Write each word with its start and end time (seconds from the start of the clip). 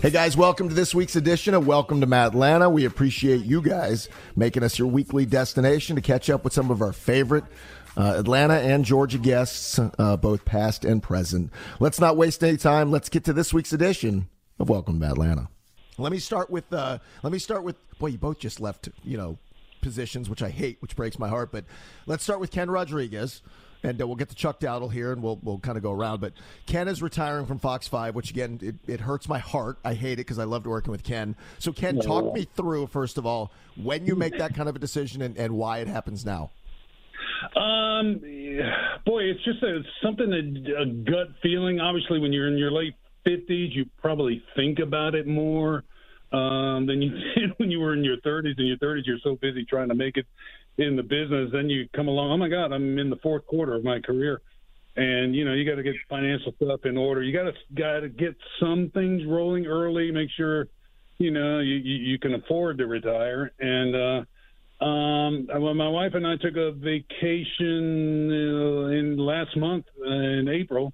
Hey 0.00 0.10
guys, 0.10 0.36
welcome 0.36 0.68
to 0.68 0.76
this 0.76 0.94
week's 0.94 1.16
edition 1.16 1.54
of 1.54 1.66
Welcome 1.66 2.00
to 2.02 2.06
Matlanta. 2.06 2.70
We 2.70 2.84
appreciate 2.84 3.44
you 3.44 3.60
guys 3.60 4.08
making 4.36 4.62
us 4.62 4.78
your 4.78 4.86
weekly 4.86 5.26
destination 5.26 5.96
to 5.96 6.02
catch 6.02 6.30
up 6.30 6.44
with 6.44 6.52
some 6.52 6.70
of 6.70 6.80
our 6.82 6.92
favorite 6.92 7.42
uh, 7.96 8.14
Atlanta 8.16 8.54
and 8.54 8.84
Georgia 8.84 9.18
guests, 9.18 9.76
uh, 9.76 10.16
both 10.16 10.44
past 10.44 10.84
and 10.84 11.02
present. 11.02 11.50
Let's 11.80 11.98
not 11.98 12.16
waste 12.16 12.44
any 12.44 12.56
time. 12.56 12.92
Let's 12.92 13.08
get 13.08 13.24
to 13.24 13.32
this 13.32 13.52
week's 13.52 13.72
edition 13.72 14.28
of 14.60 14.68
Welcome 14.68 15.00
to 15.00 15.06
Atlanta. 15.06 15.48
Let 15.98 16.12
me 16.12 16.20
start 16.20 16.48
with. 16.48 16.72
Uh, 16.72 16.98
let 17.24 17.32
me 17.32 17.40
start 17.40 17.64
with. 17.64 17.74
Boy, 17.98 18.06
you 18.06 18.18
both 18.18 18.38
just 18.38 18.60
left. 18.60 18.88
You 19.02 19.16
know, 19.16 19.38
positions 19.80 20.30
which 20.30 20.42
I 20.42 20.50
hate, 20.50 20.80
which 20.80 20.94
breaks 20.94 21.18
my 21.18 21.28
heart. 21.28 21.50
But 21.50 21.64
let's 22.06 22.22
start 22.22 22.38
with 22.38 22.52
Ken 22.52 22.70
Rodriguez. 22.70 23.42
And 23.82 24.00
uh, 24.00 24.06
we'll 24.06 24.16
get 24.16 24.28
to 24.30 24.34
Chuck 24.34 24.58
Dowdle 24.58 24.92
here, 24.92 25.12
and 25.12 25.22
we'll 25.22 25.38
we'll 25.42 25.58
kind 25.58 25.76
of 25.76 25.82
go 25.82 25.92
around. 25.92 26.20
But 26.20 26.32
Ken 26.66 26.88
is 26.88 27.00
retiring 27.00 27.46
from 27.46 27.58
Fox 27.58 27.86
Five, 27.86 28.14
which 28.14 28.30
again 28.30 28.58
it, 28.60 28.74
it 28.92 29.00
hurts 29.00 29.28
my 29.28 29.38
heart. 29.38 29.78
I 29.84 29.94
hate 29.94 30.14
it 30.14 30.26
because 30.26 30.38
I 30.38 30.44
loved 30.44 30.66
working 30.66 30.90
with 30.90 31.04
Ken. 31.04 31.36
So 31.58 31.72
Ken, 31.72 31.98
talk 32.00 32.34
me 32.34 32.46
through 32.56 32.88
first 32.88 33.18
of 33.18 33.26
all 33.26 33.52
when 33.76 34.04
you 34.04 34.16
make 34.16 34.36
that 34.38 34.54
kind 34.54 34.68
of 34.68 34.74
a 34.76 34.80
decision 34.80 35.22
and, 35.22 35.36
and 35.36 35.54
why 35.54 35.78
it 35.78 35.86
happens 35.86 36.24
now. 36.24 36.50
Um, 37.54 38.20
boy, 39.06 39.22
it's 39.22 39.44
just 39.44 39.62
a, 39.62 39.82
something 40.02 40.32
a, 40.32 40.82
a 40.82 40.86
gut 40.86 41.28
feeling. 41.42 41.80
Obviously, 41.80 42.18
when 42.18 42.32
you're 42.32 42.48
in 42.48 42.58
your 42.58 42.72
late 42.72 42.94
fifties, 43.24 43.70
you 43.74 43.86
probably 44.00 44.42
think 44.56 44.80
about 44.80 45.14
it 45.14 45.26
more 45.26 45.84
um, 46.32 46.86
than 46.86 47.00
you 47.02 47.10
did 47.36 47.50
when 47.58 47.70
you 47.70 47.80
were 47.80 47.94
in 47.94 48.04
your 48.04 48.16
30s. 48.18 48.58
In 48.58 48.66
your 48.66 48.76
30s, 48.78 49.02
you're 49.06 49.18
so 49.22 49.36
busy 49.36 49.64
trying 49.64 49.88
to 49.88 49.94
make 49.94 50.16
it 50.16 50.26
in 50.78 50.96
the 50.96 51.02
business. 51.02 51.50
Then 51.52 51.68
you 51.68 51.88
come 51.94 52.08
along, 52.08 52.30
oh 52.30 52.36
my 52.36 52.48
God, 52.48 52.72
I'm 52.72 52.98
in 52.98 53.10
the 53.10 53.16
fourth 53.16 53.46
quarter 53.46 53.74
of 53.74 53.84
my 53.84 54.00
career. 54.00 54.40
And 54.96 55.34
you 55.34 55.44
know 55.44 55.52
you 55.52 55.68
got 55.68 55.76
to 55.76 55.84
get 55.84 55.94
financial 56.08 56.52
stuff 56.56 56.80
in 56.84 56.96
order. 56.96 57.22
You 57.22 57.32
got 57.32 57.44
to 57.44 57.52
got 57.76 58.00
to 58.00 58.08
get 58.08 58.36
some 58.58 58.90
things 58.92 59.22
rolling 59.26 59.66
early. 59.66 60.10
Make 60.10 60.28
sure 60.36 60.66
you 61.18 61.30
know 61.30 61.60
you, 61.60 61.76
you, 61.76 61.96
you 62.12 62.18
can 62.18 62.34
afford 62.34 62.78
to 62.78 62.86
retire. 62.86 63.52
And 63.60 63.94
uh, 63.94 64.84
um, 64.84 65.48
well, 65.54 65.74
my 65.74 65.88
wife 65.88 66.14
and 66.14 66.26
I 66.26 66.36
took 66.36 66.56
a 66.56 66.72
vacation 66.72 68.28
uh, 68.28 68.86
in 68.88 69.16
last 69.18 69.56
month 69.56 69.84
uh, 70.04 70.10
in 70.10 70.48
April, 70.48 70.92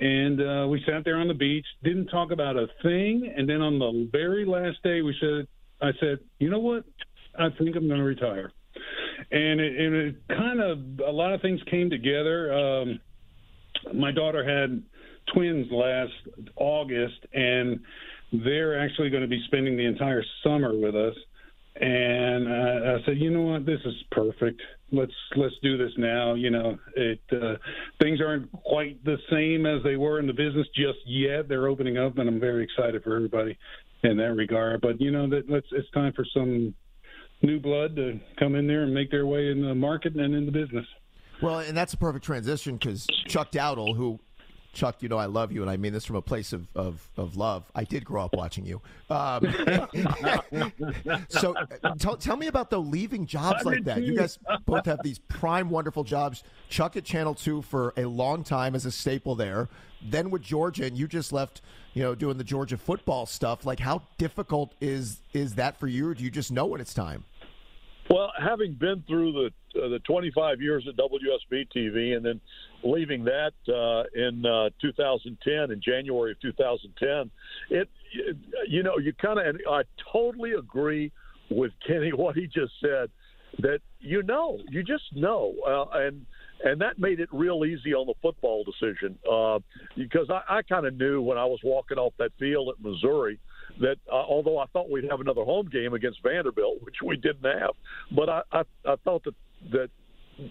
and 0.00 0.40
uh, 0.40 0.66
we 0.68 0.82
sat 0.84 1.04
there 1.04 1.18
on 1.18 1.28
the 1.28 1.34
beach, 1.34 1.66
didn't 1.84 2.06
talk 2.06 2.32
about 2.32 2.56
a 2.56 2.66
thing. 2.82 3.32
And 3.36 3.48
then 3.48 3.60
on 3.60 3.78
the 3.78 4.08
very 4.10 4.44
last 4.44 4.82
day, 4.82 5.02
we 5.02 5.14
said, 5.20 5.46
I 5.80 5.92
said, 6.00 6.18
you 6.40 6.50
know 6.50 6.58
what? 6.58 6.84
I 7.38 7.50
think 7.50 7.76
I'm 7.76 7.86
going 7.86 8.00
to 8.00 8.04
retire 8.04 8.50
and 9.30 9.60
it, 9.60 9.94
it 9.94 10.16
kind 10.28 10.60
of 10.60 10.78
a 11.06 11.10
lot 11.10 11.32
of 11.32 11.40
things 11.40 11.60
came 11.70 11.90
together. 11.90 12.52
Um, 12.52 13.00
my 13.92 14.12
daughter 14.12 14.44
had 14.44 14.82
twins 15.32 15.66
last 15.70 16.12
August, 16.56 17.26
and 17.32 17.80
they're 18.32 18.78
actually 18.78 19.10
going 19.10 19.22
to 19.22 19.28
be 19.28 19.42
spending 19.46 19.76
the 19.76 19.86
entire 19.86 20.24
summer 20.42 20.76
with 20.76 20.94
us. 20.94 21.14
And 21.76 22.48
I, 22.48 22.94
I 22.94 22.96
said, 23.04 23.18
you 23.18 23.30
know 23.30 23.42
what, 23.42 23.66
this 23.66 23.80
is 23.84 23.94
perfect. 24.12 24.60
Let's 24.92 25.12
let's 25.34 25.54
do 25.60 25.76
this 25.76 25.90
now. 25.98 26.34
You 26.34 26.50
know, 26.50 26.78
it 26.94 27.20
uh, 27.32 27.54
things 28.00 28.20
aren't 28.20 28.50
quite 28.52 29.04
the 29.04 29.16
same 29.30 29.66
as 29.66 29.82
they 29.82 29.96
were 29.96 30.20
in 30.20 30.26
the 30.26 30.32
business 30.32 30.68
just 30.76 30.98
yet. 31.04 31.48
They're 31.48 31.66
opening 31.66 31.98
up, 31.98 32.18
and 32.18 32.28
I'm 32.28 32.38
very 32.38 32.62
excited 32.62 33.02
for 33.02 33.16
everybody 33.16 33.58
in 34.04 34.16
that 34.18 34.34
regard. 34.34 34.82
But 34.82 35.00
you 35.00 35.10
know, 35.10 35.28
that 35.30 35.50
let's 35.50 35.66
it's 35.72 35.90
time 35.90 36.12
for 36.14 36.24
some 36.32 36.74
new 37.44 37.60
blood 37.60 37.96
to 37.96 38.18
come 38.38 38.54
in 38.54 38.66
there 38.66 38.82
and 38.82 38.92
make 38.92 39.10
their 39.10 39.26
way 39.26 39.50
in 39.50 39.62
the 39.62 39.74
market 39.74 40.14
and 40.14 40.34
in 40.34 40.46
the 40.46 40.52
business. 40.52 40.86
Well, 41.42 41.60
and 41.60 41.76
that's 41.76 41.92
a 41.94 41.96
perfect 41.96 42.24
transition 42.24 42.76
because 42.76 43.06
Chuck 43.26 43.50
Dowdle, 43.52 43.96
who 43.96 44.18
Chuck, 44.74 45.02
you 45.02 45.08
know 45.08 45.16
I 45.16 45.26
love 45.26 45.52
you, 45.52 45.62
and 45.62 45.70
I 45.70 45.76
mean 45.76 45.92
this 45.92 46.04
from 46.04 46.16
a 46.16 46.22
place 46.22 46.52
of, 46.52 46.66
of, 46.74 47.08
of 47.16 47.36
love. 47.36 47.70
I 47.74 47.84
did 47.84 48.04
grow 48.04 48.24
up 48.24 48.34
watching 48.34 48.66
you. 48.66 48.82
Um, 49.08 49.46
so 51.28 51.54
tell, 51.98 52.16
tell 52.16 52.36
me 52.36 52.48
about 52.48 52.70
the 52.70 52.80
leaving 52.80 53.24
jobs 53.24 53.64
like 53.64 53.84
that. 53.84 54.02
You 54.02 54.16
guys 54.16 54.38
both 54.66 54.84
have 54.86 54.98
these 55.02 55.18
prime, 55.18 55.70
wonderful 55.70 56.04
jobs. 56.04 56.42
Chuck 56.68 56.96
at 56.96 57.04
Channel 57.04 57.34
2 57.34 57.62
for 57.62 57.94
a 57.96 58.04
long 58.04 58.42
time 58.44 58.74
as 58.74 58.84
a 58.84 58.90
staple 58.90 59.34
there. 59.34 59.68
Then 60.02 60.30
with 60.30 60.42
Georgia, 60.42 60.84
and 60.84 60.98
you 60.98 61.06
just 61.08 61.32
left, 61.32 61.62
you 61.94 62.02
know, 62.02 62.14
doing 62.14 62.36
the 62.36 62.44
Georgia 62.44 62.76
football 62.76 63.24
stuff. 63.24 63.64
Like, 63.64 63.80
how 63.80 64.02
difficult 64.18 64.74
is 64.80 65.20
is 65.32 65.54
that 65.54 65.78
for 65.78 65.86
you, 65.86 66.08
or 66.08 66.14
do 66.14 66.24
you 66.24 66.30
just 66.30 66.52
know 66.52 66.66
when 66.66 66.80
it's 66.80 66.92
time? 66.92 67.24
Well, 68.10 68.32
having 68.38 68.74
been 68.74 69.02
through 69.06 69.32
the 69.32 69.50
uh, 69.80 69.88
the 69.88 69.98
25 70.00 70.60
years 70.60 70.86
at 70.88 70.96
WSB 70.96 71.66
TV 71.74 72.16
and 72.16 72.24
then 72.24 72.40
leaving 72.84 73.24
that 73.24 73.52
uh, 73.68 74.04
in 74.14 74.44
uh, 74.46 74.70
2010 74.80 75.70
in 75.72 75.80
January 75.82 76.32
of 76.32 76.40
2010, 76.40 77.30
it, 77.70 77.88
you 78.68 78.82
know 78.82 78.98
you 78.98 79.12
kind 79.14 79.38
of 79.38 79.56
I 79.68 79.82
totally 80.12 80.52
agree 80.52 81.10
with 81.50 81.72
Kenny 81.86 82.12
what 82.14 82.36
he 82.36 82.46
just 82.46 82.72
said 82.80 83.10
that 83.58 83.80
you 84.00 84.22
know 84.22 84.58
you 84.68 84.82
just 84.82 85.04
know 85.14 85.54
uh, 85.66 85.98
and 85.98 86.26
and 86.64 86.80
that 86.80 86.98
made 86.98 87.20
it 87.20 87.28
real 87.32 87.64
easy 87.64 87.94
on 87.94 88.06
the 88.06 88.14
football 88.22 88.64
decision 88.64 89.18
uh, 89.30 89.58
because 89.96 90.28
I, 90.30 90.58
I 90.58 90.62
kind 90.62 90.86
of 90.86 90.96
knew 90.96 91.20
when 91.20 91.38
I 91.38 91.44
was 91.44 91.58
walking 91.64 91.98
off 91.98 92.12
that 92.18 92.30
field 92.38 92.68
at 92.68 92.84
Missouri 92.84 93.38
that 93.80 93.96
uh, 94.10 94.14
although 94.14 94.58
I 94.58 94.66
thought 94.66 94.90
we'd 94.90 95.10
have 95.10 95.20
another 95.20 95.44
home 95.44 95.68
game 95.70 95.94
against 95.94 96.22
Vanderbilt, 96.22 96.82
which 96.82 96.96
we 97.04 97.16
didn't 97.16 97.44
have, 97.44 97.72
but 98.14 98.28
I 98.28 98.42
I, 98.52 98.62
I 98.86 98.96
thought 99.04 99.24
that 99.24 99.34
that 99.72 99.90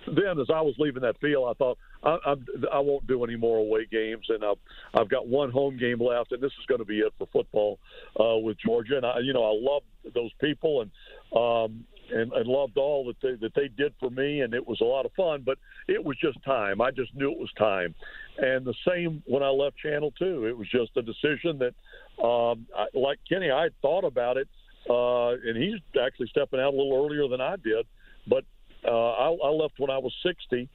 then 0.07 0.39
as 0.39 0.47
I 0.49 0.61
was 0.61 0.75
leaving 0.77 1.01
that 1.01 1.19
field, 1.19 1.47
I 1.49 1.53
thought 1.53 1.77
I, 2.03 2.17
I'm, 2.25 2.45
I 2.71 2.79
won't 2.79 3.05
do 3.07 3.23
any 3.23 3.35
more 3.35 3.57
away 3.57 3.87
games, 3.89 4.25
and 4.29 4.43
I've 4.43 4.57
I've 4.93 5.09
got 5.09 5.27
one 5.27 5.51
home 5.51 5.77
game 5.77 5.99
left, 6.01 6.31
and 6.31 6.41
this 6.41 6.51
is 6.59 6.65
going 6.67 6.79
to 6.79 6.85
be 6.85 6.99
it 6.99 7.13
for 7.17 7.27
football 7.31 7.79
uh, 8.19 8.37
with 8.37 8.57
Georgia. 8.65 8.97
And 8.97 9.05
I, 9.05 9.19
you 9.19 9.33
know, 9.33 9.43
I 9.43 9.53
love 9.59 9.83
those 10.13 10.31
people, 10.39 10.81
and 10.81 10.91
um, 11.35 11.85
and, 12.11 12.31
and 12.33 12.47
loved 12.47 12.77
all 12.77 13.05
that 13.05 13.15
they, 13.21 13.35
that 13.35 13.55
they 13.55 13.69
did 13.69 13.93
for 13.99 14.09
me, 14.09 14.41
and 14.41 14.53
it 14.53 14.65
was 14.65 14.79
a 14.81 14.85
lot 14.85 15.05
of 15.05 15.11
fun. 15.13 15.43
But 15.45 15.57
it 15.87 16.03
was 16.03 16.17
just 16.21 16.43
time. 16.43 16.81
I 16.81 16.91
just 16.91 17.13
knew 17.15 17.31
it 17.31 17.39
was 17.39 17.51
time, 17.57 17.95
and 18.37 18.65
the 18.65 18.73
same 18.87 19.23
when 19.25 19.43
I 19.43 19.49
left 19.49 19.77
Channel 19.77 20.11
Two. 20.17 20.45
It 20.45 20.57
was 20.57 20.67
just 20.69 20.91
a 20.97 21.01
decision 21.01 21.59
that, 21.59 22.23
um, 22.23 22.67
I, 22.75 22.85
like 22.93 23.19
Kenny, 23.27 23.51
I 23.51 23.63
had 23.63 23.73
thought 23.81 24.03
about 24.03 24.37
it, 24.37 24.47
uh, 24.89 25.29
and 25.29 25.57
he's 25.57 25.79
actually 26.01 26.27
stepping 26.27 26.59
out 26.59 26.73
a 26.73 26.77
little 26.77 27.05
earlier 27.05 27.27
than 27.27 27.41
I 27.41 27.55
did. 27.55 27.85
But 28.27 28.45
uh, 28.85 29.11
I, 29.11 29.35
I 29.45 29.49
left 29.49 29.75
when 29.77 29.89
I 29.89 29.97
was 29.97 30.13
60, 30.23 30.67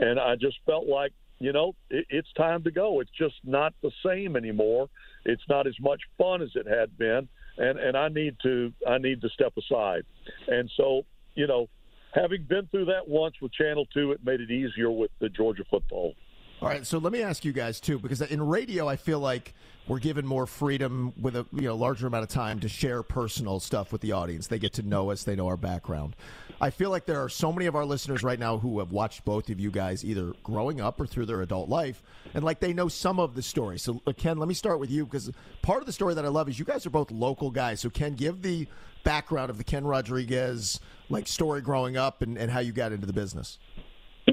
and 0.00 0.18
I 0.18 0.36
just 0.36 0.56
felt 0.66 0.86
like 0.86 1.12
you 1.38 1.52
know 1.52 1.74
it, 1.90 2.06
it's 2.10 2.32
time 2.34 2.62
to 2.64 2.70
go. 2.70 3.00
It's 3.00 3.10
just 3.18 3.36
not 3.44 3.74
the 3.82 3.90
same 4.04 4.36
anymore. 4.36 4.88
It's 5.24 5.44
not 5.48 5.66
as 5.66 5.74
much 5.80 6.00
fun 6.18 6.42
as 6.42 6.50
it 6.54 6.66
had 6.66 6.96
been 6.98 7.28
and 7.58 7.78
and 7.78 7.96
I 7.96 8.08
need 8.08 8.36
to 8.42 8.72
I 8.86 8.98
need 8.98 9.20
to 9.22 9.28
step 9.30 9.52
aside. 9.56 10.04
And 10.48 10.70
so, 10.76 11.02
you 11.34 11.46
know, 11.46 11.68
having 12.14 12.44
been 12.48 12.66
through 12.70 12.86
that 12.86 13.06
once 13.06 13.36
with 13.40 13.52
Channel 13.52 13.86
Two, 13.92 14.12
it 14.12 14.20
made 14.24 14.40
it 14.40 14.50
easier 14.50 14.90
with 14.90 15.10
the 15.20 15.28
Georgia 15.28 15.64
football. 15.70 16.14
All 16.62 16.68
right, 16.68 16.86
so 16.86 16.98
let 16.98 17.12
me 17.12 17.20
ask 17.20 17.44
you 17.44 17.52
guys 17.52 17.78
too, 17.80 17.98
because 17.98 18.22
in 18.22 18.40
radio, 18.46 18.88
I 18.88 18.96
feel 18.96 19.18
like 19.18 19.54
we're 19.86 19.98
given 19.98 20.26
more 20.26 20.46
freedom 20.46 21.12
with 21.20 21.36
a 21.36 21.44
you 21.52 21.62
know 21.62 21.74
larger 21.74 22.06
amount 22.06 22.22
of 22.22 22.30
time 22.30 22.60
to 22.60 22.68
share 22.68 23.02
personal 23.02 23.60
stuff 23.60 23.92
with 23.92 24.00
the 24.00 24.12
audience. 24.12 24.46
They 24.46 24.58
get 24.58 24.72
to 24.74 24.82
know 24.82 25.10
us, 25.10 25.24
they 25.24 25.36
know 25.36 25.46
our 25.48 25.58
background. 25.58 26.16
I 26.60 26.70
feel 26.70 26.88
like 26.88 27.04
there 27.04 27.22
are 27.22 27.28
so 27.28 27.52
many 27.52 27.66
of 27.66 27.74
our 27.74 27.84
listeners 27.84 28.22
right 28.22 28.38
now 28.38 28.56
who 28.56 28.78
have 28.78 28.92
watched 28.92 29.24
both 29.24 29.50
of 29.50 29.60
you 29.60 29.70
guys 29.70 30.04
either 30.04 30.32
growing 30.42 30.80
up 30.80 31.00
or 31.00 31.06
through 31.06 31.26
their 31.26 31.42
adult 31.42 31.68
life, 31.68 32.02
and 32.32 32.44
like 32.44 32.60
they 32.60 32.72
know 32.72 32.88
some 32.88 33.18
of 33.18 33.34
the 33.34 33.42
story. 33.42 33.78
So, 33.78 34.00
uh, 34.06 34.12
Ken, 34.16 34.38
let 34.38 34.48
me 34.48 34.54
start 34.54 34.78
with 34.78 34.90
you 34.90 35.04
because 35.04 35.30
part 35.60 35.80
of 35.80 35.86
the 35.86 35.92
story 35.92 36.14
that 36.14 36.24
I 36.24 36.28
love 36.28 36.48
is 36.48 36.58
you 36.58 36.64
guys 36.64 36.86
are 36.86 36.90
both 36.90 37.10
local 37.10 37.50
guys. 37.50 37.80
So, 37.80 37.90
Ken, 37.90 38.14
give 38.14 38.40
the 38.40 38.66
background 39.02 39.50
of 39.50 39.58
the 39.58 39.64
Ken 39.64 39.84
Rodriguez 39.84 40.80
like 41.10 41.28
story 41.28 41.60
growing 41.60 41.98
up 41.98 42.22
and, 42.22 42.38
and 42.38 42.50
how 42.50 42.60
you 42.60 42.72
got 42.72 42.92
into 42.92 43.06
the 43.06 43.12
business. 43.12 43.58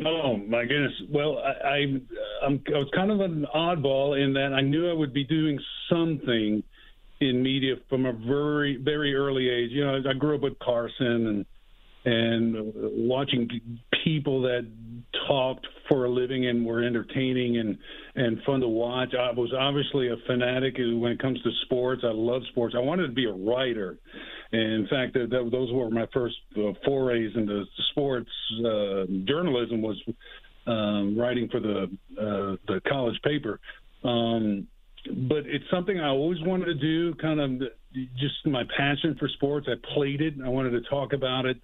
Oh 0.06 0.38
my 0.38 0.66
goodness! 0.66 0.94
Well, 1.10 1.38
I, 1.38 1.68
I, 1.68 1.78
I'm, 2.46 2.64
I 2.68 2.78
was 2.78 2.90
kind 2.96 3.12
of 3.12 3.20
an 3.20 3.46
oddball 3.54 4.22
in 4.22 4.34
that 4.34 4.54
I 4.54 4.62
knew 4.62 4.90
I 4.90 4.94
would 4.94 5.14
be 5.14 5.24
doing 5.24 5.60
something 5.90 6.64
in 7.20 7.44
media 7.44 7.76
from 7.88 8.06
a 8.06 8.14
very, 8.14 8.78
very 8.78 9.14
early 9.14 9.48
age. 9.48 9.70
You 9.72 9.86
know, 9.86 10.02
I 10.10 10.14
grew 10.14 10.36
up 10.36 10.42
with 10.42 10.58
Carson 10.60 11.28
and 11.28 11.46
and 12.04 12.56
uh, 12.56 12.90
watching 12.94 13.48
people 14.04 14.42
that 14.44 14.68
talked 15.28 15.68
for 15.90 16.06
a 16.06 16.10
living 16.10 16.48
and 16.48 16.66
were 16.66 16.84
entertaining 16.84 17.58
and 17.58 17.78
and 18.16 18.42
fun 18.44 18.60
to 18.62 18.68
watch. 18.68 19.14
I 19.18 19.32
was 19.32 19.54
obviously 19.58 20.10
a 20.10 20.16
fanatic 20.28 20.76
when 20.78 21.12
it 21.12 21.20
comes 21.20 21.42
to 21.44 21.50
sports. 21.64 22.02
I 22.04 22.12
love 22.12 22.42
sports. 22.52 22.76
I 22.78 22.82
wanted 22.82 23.08
to 23.08 23.14
be 23.14 23.26
a 23.26 23.32
writer. 23.32 23.98
And 24.52 24.62
in 24.62 24.88
fact, 24.90 25.14
that, 25.14 25.30
that, 25.30 25.50
those 25.50 25.72
were 25.72 25.90
my 25.90 26.08
first 26.14 26.36
uh, 26.58 26.74
forays 26.84 27.32
into 27.36 27.64
sports 27.92 28.30
uh, 28.60 29.06
journalism 29.26 29.82
was 29.82 30.02
um, 30.68 31.18
writing 31.18 31.48
for 31.50 31.60
the 31.60 31.84
uh, 32.20 32.58
the 32.68 32.82
college 32.88 33.20
paper. 33.24 33.60
Um, 34.04 34.68
but 35.30 35.46
it's 35.48 35.66
something 35.72 36.00
I 36.00 36.10
always 36.10 36.40
wanted 36.42 36.66
to 36.66 36.76
do. 36.76 37.16
Kind 37.16 37.40
of 37.40 37.70
just 38.18 38.46
my 38.46 38.64
passion 38.78 39.16
for 39.20 39.28
sports. 39.30 39.68
I 39.70 39.76
played 39.94 40.22
it. 40.22 40.36
I 40.44 40.50
wanted 40.50 40.72
to 40.72 40.82
talk 40.90 41.14
about 41.14 41.46
it. 41.46 41.58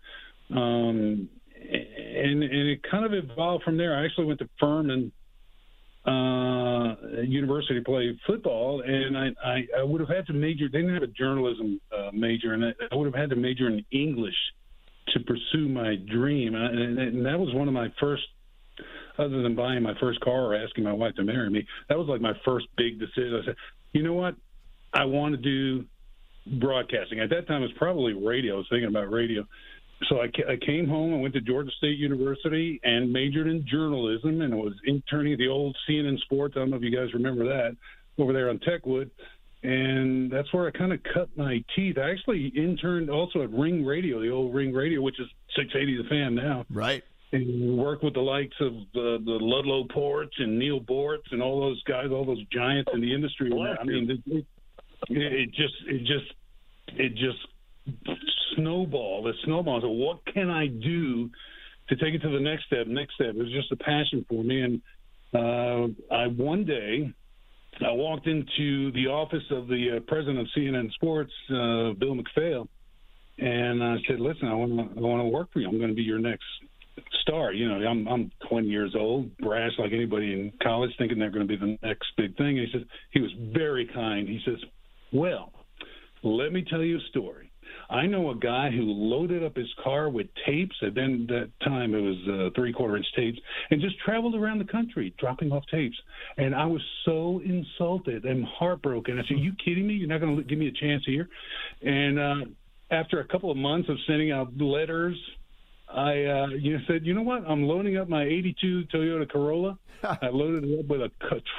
Um, 0.56 1.30
and 1.70 2.44
and 2.44 2.70
it 2.70 2.82
kind 2.90 3.06
of 3.06 3.14
evolved 3.14 3.64
from 3.64 3.78
there. 3.78 3.96
I 3.96 4.06
actually 4.06 4.26
went 4.26 4.40
to 4.40 4.50
Furman 4.60 5.12
uh, 6.06 6.96
University 7.22 7.76
to 7.76 7.84
play 7.84 8.18
football, 8.26 8.82
and 8.82 9.18
I, 9.18 9.28
I, 9.44 9.68
I 9.80 9.84
would 9.84 10.00
have 10.00 10.10
had 10.10 10.26
to 10.28 10.34
major. 10.34 10.70
They 10.72 10.80
didn't 10.80 10.94
have 10.94 11.04
a 11.04 11.08
journalism 11.08 11.82
uh, 11.92 12.12
major, 12.14 12.54
and 12.54 12.64
I, 12.64 12.72
I 12.92 12.96
would 12.96 13.06
have 13.06 13.16
had 13.16 13.30
to 13.32 13.36
major 13.36 13.68
in 13.68 13.84
English 13.92 14.36
to 15.10 15.20
pursue 15.22 15.68
my 15.68 15.96
dream. 15.96 16.56
And, 16.56 17.00
and 17.00 17.26
that 17.26 17.40
was 17.40 17.54
one 17.54 17.68
of 17.68 17.74
my 17.74 17.92
first, 18.00 18.24
other 19.18 19.42
than 19.42 19.56
buying 19.56 19.84
my 19.84 19.94
first 20.00 20.20
car 20.22 20.46
or 20.46 20.56
asking 20.56 20.84
my 20.84 20.94
wife 20.94 21.16
to 21.16 21.24
marry 21.24 21.50
me, 21.50 21.66
that 21.90 21.98
was 21.98 22.08
like 22.08 22.22
my 22.22 22.34
first 22.46 22.68
big 22.78 23.00
decision. 23.00 23.40
I 23.42 23.46
said, 23.46 23.56
you 23.92 24.04
know 24.04 24.14
what, 24.14 24.36
I 24.94 25.06
want 25.06 25.36
to 25.36 25.42
do 25.42 25.86
broadcasting. 26.60 27.20
At 27.20 27.30
that 27.32 27.48
time, 27.48 27.62
it 27.64 27.68
was 27.68 27.78
probably 27.78 28.14
radio. 28.14 28.56
I 28.56 28.58
was 28.58 28.68
thinking 28.70 28.88
about 28.88 29.12
radio 29.12 29.44
so 30.10 30.22
I, 30.22 30.26
I 30.52 30.58
came 30.58 30.88
home. 30.88 31.14
I 31.14 31.18
went 31.18 31.34
to 31.34 31.42
Georgia 31.42 31.72
State 31.78 31.98
University 31.98 32.80
and 32.84 33.12
majored 33.12 33.48
in 33.48 33.66
journalism, 33.68 34.42
and 34.42 34.54
I 34.54 34.58
was 34.58 34.74
interning 34.86 35.34
at 35.34 35.40
the 35.40 35.48
old 35.48 35.76
CNN 35.90 36.20
Sports. 36.20 36.54
I 36.56 36.60
don't 36.60 36.70
know 36.70 36.78
if 36.78 36.84
you 36.84 36.96
guys 36.96 37.14
remember 37.14 37.46
that 37.46 37.76
over 38.18 38.34
there 38.34 38.50
on 38.50 38.60
Techwood, 38.60 39.10
and 39.64 40.32
that's 40.32 40.54
where 40.54 40.68
I 40.68 40.72
kind 40.72 40.94
of 40.94 41.00
cut 41.14 41.30
my 41.36 41.64
teeth. 41.76 41.98
I 41.98 42.12
actually 42.12 42.48
interned 42.56 43.10
also 43.10 43.42
at 43.42 43.52
Ring 43.52 43.86
Radio, 43.86 44.22
the 44.22 44.30
old 44.30 44.54
Ring 44.54 44.74
Radio, 44.74 45.02
which 45.02 45.20
is 45.20 45.28
680 45.56 46.04
The 46.04 46.10
Fan 46.10 46.36
now. 46.36 46.66
Right. 46.70 47.04
And 47.34 47.78
worked 47.78 48.04
with 48.04 48.14
the 48.14 48.22
likes 48.22 48.56
of 48.62 48.74
the, 48.94 49.18
the 49.26 49.38
Ludlow 49.42 49.86
Porch 49.92 50.34
and 50.38 50.58
Neil 50.58 50.80
Boortz 50.80 51.32
and 51.32 51.42
all 51.42 51.60
those 51.60 51.82
guys, 51.84 52.08
all 52.12 52.24
those 52.24 52.44
giants 52.54 52.90
in 52.94 53.02
the 53.02 53.14
industry. 53.14 53.52
I 53.52 53.84
mean, 53.84 54.24
it, 54.28 54.46
it 55.10 55.50
just, 55.54 55.74
it 55.88 56.00
just, 56.00 56.34
it 56.98 57.16
just 57.16 57.40
snowball, 58.58 59.24
the 59.24 59.34
snowball. 59.46 59.80
So 59.82 59.90
what 59.90 60.20
can 60.34 60.50
I 60.50 60.68
do 60.68 61.30
to 61.90 61.96
take 61.96 62.14
it 62.14 62.22
to 62.24 62.30
the 62.30 62.40
next 62.40 62.66
step? 62.66 62.88
Next 62.88 63.14
step. 63.16 63.30
It 63.30 63.38
was 63.38 63.52
just 63.52 63.72
a 63.72 63.78
passion 63.78 64.26
for 64.28 64.44
me, 64.44 64.62
and 64.62 64.82
uh, 65.34 66.14
I 66.14 66.28
one 66.28 66.66
day 66.66 67.14
I 67.86 67.92
walked 67.92 68.28
into 68.28 68.92
the 68.94 69.08
office 69.08 69.44
of 69.52 69.68
the 69.68 69.98
uh, 69.98 70.00
president 70.08 70.40
of 70.40 70.48
CNN 70.58 70.92
Sports, 70.94 71.32
uh, 71.50 71.94
Bill 71.94 72.16
MacPhail, 72.16 72.68
and 73.38 73.84
I 73.84 73.98
said, 74.08 74.20
"Listen, 74.20 74.48
I 74.48 74.54
want 74.54 74.72
to 74.72 74.98
I 74.98 75.02
want 75.02 75.22
to 75.22 75.28
work 75.28 75.52
for 75.54 75.60
you. 75.60 75.68
I'm 75.68 75.78
going 75.78 75.90
to 75.90 75.96
be 75.96 76.02
your 76.02 76.20
next 76.20 76.46
star. 77.22 77.54
You 77.54 77.70
know, 77.70 77.88
I'm 77.88 78.08
I'm 78.08 78.32
20 78.50 78.68
years 78.68 78.96
old, 78.98 79.36
brash 79.38 79.72
like 79.78 79.92
anybody 79.94 80.34
in 80.34 80.52
college, 80.64 80.92
thinking 80.98 81.20
they're 81.20 81.30
going 81.30 81.48
to 81.48 81.58
be 81.58 81.58
the 81.58 81.78
next 81.84 82.08
big 82.18 82.36
thing." 82.38 82.58
And 82.58 82.68
he 82.68 82.72
says 82.74 82.82
he 83.12 83.22
was 83.22 83.32
very 83.54 83.88
kind. 83.94 84.28
He 84.28 84.42
says, 84.44 84.58
"Well, 85.14 85.54
let 86.24 86.52
me 86.52 86.66
tell 86.68 86.82
you 86.82 86.98
a 86.98 87.10
story." 87.10 87.47
I 87.90 88.06
know 88.06 88.32
a 88.32 88.36
guy 88.36 88.70
who 88.70 88.82
loaded 88.82 89.44
up 89.44 89.56
his 89.56 89.74
car 89.84 90.10
with 90.10 90.28
tapes, 90.46 90.76
and 90.82 90.94
then 90.94 91.26
that 91.30 91.50
time 91.64 91.96
it 91.96 92.02
was 92.02 92.18
uh, 92.28 92.50
three 92.56 92.74
quarter 92.74 92.98
inch 92.98 93.06
tapes, 93.16 93.40
and 93.72 93.82
just 93.82 93.98
traveled 94.00 94.36
around 94.36 94.60
the 94.60 94.66
country 94.66 95.14
dropping 95.18 95.52
off 95.52 95.64
tapes. 95.72 95.98
And 96.38 96.54
I 96.54 96.66
was 96.66 96.82
so 97.06 97.42
insulted 97.46 98.26
and 98.26 98.46
heartbroken. 98.46 99.18
I 99.18 99.24
said, 99.28 99.40
"You 99.40 99.54
kidding 99.64 99.88
me? 99.88 99.94
You're 99.94 100.10
not 100.10 100.20
going 100.20 100.36
to 100.36 100.44
give 100.44 100.60
me 100.60 100.68
a 100.68 100.72
chance 100.72 101.04
here?" 101.06 101.30
And 101.82 102.20
uh, 102.20 102.46
after 102.92 103.20
a 103.20 103.28
couple 103.28 103.52
of 103.52 103.58
months 103.58 103.90
of 103.90 103.98
sending 104.06 104.32
out 104.32 104.58
letters, 104.58 105.18
I 105.90 106.26
uh, 106.26 106.48
you 106.48 106.80
said, 106.88 107.06
"You 107.06 107.14
know 107.14 107.22
what? 107.22 107.44
I'm 107.48 107.64
loading 107.64 107.98
up 107.98 108.10
my 108.10 108.24
'82 108.24 108.86
Toyota 108.94 109.30
Corolla. 109.30 109.78
I 110.04 110.28
loaded 110.28 110.66
it 110.66 110.80
up 110.80 110.88
with 110.88 111.02
a 111.02 111.12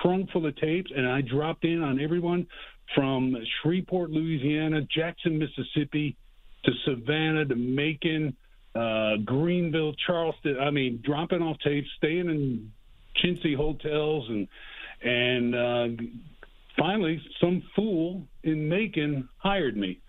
trunk 0.02 0.30
full 0.30 0.46
of 0.46 0.56
tapes, 0.56 0.90
and 0.94 1.08
I 1.08 1.22
dropped 1.22 1.64
in 1.64 1.82
on 1.82 1.98
everyone 2.00 2.46
from 2.94 3.36
Shreveport, 3.60 4.10
Louisiana, 4.10 4.82
Jackson, 4.82 5.38
Mississippi, 5.38 6.16
to 6.64 6.72
Savannah, 6.84 7.44
to 7.44 7.54
Macon, 7.54 8.36
uh, 8.74 9.16
Greenville, 9.24 9.94
Charleston. 10.06 10.58
I 10.58 10.70
mean, 10.70 11.00
dropping 11.04 11.42
off 11.42 11.58
tapes, 11.60 11.88
staying 11.96 12.28
in 12.28 12.72
chintzy 13.22 13.56
hotels, 13.56 14.28
and 14.28 14.48
and 15.02 15.54
uh, 15.54 16.02
finally, 16.76 17.22
some 17.40 17.62
fool 17.76 18.26
in 18.42 18.68
Macon 18.68 19.28
hired 19.38 19.76
me. 19.76 20.00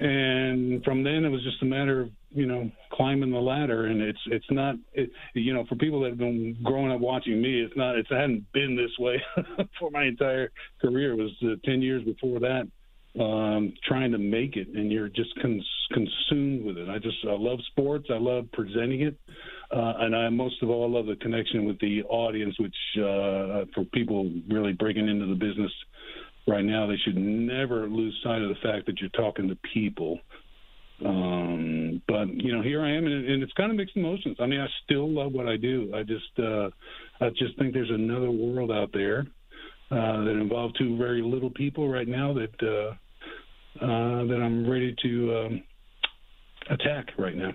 And 0.00 0.84
from 0.84 1.02
then, 1.02 1.24
it 1.24 1.28
was 1.28 1.42
just 1.42 1.60
a 1.62 1.64
matter 1.64 2.00
of 2.00 2.10
you 2.30 2.46
know 2.46 2.70
climbing 2.92 3.30
the 3.30 3.38
ladder 3.38 3.86
and 3.86 4.02
it's 4.02 4.18
it's 4.26 4.50
not 4.50 4.74
it, 4.92 5.10
you 5.34 5.54
know 5.54 5.64
for 5.68 5.76
people 5.76 6.00
that 6.00 6.10
have 6.10 6.18
been 6.18 6.56
growing 6.62 6.92
up 6.92 7.00
watching 7.00 7.40
me 7.40 7.60
it's 7.60 7.76
not 7.76 7.96
it's, 7.96 8.10
it 8.10 8.14
hadn't 8.14 8.44
been 8.52 8.76
this 8.76 8.90
way 8.98 9.22
for 9.78 9.90
my 9.90 10.04
entire 10.04 10.50
career. 10.80 11.12
It 11.12 11.16
was 11.16 11.30
uh, 11.42 11.56
10 11.64 11.82
years 11.82 12.04
before 12.04 12.40
that 12.40 12.68
um 13.18 13.72
trying 13.86 14.12
to 14.12 14.18
make 14.18 14.56
it 14.56 14.68
and 14.68 14.92
you're 14.92 15.08
just 15.08 15.30
cons- 15.40 15.66
consumed 15.92 16.64
with 16.64 16.76
it. 16.76 16.88
I 16.88 16.98
just 16.98 17.16
i 17.26 17.32
love 17.32 17.58
sports. 17.70 18.08
I 18.12 18.18
love 18.18 18.44
presenting 18.52 19.02
it. 19.02 19.16
Uh, 19.70 19.94
and 20.00 20.14
I 20.14 20.28
most 20.28 20.62
of 20.62 20.70
all 20.70 20.90
love 20.90 21.06
the 21.06 21.16
connection 21.16 21.64
with 21.64 21.78
the 21.80 22.02
audience, 22.04 22.54
which 22.58 22.76
uh, 22.98 23.64
for 23.74 23.84
people 23.92 24.30
really 24.48 24.72
breaking 24.72 25.08
into 25.08 25.26
the 25.26 25.34
business 25.34 25.72
right 26.46 26.64
now, 26.64 26.86
they 26.86 26.96
should 27.04 27.16
never 27.16 27.88
lose 27.88 28.18
sight 28.22 28.42
of 28.42 28.48
the 28.48 28.54
fact 28.62 28.86
that 28.86 29.00
you're 29.00 29.10
talking 29.10 29.48
to 29.48 29.58
people 29.74 30.18
um, 31.04 32.02
but 32.08 32.28
you 32.28 32.54
know, 32.54 32.62
here 32.62 32.82
I 32.82 32.96
am, 32.96 33.06
and, 33.06 33.28
and 33.28 33.42
it's 33.42 33.52
kind 33.52 33.70
of 33.70 33.76
mixed 33.76 33.96
emotions. 33.96 34.36
I 34.40 34.46
mean, 34.46 34.60
I 34.60 34.66
still 34.84 35.08
love 35.08 35.32
what 35.32 35.46
I 35.48 35.56
do. 35.56 35.92
I 35.94 36.02
just, 36.02 36.38
uh, 36.38 36.70
I 37.20 37.30
just 37.30 37.56
think 37.58 37.72
there's 37.72 37.90
another 37.90 38.30
world 38.30 38.70
out 38.70 38.90
there 38.92 39.26
uh, 39.90 40.24
that 40.24 40.38
involves 40.40 40.74
two 40.74 40.96
very 40.96 41.22
little 41.22 41.50
people 41.50 41.88
right 41.88 42.08
now 42.08 42.34
that 42.34 42.62
uh, 42.62 42.94
uh, 43.84 44.24
that 44.24 44.40
I'm 44.42 44.68
ready 44.68 44.94
to 45.02 45.36
um, 45.36 45.62
attack 46.70 47.10
right 47.16 47.36
now. 47.36 47.52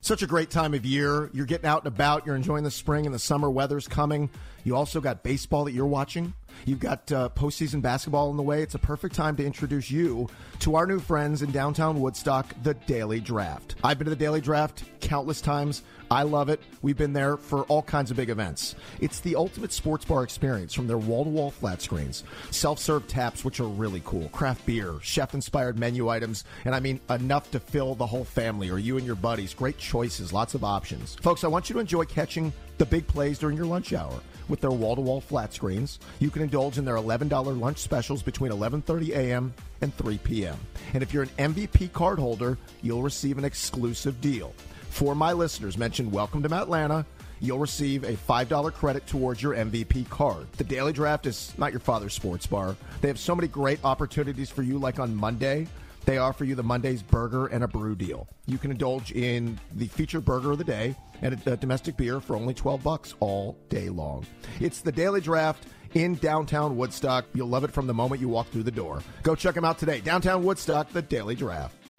Such 0.00 0.22
a 0.22 0.26
great 0.26 0.50
time 0.50 0.74
of 0.74 0.84
year. 0.84 1.30
You're 1.32 1.46
getting 1.46 1.66
out 1.66 1.84
and 1.84 1.88
about. 1.88 2.26
You're 2.26 2.34
enjoying 2.34 2.64
the 2.64 2.70
spring 2.70 3.06
and 3.06 3.14
the 3.14 3.18
summer 3.18 3.50
weather's 3.50 3.86
coming. 3.86 4.30
You 4.64 4.74
also 4.74 5.00
got 5.00 5.22
baseball 5.22 5.64
that 5.64 5.72
you're 5.72 5.86
watching. 5.86 6.32
You've 6.64 6.80
got 6.80 7.10
uh, 7.12 7.28
postseason 7.30 7.82
basketball 7.82 8.30
in 8.30 8.36
the 8.36 8.42
way. 8.42 8.62
It's 8.62 8.74
a 8.74 8.78
perfect 8.78 9.14
time 9.14 9.36
to 9.36 9.44
introduce 9.44 9.90
you 9.90 10.28
to 10.60 10.76
our 10.76 10.86
new 10.86 10.98
friends 10.98 11.42
in 11.42 11.50
downtown 11.50 12.00
Woodstock, 12.00 12.54
the 12.62 12.74
Daily 12.74 13.20
Draft. 13.20 13.76
I've 13.82 13.98
been 13.98 14.06
to 14.06 14.10
the 14.10 14.16
Daily 14.16 14.40
Draft 14.40 14.84
countless 15.00 15.40
times. 15.40 15.82
I 16.10 16.24
love 16.24 16.48
it. 16.48 16.60
We've 16.82 16.96
been 16.96 17.12
there 17.12 17.36
for 17.36 17.62
all 17.64 17.82
kinds 17.82 18.10
of 18.10 18.16
big 18.16 18.30
events. 18.30 18.74
It's 19.00 19.20
the 19.20 19.36
ultimate 19.36 19.72
sports 19.72 20.04
bar 20.04 20.24
experience 20.24 20.74
from 20.74 20.88
their 20.88 20.98
wall 20.98 21.24
to 21.24 21.30
wall 21.30 21.50
flat 21.50 21.80
screens, 21.80 22.24
self 22.50 22.78
serve 22.80 23.06
taps, 23.06 23.44
which 23.44 23.60
are 23.60 23.68
really 23.68 24.02
cool, 24.04 24.28
craft 24.30 24.66
beer, 24.66 24.94
chef 25.02 25.34
inspired 25.34 25.78
menu 25.78 26.08
items, 26.08 26.44
and 26.64 26.74
I 26.74 26.80
mean 26.80 27.00
enough 27.10 27.50
to 27.52 27.60
fill 27.60 27.94
the 27.94 28.06
whole 28.06 28.24
family 28.24 28.70
or 28.70 28.78
you 28.78 28.96
and 28.96 29.06
your 29.06 29.14
buddies. 29.14 29.54
Great 29.54 29.78
choices, 29.78 30.32
lots 30.32 30.54
of 30.54 30.64
options. 30.64 31.14
Folks, 31.16 31.44
I 31.44 31.48
want 31.48 31.70
you 31.70 31.74
to 31.74 31.80
enjoy 31.80 32.04
catching 32.04 32.52
the 32.78 32.86
big 32.86 33.06
plays 33.06 33.38
during 33.38 33.56
your 33.56 33.66
lunch 33.66 33.92
hour 33.92 34.20
with 34.50 34.60
their 34.60 34.70
wall-to-wall 34.70 35.20
flat 35.20 35.54
screens. 35.54 35.98
You 36.18 36.28
can 36.28 36.42
indulge 36.42 36.76
in 36.76 36.84
their 36.84 36.96
$11 36.96 37.58
lunch 37.58 37.78
specials 37.78 38.22
between 38.22 38.50
11:30 38.50 39.10
a.m. 39.10 39.54
and 39.80 39.96
3 39.96 40.18
p.m. 40.18 40.58
And 40.92 41.02
if 41.02 41.14
you're 41.14 41.22
an 41.22 41.54
MVP 41.54 41.92
card 41.92 42.18
holder, 42.18 42.58
you'll 42.82 43.02
receive 43.02 43.38
an 43.38 43.44
exclusive 43.44 44.20
deal. 44.20 44.52
For 44.90 45.14
my 45.14 45.32
listeners, 45.32 45.78
mention 45.78 46.10
Welcome 46.10 46.42
to 46.42 46.54
Atlanta. 46.54 47.06
You'll 47.42 47.58
receive 47.58 48.04
a 48.04 48.12
$5 48.12 48.74
credit 48.74 49.06
towards 49.06 49.42
your 49.42 49.54
MVP 49.54 50.10
card. 50.10 50.46
The 50.58 50.64
Daily 50.64 50.92
Draft 50.92 51.24
is 51.24 51.54
not 51.56 51.72
your 51.72 51.80
father's 51.80 52.12
sports 52.12 52.46
bar. 52.46 52.76
They 53.00 53.08
have 53.08 53.18
so 53.18 53.34
many 53.34 53.48
great 53.48 53.82
opportunities 53.82 54.50
for 54.50 54.62
you, 54.62 54.78
like 54.78 54.98
on 54.98 55.14
Monday. 55.14 55.66
They 56.04 56.18
offer 56.18 56.44
you 56.44 56.54
the 56.54 56.62
Monday's 56.62 57.02
burger 57.02 57.46
and 57.46 57.62
a 57.64 57.68
brew 57.68 57.94
deal. 57.94 58.28
You 58.46 58.58
can 58.58 58.70
indulge 58.70 59.12
in 59.12 59.58
the 59.74 59.86
feature 59.86 60.20
burger 60.20 60.52
of 60.52 60.58
the 60.58 60.64
day 60.64 60.96
and 61.22 61.34
a, 61.46 61.52
a 61.52 61.56
domestic 61.56 61.96
beer 61.96 62.20
for 62.20 62.36
only 62.36 62.54
12 62.54 62.82
bucks 62.82 63.14
all 63.20 63.56
day 63.68 63.88
long. 63.88 64.26
It's 64.60 64.80
the 64.80 64.92
Daily 64.92 65.20
Draft 65.20 65.66
in 65.94 66.14
downtown 66.16 66.76
Woodstock. 66.76 67.26
You'll 67.34 67.48
love 67.48 67.64
it 67.64 67.72
from 67.72 67.86
the 67.86 67.94
moment 67.94 68.20
you 68.20 68.28
walk 68.28 68.48
through 68.48 68.62
the 68.64 68.70
door. 68.70 69.02
Go 69.22 69.34
check 69.34 69.54
them 69.54 69.64
out 69.64 69.78
today. 69.78 70.00
Downtown 70.00 70.42
Woodstock, 70.42 70.92
the 70.92 71.02
Daily 71.02 71.34
Draft. 71.34 71.79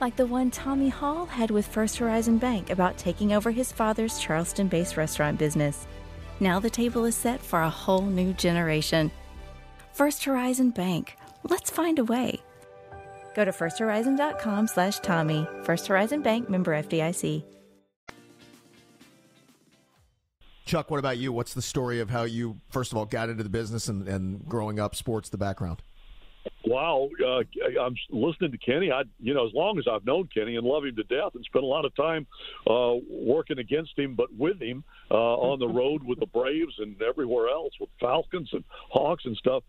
like 0.00 0.16
the 0.16 0.26
one 0.26 0.50
Tommy 0.50 0.88
Hall 0.88 1.26
had 1.26 1.50
with 1.50 1.66
First 1.66 1.96
Horizon 1.98 2.38
Bank 2.38 2.70
about 2.70 2.98
taking 2.98 3.32
over 3.32 3.50
his 3.50 3.72
father's 3.72 4.18
Charleston 4.18 4.68
based 4.68 4.96
restaurant 4.96 5.38
business. 5.38 5.86
Now 6.40 6.60
the 6.60 6.70
table 6.70 7.04
is 7.04 7.16
set 7.16 7.42
for 7.42 7.62
a 7.62 7.70
whole 7.70 8.02
new 8.02 8.32
generation. 8.34 9.10
First 9.92 10.24
Horizon 10.24 10.70
Bank. 10.70 11.16
Let's 11.42 11.70
find 11.70 11.98
a 11.98 12.04
way. 12.04 12.40
Go 13.34 13.44
to 13.44 13.52
firsthorizon.com 13.52 14.66
slash 14.68 14.98
Tommy. 15.00 15.46
First 15.62 15.86
Horizon 15.86 16.22
Bank 16.22 16.48
member 16.48 16.72
FDIC. 16.72 17.44
Chuck, 20.64 20.90
what 20.90 20.98
about 20.98 21.16
you? 21.16 21.32
What's 21.32 21.54
the 21.54 21.62
story 21.62 22.00
of 22.00 22.10
how 22.10 22.24
you, 22.24 22.60
first 22.68 22.92
of 22.92 22.98
all, 22.98 23.06
got 23.06 23.30
into 23.30 23.42
the 23.42 23.48
business 23.48 23.88
and, 23.88 24.06
and 24.06 24.46
growing 24.46 24.78
up, 24.78 24.94
sports, 24.94 25.30
the 25.30 25.38
background? 25.38 25.82
Wow, 26.66 27.08
uh, 27.26 27.42
I'm 27.80 27.94
listening 28.10 28.52
to 28.52 28.58
Kenny. 28.58 28.90
I, 28.92 29.02
you 29.20 29.32
know, 29.32 29.46
as 29.46 29.54
long 29.54 29.78
as 29.78 29.86
I've 29.90 30.04
known 30.04 30.28
Kenny 30.32 30.56
and 30.56 30.66
love 30.66 30.84
him 30.84 30.96
to 30.96 31.04
death, 31.04 31.34
and 31.34 31.44
spent 31.44 31.64
a 31.64 31.66
lot 31.66 31.84
of 31.84 31.94
time 31.96 32.26
uh, 32.68 32.94
working 33.08 33.58
against 33.58 33.98
him, 33.98 34.14
but 34.14 34.34
with 34.36 34.60
him 34.60 34.84
uh, 35.10 35.14
on 35.14 35.58
the 35.60 35.68
road 35.68 36.02
with 36.04 36.20
the 36.20 36.26
Braves 36.26 36.74
and 36.78 37.00
everywhere 37.00 37.48
else 37.48 37.72
with 37.80 37.88
Falcons 38.00 38.50
and 38.52 38.64
Hawks 38.90 39.24
and 39.24 39.36
stuff 39.36 39.62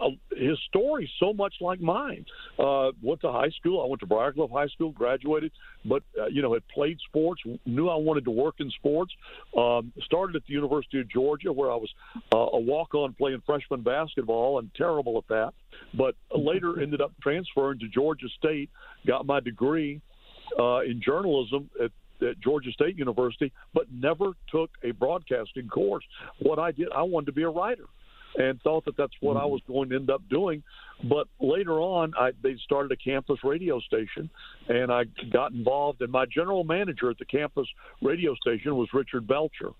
uh, 0.00 0.08
his 0.36 0.58
story 0.68 1.10
so 1.18 1.32
much 1.32 1.54
like 1.60 1.80
mine. 1.80 2.24
Uh, 2.58 2.92
went 3.02 3.20
to 3.20 3.30
high 3.30 3.50
school. 3.50 3.82
I 3.82 3.86
went 3.86 4.00
to 4.00 4.06
Briarcliff 4.06 4.50
High 4.50 4.68
School, 4.68 4.90
graduated, 4.90 5.52
but 5.84 6.02
uh, 6.18 6.26
you 6.26 6.42
know 6.42 6.54
had 6.54 6.66
played 6.68 6.98
sports. 7.08 7.42
Knew 7.66 7.88
I 7.88 7.96
wanted 7.96 8.24
to 8.24 8.30
work 8.30 8.56
in 8.58 8.70
sports. 8.70 9.12
Um, 9.56 9.92
started 10.04 10.36
at 10.36 10.42
the 10.46 10.54
University 10.54 11.00
of 11.00 11.08
Georgia, 11.08 11.52
where 11.52 11.70
I 11.70 11.76
was 11.76 11.90
uh, 12.32 12.38
a 12.38 12.60
walk-on 12.60 13.14
playing 13.14 13.42
freshman 13.44 13.82
basketball 13.82 14.58
and 14.58 14.70
terrible 14.74 15.18
at 15.18 15.28
that. 15.28 15.54
But 15.94 16.14
later 16.34 16.80
ended 16.80 17.00
up 17.00 17.12
transferring 17.22 17.78
to 17.80 17.88
Georgia 17.88 18.28
State. 18.38 18.70
Got 19.06 19.26
my 19.26 19.40
degree 19.40 20.00
uh, 20.58 20.80
in 20.80 21.00
journalism 21.04 21.70
at 21.82 21.90
at 22.20 22.40
Georgia 22.40 22.70
State 22.70 22.96
University, 22.96 23.52
but 23.74 23.86
never 23.92 24.34
took 24.48 24.70
a 24.84 24.92
broadcasting 24.92 25.66
course. 25.66 26.04
What 26.38 26.60
I 26.60 26.70
did, 26.70 26.88
I 26.94 27.02
wanted 27.02 27.26
to 27.26 27.32
be 27.32 27.42
a 27.42 27.48
writer 27.48 27.86
and 28.36 28.60
thought 28.62 28.84
that 28.84 28.96
that's 28.96 29.14
what 29.20 29.36
I 29.36 29.44
was 29.44 29.60
going 29.66 29.90
to 29.90 29.96
end 29.96 30.10
up 30.10 30.22
doing. 30.28 30.62
But 31.04 31.26
later 31.40 31.80
on, 31.80 32.12
I, 32.18 32.30
they 32.42 32.56
started 32.64 32.92
a 32.92 32.96
campus 32.96 33.38
radio 33.42 33.80
station, 33.80 34.30
and 34.68 34.92
I 34.92 35.04
got 35.32 35.52
involved. 35.52 36.00
And 36.00 36.12
my 36.12 36.26
general 36.26 36.64
manager 36.64 37.10
at 37.10 37.18
the 37.18 37.24
campus 37.24 37.66
radio 38.00 38.34
station 38.36 38.76
was 38.76 38.88
Richard 38.92 39.26
Belcher. 39.26 39.72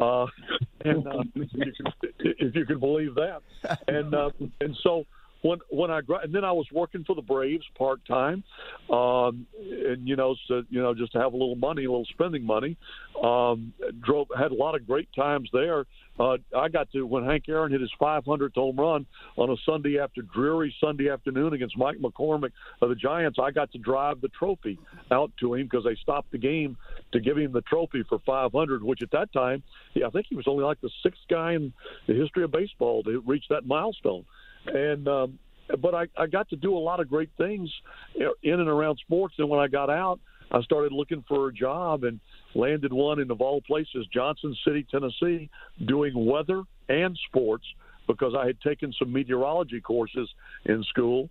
Uh, 0.00 0.26
and 0.84 1.06
uh, 1.06 1.22
if, 1.34 1.48
you 1.52 1.72
can, 1.72 2.12
if 2.18 2.54
you 2.54 2.66
can 2.66 2.80
believe 2.80 3.14
that, 3.14 3.42
and 3.88 4.14
uh, 4.14 4.30
and 4.60 4.76
so 4.82 5.04
when 5.42 5.58
when 5.70 5.90
I 5.90 6.00
and 6.22 6.34
then 6.34 6.44
I 6.44 6.52
was 6.52 6.66
working 6.72 7.04
for 7.04 7.14
the 7.14 7.22
Braves 7.22 7.64
part 7.76 8.04
time, 8.06 8.42
um, 8.90 9.46
and 9.60 10.06
you 10.06 10.16
know, 10.16 10.34
so, 10.46 10.62
you 10.68 10.80
know, 10.80 10.94
just 10.94 11.12
to 11.12 11.18
have 11.18 11.32
a 11.32 11.36
little 11.36 11.56
money, 11.56 11.84
a 11.84 11.90
little 11.90 12.06
spending 12.06 12.44
money. 12.44 12.76
Um, 13.22 13.72
drove 14.04 14.28
had 14.36 14.52
a 14.52 14.54
lot 14.54 14.74
of 14.74 14.86
great 14.86 15.08
times 15.14 15.48
there. 15.52 15.84
Uh, 16.18 16.36
I 16.56 16.68
got 16.68 16.90
to 16.92 17.06
when 17.06 17.24
Hank 17.24 17.44
Aaron 17.48 17.70
hit 17.70 17.80
his 17.80 17.92
500th 18.00 18.54
home 18.54 18.76
run 18.76 19.06
on 19.36 19.50
a 19.50 19.56
Sunday 19.64 19.98
after 19.98 20.22
dreary 20.22 20.74
Sunday 20.80 21.10
afternoon 21.10 21.52
against 21.52 21.78
Mike 21.78 21.98
McCormick 21.98 22.50
of 22.82 22.88
the 22.88 22.96
Giants. 22.96 23.38
I 23.40 23.52
got 23.52 23.70
to 23.72 23.78
drive 23.78 24.20
the 24.20 24.28
trophy 24.28 24.78
out 25.12 25.30
to 25.40 25.54
him 25.54 25.68
because 25.70 25.84
they 25.84 25.94
stopped 26.02 26.32
the 26.32 26.38
game 26.38 26.76
to 27.12 27.20
give 27.20 27.38
him 27.38 27.52
the 27.52 27.62
trophy 27.62 28.02
for 28.08 28.18
500, 28.26 28.82
which 28.82 29.02
at 29.02 29.12
that 29.12 29.32
time, 29.32 29.62
I 29.96 30.10
think 30.10 30.26
he 30.28 30.34
was 30.34 30.46
only 30.48 30.64
like 30.64 30.80
the 30.80 30.90
sixth 31.04 31.22
guy 31.30 31.52
in 31.52 31.72
the 32.08 32.14
history 32.14 32.42
of 32.42 32.50
baseball 32.50 33.04
to 33.04 33.22
reach 33.24 33.44
that 33.50 33.66
milestone 33.66 34.24
and 34.66 35.08
um, 35.08 35.38
but 35.80 35.94
I, 35.94 36.06
I 36.16 36.26
got 36.26 36.48
to 36.50 36.56
do 36.56 36.76
a 36.76 36.78
lot 36.78 37.00
of 37.00 37.08
great 37.08 37.30
things 37.36 37.70
in 38.14 38.60
and 38.60 38.68
around 38.68 38.98
sports. 38.98 39.34
And 39.38 39.48
when 39.48 39.60
I 39.60 39.68
got 39.68 39.90
out, 39.90 40.18
I 40.50 40.62
started 40.62 40.92
looking 40.92 41.24
for 41.28 41.48
a 41.48 41.52
job 41.52 42.04
and 42.04 42.20
landed 42.54 42.92
one 42.92 43.20
in 43.20 43.30
of 43.30 43.40
all 43.40 43.60
places, 43.60 44.06
Johnson 44.12 44.56
City, 44.66 44.86
Tennessee, 44.90 45.50
doing 45.86 46.12
weather 46.26 46.62
and 46.88 47.18
sports 47.28 47.64
because 48.06 48.34
I 48.38 48.46
had 48.46 48.60
taken 48.62 48.92
some 48.98 49.12
meteorology 49.12 49.80
courses 49.80 50.28
in 50.64 50.82
school. 50.84 51.28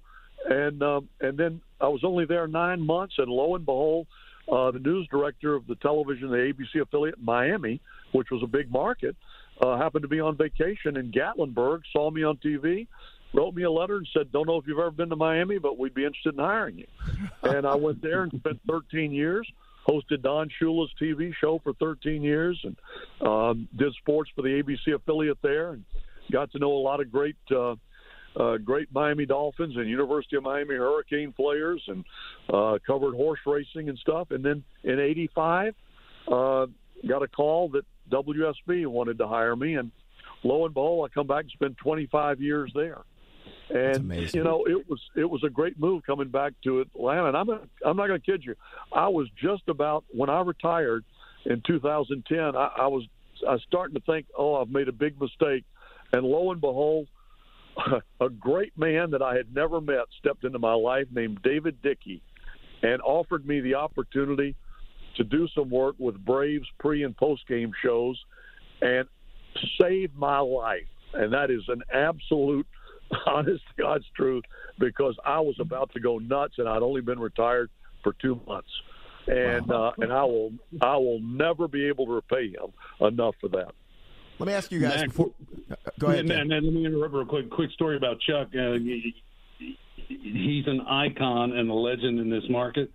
And 0.48 0.84
um, 0.84 1.10
and 1.20 1.38
then 1.38 1.62
I 1.82 1.88
was 1.88 2.02
only 2.04 2.26
there 2.26 2.48
nine 2.48 2.80
months, 2.80 3.16
and 3.18 3.28
lo 3.28 3.56
and 3.56 3.66
behold, 3.66 4.06
uh, 4.52 4.72
the 4.72 4.80
news 4.80 5.08
director 5.10 5.56
of 5.56 5.66
the 5.66 5.76
television, 5.76 6.30
the 6.30 6.38
ABC 6.38 6.82
affiliate 6.82 7.18
in 7.18 7.26
Miami, 7.26 7.82
which 8.12 8.30
was 8.32 8.42
a 8.44 8.48
big 8.48 8.72
market, 8.72 9.16
uh, 9.62 9.78
happened 9.78 10.04
to 10.04 10.08
be 10.08 10.20
on 10.20 10.38
vacation 10.38 10.96
in 10.96 11.12
Gatlinburg, 11.12 11.82
saw 11.92 12.12
me 12.12 12.24
on 12.24 12.38
TV, 12.38 12.88
wrote 13.34 13.54
me 13.54 13.64
a 13.64 13.72
letter 13.72 13.98
and 13.98 14.08
said, 14.14 14.32
"Don't 14.32 14.48
know 14.48 14.58
if 14.58 14.68
you've 14.68 14.80
ever 14.80 14.92
been 14.92 15.10
to 15.10 15.16
Miami, 15.16 15.58
but 15.58 15.78
we'd 15.78 15.94
be 15.94 16.06
interested 16.06 16.34
in 16.34 16.40
hiring 16.40 16.80
you." 16.80 16.88
and 17.44 17.66
I 17.66 17.76
went 17.76 18.02
there 18.02 18.24
and 18.24 18.32
spent 18.40 18.60
13 18.68 19.12
years. 19.12 19.50
Hosted 19.88 20.22
Don 20.22 20.50
Shula's 20.62 20.92
TV 21.02 21.34
show 21.40 21.60
for 21.64 21.74
13 21.74 22.22
years, 22.22 22.60
and 22.64 22.76
um, 23.26 23.70
did 23.78 23.94
sports 23.96 24.30
for 24.36 24.42
the 24.42 24.62
ABC 24.62 24.94
affiliate 24.94 25.42
there, 25.42 25.72
and 25.72 25.86
got 26.30 26.52
to 26.52 26.60
know 26.60 26.74
a 26.74 26.84
lot 26.84 27.00
of 27.00 27.10
great, 27.10 27.38
uh, 27.52 27.76
uh, 28.36 28.58
great 28.58 28.94
Miami 28.94 29.26
Dolphins 29.26 29.78
and 29.78 29.90
University 29.90 30.36
of 30.36 30.44
Miami 30.44 30.76
Hurricane 30.76 31.32
players, 31.32 31.82
and 31.88 32.04
uh, 32.54 32.80
covered 32.86 33.16
horse 33.16 33.40
racing 33.46 33.88
and 33.88 33.98
stuff. 33.98 34.32
And 34.32 34.44
then 34.44 34.64
in 34.84 35.00
'85, 35.00 35.76
uh, 36.28 36.66
got 37.08 37.24
a 37.24 37.28
call 37.30 37.70
that 37.70 37.86
WSB 38.12 38.88
wanted 38.88 39.18
to 39.20 39.28
hire 39.28 39.56
me, 39.56 39.76
and 39.76 39.92
lo 40.44 40.66
and 40.66 40.74
behold, 40.74 41.10
I 41.10 41.14
come 41.14 41.28
back 41.28 41.44
and 41.44 41.52
spend 41.52 41.78
25 41.78 42.42
years 42.42 42.72
there. 42.76 43.04
And 43.70 44.34
you 44.34 44.44
know, 44.44 44.66
it 44.66 44.90
was 44.90 45.00
it 45.16 45.30
was 45.30 45.44
a 45.44 45.50
great 45.50 45.80
move 45.80 46.04
coming 46.06 46.30
back 46.30 46.54
to 46.64 46.82
Atlanta. 46.82 47.28
And 47.28 47.38
I'm 47.38 47.50
a, 47.50 47.60
I'm 47.86 47.98
not 47.98 48.08
going 48.08 48.22
to 48.22 48.26
kid 48.26 48.44
you. 48.46 48.56
I 48.94 49.08
was 49.10 49.28
just 49.42 49.64
about 49.68 50.06
when 50.10 50.30
I 50.30 50.42
retired 50.42 51.04
in 51.46 51.62
2010. 51.66 52.40
I, 52.56 52.70
I 52.78 52.88
was 52.88 53.04
I 53.48 53.54
was 53.54 53.62
starting 53.68 53.96
to 53.96 54.02
think, 54.02 54.28
oh, 54.38 54.56
I've 54.56 54.70
made 54.70 54.88
a 54.88 54.94
big 54.94 55.20
mistake. 55.20 55.66
And 56.14 56.24
lo 56.24 56.52
and 56.52 56.62
behold, 56.62 57.08
a 58.22 58.30
great 58.30 58.78
man 58.78 59.12
that 59.12 59.22
I 59.22 59.36
had 59.36 59.54
never 59.54 59.82
met 59.82 60.06
stepped 60.20 60.44
into 60.44 60.60
my 60.60 60.74
life 60.74 61.08
named 61.12 61.42
David 61.44 61.82
Dickey, 61.82 62.22
and 62.82 63.02
offered 63.02 63.46
me 63.46 63.60
the 63.60 63.76
opportunity 63.76 64.56
to 65.18 65.24
do 65.24 65.48
some 65.54 65.70
work 65.70 65.96
with 65.98 66.24
Braves 66.24 66.68
pre 66.80 67.04
and 67.04 67.16
post 67.16 67.48
game 67.48 67.72
shows, 67.84 68.18
and 68.82 69.08
saved 69.80 70.16
my 70.16 70.40
life. 70.40 70.88
And 71.14 71.34
that 71.34 71.50
is 71.52 71.64
an 71.68 71.84
absolute 71.94 72.68
honest 73.26 73.64
God's 73.78 74.06
truth, 74.16 74.44
because 74.80 75.16
I 75.26 75.40
was 75.40 75.56
about 75.60 75.94
to 75.94 76.00
go 76.00 76.18
nuts, 76.20 76.56
and 76.58 76.68
I'd 76.68 76.82
only 76.82 77.02
been 77.02 77.20
retired 77.20 77.70
for 78.04 78.14
two 78.14 78.40
months, 78.48 78.70
and 79.28 79.68
wow. 79.68 79.88
uh, 79.88 79.94
and 80.04 80.14
I 80.14 80.24
will 80.24 80.52
I 80.82 80.98
will 80.98 81.20
never 81.20 81.68
be 81.68 81.88
able 81.88 82.06
to 82.08 82.14
repay 82.14 82.50
him 82.50 82.74
enough 83.00 83.36
for 83.42 83.50
that. 83.50 83.74
Let 84.40 84.48
me 84.48 84.54
ask 84.54 84.72
you 84.72 84.80
guys. 84.80 85.04
before, 85.04 85.32
go 86.00 86.08
ahead. 86.08 86.30
And, 86.30 86.32
and, 86.32 86.66
let 86.66 86.74
me 86.74 86.86
interrupt 86.86 87.14
real 87.14 87.26
quick. 87.26 87.50
Quick 87.50 87.72
story 87.72 87.98
about 87.98 88.20
Chuck. 88.20 88.50
Uh, 88.50 88.74
he, 88.74 89.16
he's 90.08 90.68
an 90.68 90.82
icon 90.82 91.54
and 91.54 91.70
a 91.70 91.74
legend 91.74 92.20
in 92.20 92.30
this 92.30 92.44
market, 92.50 92.92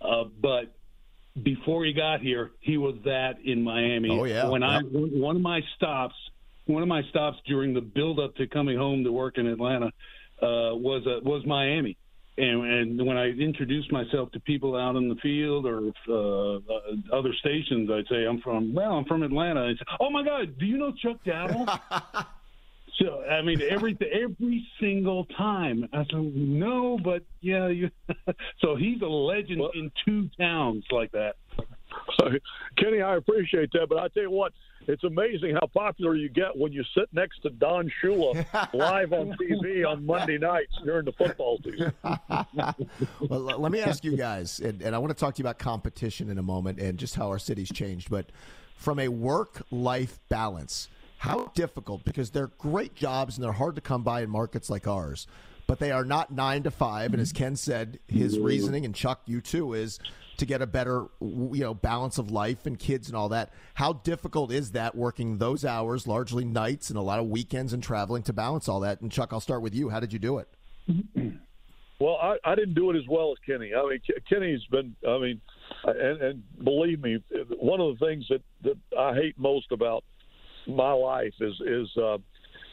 uh, 0.00 0.24
but 0.40 0.74
before 1.40 1.84
he 1.84 1.92
got 1.92 2.20
here, 2.20 2.50
he 2.60 2.76
was 2.76 2.96
that 3.04 3.38
in 3.44 3.62
Miami. 3.62 4.10
Oh 4.10 4.24
yeah. 4.24 4.48
When 4.48 4.62
yep. 4.62 4.70
I 4.70 4.80
one 4.82 5.36
of 5.36 5.42
my 5.42 5.60
stops 5.76 6.16
one 6.66 6.82
of 6.82 6.88
my 6.88 7.02
stops 7.10 7.38
during 7.46 7.74
the 7.74 7.80
build 7.80 8.20
up 8.20 8.34
to 8.36 8.46
coming 8.46 8.76
home 8.76 9.04
to 9.04 9.12
work 9.12 9.38
in 9.38 9.46
Atlanta 9.46 9.86
uh, 10.42 10.74
was 10.74 11.06
uh, 11.06 11.20
was 11.22 11.44
Miami. 11.46 11.96
And, 12.38 12.64
and 12.64 13.06
when 13.06 13.18
I 13.18 13.26
introduced 13.26 13.92
myself 13.92 14.32
to 14.32 14.40
people 14.40 14.74
out 14.74 14.96
in 14.96 15.10
the 15.10 15.16
field 15.16 15.66
or 15.66 15.92
uh, 16.08 16.56
uh, 16.56 17.18
other 17.18 17.34
stations, 17.34 17.90
I'd 17.90 18.06
say 18.08 18.24
I'm 18.24 18.40
from 18.40 18.72
well, 18.72 18.92
I'm 18.92 19.04
from 19.04 19.22
Atlanta. 19.22 19.68
I'd 19.68 19.76
say, 19.76 19.84
oh 20.00 20.10
my 20.10 20.24
God, 20.24 20.58
do 20.58 20.64
you 20.64 20.78
know 20.78 20.92
Chuck 20.92 21.18
Dowdle? 21.26 21.66
so 22.98 23.22
I 23.24 23.42
mean, 23.42 23.60
every 23.68 23.98
every 24.12 24.66
single 24.80 25.26
time 25.36 25.86
I 25.92 26.04
said 26.04 26.34
no, 26.34 26.98
but 27.02 27.22
yeah, 27.42 27.68
you. 27.68 27.90
so 28.60 28.76
he's 28.76 29.02
a 29.02 29.06
legend 29.06 29.60
well, 29.60 29.70
in 29.74 29.92
two 30.04 30.30
towns 30.38 30.84
like 30.90 31.12
that. 31.12 31.36
Kenny, 32.78 33.02
I 33.02 33.16
appreciate 33.16 33.70
that, 33.72 33.88
but 33.88 33.98
I 33.98 34.08
tell 34.08 34.22
you 34.22 34.30
what, 34.30 34.52
it's 34.86 35.04
amazing 35.04 35.54
how 35.54 35.66
popular 35.66 36.14
you 36.14 36.28
get 36.28 36.56
when 36.56 36.72
you 36.72 36.84
sit 36.96 37.08
next 37.12 37.40
to 37.42 37.50
Don 37.50 37.90
Shula 38.02 38.44
live 38.74 39.12
on 39.12 39.36
TV 39.40 39.86
on 39.86 40.04
Monday 40.04 40.38
nights 40.38 40.72
during 40.84 41.04
the 41.04 41.12
football 41.12 41.58
season. 41.64 41.92
well, 43.28 43.40
let 43.40 43.72
me 43.72 43.80
ask 43.80 44.04
you 44.04 44.16
guys, 44.16 44.60
and, 44.60 44.82
and 44.82 44.94
I 44.94 44.98
want 44.98 45.10
to 45.16 45.18
talk 45.18 45.34
to 45.34 45.38
you 45.38 45.44
about 45.44 45.58
competition 45.58 46.30
in 46.30 46.38
a 46.38 46.42
moment 46.42 46.78
and 46.78 46.98
just 46.98 47.14
how 47.14 47.28
our 47.28 47.38
city's 47.38 47.70
changed. 47.70 48.10
But 48.10 48.30
from 48.76 48.98
a 48.98 49.08
work-life 49.08 50.18
balance, 50.28 50.88
how 51.18 51.52
difficult? 51.54 52.04
Because 52.04 52.30
they're 52.30 52.50
great 52.58 52.94
jobs 52.94 53.36
and 53.36 53.44
they're 53.44 53.52
hard 53.52 53.76
to 53.76 53.80
come 53.80 54.02
by 54.02 54.22
in 54.22 54.30
markets 54.30 54.68
like 54.70 54.86
ours 54.86 55.26
but 55.68 55.78
they 55.78 55.90
are 55.90 56.04
not 56.04 56.30
nine 56.30 56.62
to 56.64 56.70
five. 56.70 57.14
And 57.14 57.22
as 57.22 57.32
mm-hmm. 57.32 57.44
Ken 57.44 57.56
said, 57.56 57.98
his 58.06 58.34
mm-hmm. 58.34 58.44
reasoning, 58.44 58.84
and 58.84 58.94
Chuck, 58.94 59.22
you 59.24 59.40
too, 59.40 59.72
is 59.72 60.00
to 60.38 60.46
get 60.46 60.62
a 60.62 60.66
better 60.66 61.06
you 61.20 61.60
know 61.60 61.74
balance 61.74 62.18
of 62.18 62.30
life 62.30 62.66
and 62.66 62.78
kids 62.78 63.08
and 63.08 63.16
all 63.16 63.28
that. 63.30 63.52
How 63.74 63.92
difficult 63.92 64.52
is 64.52 64.72
that 64.72 64.94
working 64.94 65.38
those 65.38 65.64
hours, 65.64 66.06
largely 66.06 66.44
nights 66.44 66.90
and 66.90 66.98
a 66.98 67.02
lot 67.02 67.18
of 67.18 67.26
weekends 67.26 67.72
and 67.72 67.82
traveling 67.82 68.22
to 68.24 68.32
balance 68.32 68.68
all 68.68 68.80
that? 68.80 69.00
And 69.00 69.10
Chuck, 69.10 69.30
I'll 69.32 69.40
start 69.40 69.62
with 69.62 69.74
you. 69.74 69.88
How 69.88 70.00
did 70.00 70.12
you 70.12 70.18
do 70.18 70.38
it? 70.38 70.48
Well, 72.02 72.18
I, 72.20 72.34
I 72.44 72.56
didn't 72.56 72.74
do 72.74 72.90
it 72.90 72.96
as 72.96 73.04
well 73.08 73.30
as 73.30 73.38
Kenny. 73.46 73.70
I 73.72 73.88
mean, 73.88 74.00
Kenny's 74.28 74.64
been. 74.72 74.96
I 75.06 75.18
mean, 75.18 75.40
and, 75.84 76.20
and 76.20 76.42
believe 76.64 77.00
me, 77.00 77.22
one 77.60 77.80
of 77.80 77.96
the 77.96 78.04
things 78.04 78.26
that 78.28 78.42
that 78.62 78.76
I 78.98 79.14
hate 79.14 79.38
most 79.38 79.70
about 79.70 80.02
my 80.66 80.90
life 80.90 81.34
is 81.40 81.54
is 81.60 81.96
uh, 81.96 82.18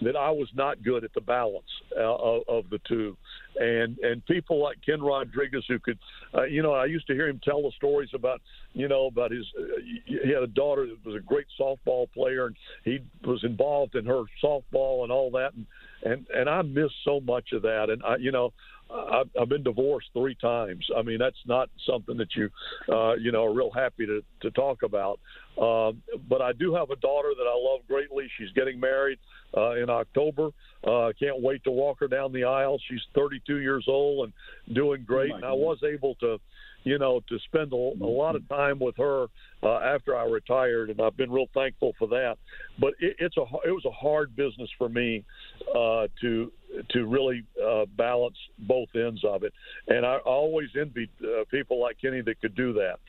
that 0.02 0.16
I 0.16 0.32
was 0.32 0.48
not 0.54 0.82
good 0.84 1.04
at 1.04 1.14
the 1.14 1.22
balance 1.22 1.66
uh, 1.98 2.16
of, 2.16 2.44
of, 2.48 2.70
the 2.70 2.80
two, 2.88 3.18
and 3.58 3.98
and 4.00 4.26
people 4.26 4.62
like 4.62 4.78
Ken 4.86 5.02
Rodriguez 5.02 5.66
who 5.68 5.80
could, 5.80 6.00
uh, 6.34 6.44
you 6.44 6.62
know, 6.62 6.74
I 6.74 6.86
used 6.86 7.08
to 7.08 7.14
hear 7.14 7.28
him 7.28 7.42
tell 7.44 7.62
the 7.62 7.72
stories 7.76 8.10
about, 8.14 8.42
you 8.74 8.88
know, 8.88 9.08
about 9.08 9.32
his. 9.32 9.46
Uh, 9.58 9.64
he 10.06 10.32
had 10.34 10.44
a 10.44 10.48
daughter 10.48 10.88
that 10.88 11.06
was 11.06 11.16
a 11.16 11.26
great 11.26 11.48
softball 11.60 12.12
player, 12.12 12.48
and 12.48 12.56
he 12.86 13.00
was 13.24 13.44
involved 13.44 13.96
in 13.96 14.06
her 14.06 14.24
softball 14.44 15.04
and 15.04 15.12
all 15.12 15.32
that, 15.32 15.54
and 15.54 15.66
and 16.04 16.26
and 16.34 16.50
I 16.50 16.62
miss 16.62 16.92
so 17.04 17.20
much 17.20 17.52
of 17.54 17.62
that, 17.64 17.90
and 17.90 18.02
I, 18.04 18.18
you 18.18 18.32
know, 18.32 18.54
I've, 18.92 19.30
I've 19.40 19.50
been 19.50 19.64
divorced 19.64 20.08
three 20.14 20.36
times. 20.36 20.86
I 20.98 21.02
mean, 21.02 21.20
that's 21.20 21.38
not 21.46 21.70
something 21.86 22.18
that 22.18 22.30
you, 22.36 22.50
uh, 22.92 23.14
you 23.14 23.32
know, 23.32 23.46
are 23.46 23.54
real 23.54 23.72
happy 23.72 24.06
to, 24.06 24.24
to 24.42 24.52
talk 24.52 24.84
about. 24.84 25.20
Um, 25.60 26.02
but 26.28 26.42
I 26.42 26.54
do 26.54 26.74
have 26.74 26.90
a 26.90 26.96
daughter 26.96 27.30
that 27.38 27.44
I 27.44 27.56
love 27.56 27.82
greatly. 27.88 28.28
She's 28.38 28.52
getting 28.56 28.80
married 28.80 29.20
uh, 29.56 29.76
in 29.76 29.90
October. 29.90 30.50
Uh, 30.86 31.08
I 31.08 31.14
can't 31.14 31.42
wait 31.42 31.64
to 31.66 31.72
walk 31.72 32.00
her 32.00 32.08
down 32.08 32.32
the 32.32 32.46
aisle. 32.46 32.80
She's 32.90 33.02
32 33.14 33.58
years 33.58 33.86
old 33.88 34.26
and 34.26 34.76
doing 34.76 35.04
great. 35.06 35.32
Oh 35.34 35.36
and 35.36 35.46
I 35.46 35.52
was 35.52 35.80
able 35.84 36.16
to 36.16 36.40
you 36.84 36.98
know, 36.98 37.22
to 37.30 37.38
spend 37.40 37.74
a, 37.74 37.76
a 37.76 38.06
lot 38.06 38.36
of 38.36 38.48
time 38.50 38.80
with 38.80 38.96
her 38.98 39.28
uh, 39.62 39.80
after 39.80 40.16
I 40.16 40.26
retired, 40.26 40.90
and 40.90 41.02
I've 41.02 41.18
been 41.18 41.32
real 41.32 41.50
thankful 41.54 41.94
for 42.00 42.08
that. 42.08 42.38
But 42.80 42.94
it, 43.00 43.16
it's 43.20 43.38
a 43.38 43.44
it 43.66 43.72
was 43.72 43.86
a 43.86 43.92
hard 43.92 44.36
business 44.36 44.70
for 44.78 44.90
me 44.90 45.24
uh, 45.76 46.08
to 46.22 46.52
to 46.92 47.06
really 47.06 47.44
uh, 47.64 47.86
balance 47.98 48.38
both 48.60 48.90
ends 48.96 49.22
of 49.26 49.44
it, 49.44 49.54
and 49.88 50.06
I 50.06 50.18
always 50.18 50.70
envied 50.80 51.10
uh, 51.24 51.44
people 51.52 51.82
like 51.82 51.98
Kenny 52.02 52.22
that 52.22 52.40
could 52.42 52.56
do 52.56 52.74
that, 52.74 53.00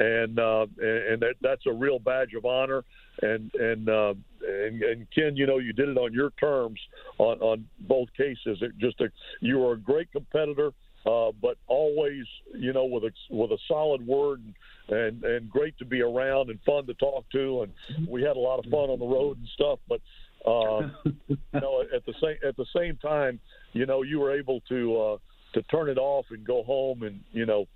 and 0.00 0.38
uh, 0.38 0.66
and 0.80 1.20
that, 1.22 1.34
that's 1.40 1.66
a 1.66 1.72
real 1.72 1.98
badge 1.98 2.34
of 2.34 2.44
honor. 2.44 2.84
And 3.22 3.52
and, 3.54 3.88
uh, 3.88 4.14
and 4.48 4.82
and 4.82 5.06
Ken, 5.14 5.36
you 5.36 5.46
know, 5.46 5.58
you 5.58 5.74
did 5.74 5.90
it 5.90 5.98
on 5.98 6.14
your 6.14 6.30
terms 6.40 6.80
on 7.18 7.38
on 7.40 7.66
both 7.80 8.08
cases. 8.16 8.58
It 8.62 8.72
just 8.78 9.00
a, 9.02 9.10
you 9.40 9.58
were 9.58 9.72
a 9.72 9.78
great 9.78 10.10
competitor 10.10 10.72
uh, 11.06 11.30
but 11.40 11.56
always, 11.66 12.24
you 12.54 12.72
know, 12.72 12.84
with 12.84 13.04
a 13.04 13.12
with 13.30 13.50
a 13.52 13.58
solid 13.66 14.06
word 14.06 14.40
and, 14.40 14.96
and 14.96 15.24
and 15.24 15.50
great 15.50 15.76
to 15.78 15.84
be 15.84 16.02
around 16.02 16.50
and 16.50 16.58
fun 16.66 16.86
to 16.86 16.94
talk 16.94 17.24
to, 17.32 17.62
and 17.62 18.08
we 18.08 18.22
had 18.22 18.36
a 18.36 18.40
lot 18.40 18.58
of 18.58 18.64
fun 18.66 18.90
on 18.90 18.98
the 18.98 19.06
road 19.06 19.38
and 19.38 19.48
stuff. 19.54 19.78
But 19.88 20.00
uh, 20.46 20.90
you 21.28 21.36
know, 21.54 21.82
at 21.94 22.04
the 22.04 22.14
same 22.22 22.36
at 22.46 22.56
the 22.56 22.66
same 22.76 22.96
time, 22.96 23.40
you 23.72 23.86
know, 23.86 24.02
you 24.02 24.20
were 24.20 24.36
able 24.36 24.60
to 24.68 25.00
uh, 25.00 25.16
to 25.54 25.62
turn 25.64 25.88
it 25.88 25.98
off 25.98 26.26
and 26.30 26.44
go 26.44 26.62
home 26.62 27.02
and 27.02 27.20
you 27.32 27.46
know. 27.46 27.66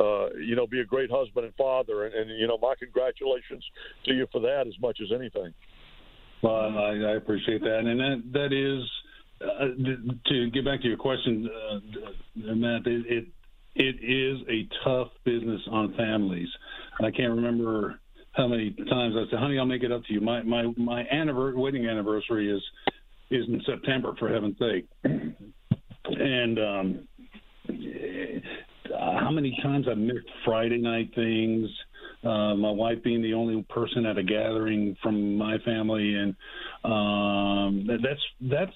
Uh, 0.00 0.26
you 0.44 0.56
know, 0.56 0.66
be 0.66 0.80
a 0.80 0.84
great 0.84 1.08
husband 1.08 1.46
and 1.46 1.54
father, 1.54 2.06
and, 2.06 2.12
and 2.16 2.40
you 2.40 2.48
know, 2.48 2.58
my 2.60 2.74
congratulations 2.80 3.62
to 4.04 4.12
you 4.12 4.26
for 4.32 4.40
that 4.40 4.64
as 4.66 4.74
much 4.80 4.98
as 5.00 5.12
anything. 5.14 5.54
Well, 6.42 6.52
I, 6.52 7.12
I 7.12 7.16
appreciate 7.16 7.60
that, 7.60 7.78
and 7.78 8.00
that 8.00 8.22
that 8.32 8.52
is 8.52 8.82
uh, 9.40 9.66
to 10.26 10.50
get 10.50 10.64
back 10.64 10.80
to 10.82 10.88
your 10.88 10.96
question, 10.96 11.48
uh, 11.48 12.54
Matt, 12.54 12.86
it, 12.86 13.06
it, 13.06 13.26
it 13.74 13.96
is 14.04 14.40
a 14.48 14.68
tough 14.84 15.08
business 15.24 15.60
on 15.70 15.94
families. 15.94 16.48
I 17.00 17.10
can't 17.10 17.34
remember 17.34 17.98
how 18.32 18.46
many 18.46 18.70
times 18.70 19.14
I 19.16 19.30
said, 19.30 19.38
"Honey, 19.38 19.58
I'll 19.58 19.66
make 19.66 19.82
it 19.82 19.92
up 19.92 20.04
to 20.04 20.12
you." 20.12 20.20
My 20.20 20.42
my 20.42 20.72
my 20.76 21.04
anniversary, 21.10 21.60
wedding 21.60 21.86
anniversary 21.88 22.50
is 22.50 22.62
is 23.30 23.46
in 23.48 23.60
September, 23.66 24.14
for 24.18 24.28
heaven's 24.28 24.58
sake. 24.58 24.86
And 26.06 26.58
um, 26.58 27.08
how 28.90 29.30
many 29.30 29.58
times 29.62 29.86
I 29.90 29.94
missed 29.94 30.28
Friday 30.44 30.78
night 30.78 31.10
things 31.14 31.68
uh, 32.24 32.54
my 32.54 32.70
wife 32.70 33.02
being 33.02 33.20
the 33.20 33.34
only 33.34 33.62
person 33.68 34.06
at 34.06 34.16
a 34.16 34.22
gathering 34.22 34.96
from 35.02 35.36
my 35.36 35.58
family, 35.58 36.14
and 36.14 36.34
um, 37.64 37.86
that's 37.86 38.20
that's 38.40 38.72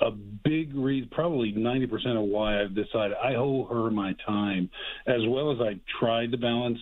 a 0.00 0.10
big 0.44 0.74
reason, 0.74 1.08
probably 1.12 1.52
ninety 1.52 1.86
percent 1.86 2.16
of 2.16 2.24
why 2.24 2.60
I've 2.60 2.74
decided 2.74 3.16
I 3.22 3.34
owe 3.34 3.66
her 3.70 3.90
my 3.90 4.14
time, 4.26 4.70
as 5.06 5.20
well 5.28 5.52
as 5.52 5.58
I 5.60 5.78
tried 6.00 6.32
to 6.32 6.38
balance 6.38 6.78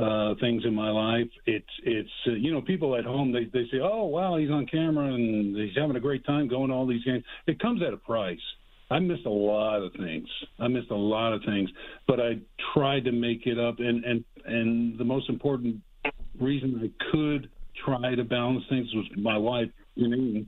uh, 0.00 0.34
things 0.40 0.64
in 0.64 0.74
my 0.74 0.90
life. 0.90 1.28
It's 1.46 1.66
it's 1.84 2.10
uh, 2.26 2.32
you 2.32 2.52
know 2.52 2.62
people 2.62 2.96
at 2.96 3.04
home 3.04 3.32
they 3.32 3.44
they 3.44 3.66
say 3.70 3.78
oh 3.82 4.04
wow 4.04 4.36
he's 4.36 4.50
on 4.50 4.66
camera 4.66 5.12
and 5.12 5.56
he's 5.56 5.76
having 5.76 5.96
a 5.96 6.00
great 6.00 6.24
time 6.24 6.48
going 6.48 6.68
to 6.68 6.74
all 6.74 6.86
these 6.86 7.04
games. 7.04 7.24
It 7.46 7.58
comes 7.58 7.82
at 7.82 7.92
a 7.92 7.98
price. 7.98 8.38
I 8.90 9.00
missed 9.00 9.26
a 9.26 9.30
lot 9.30 9.82
of 9.82 9.92
things. 9.94 10.28
I 10.58 10.68
missed 10.68 10.90
a 10.90 10.96
lot 10.96 11.34
of 11.34 11.42
things, 11.44 11.68
but 12.06 12.20
I 12.20 12.38
tried 12.74 13.04
to 13.04 13.12
make 13.12 13.46
it 13.46 13.58
up. 13.58 13.76
And 13.78 14.04
and 14.04 14.24
and 14.46 14.98
the 14.98 15.04
most 15.04 15.28
important 15.28 15.76
reason 16.40 16.80
I 16.82 17.10
could 17.10 17.50
try 17.84 18.14
to 18.14 18.24
balance 18.24 18.64
things 18.68 18.88
was 18.94 19.06
my 19.16 19.36
wife, 19.36 19.68
Janine, 19.98 20.46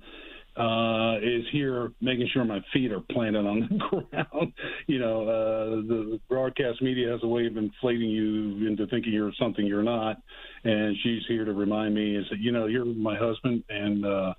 uh, 0.56 1.18
is 1.22 1.44
here 1.52 1.92
making 2.00 2.28
sure 2.32 2.44
my 2.44 2.60
feet 2.72 2.92
are 2.92 3.00
planted 3.00 3.46
on 3.46 3.60
the 3.60 3.76
ground. 4.10 4.52
you 4.86 4.98
know, 4.98 5.22
uh, 5.22 5.76
the 5.86 6.20
broadcast 6.28 6.82
media 6.82 7.10
has 7.10 7.20
a 7.22 7.28
way 7.28 7.46
of 7.46 7.56
inflating 7.56 8.10
you 8.10 8.66
into 8.66 8.86
thinking 8.88 9.12
you're 9.12 9.32
something 9.38 9.64
you're 9.66 9.82
not, 9.82 10.20
and 10.64 10.96
she's 11.02 11.22
here 11.28 11.44
to 11.44 11.52
remind 11.52 11.94
me 11.94 12.16
is 12.16 12.26
that 12.30 12.40
you 12.40 12.52
know 12.52 12.66
you're 12.66 12.84
my 12.84 13.16
husband 13.16 13.64
and. 13.68 14.04
uh 14.04 14.34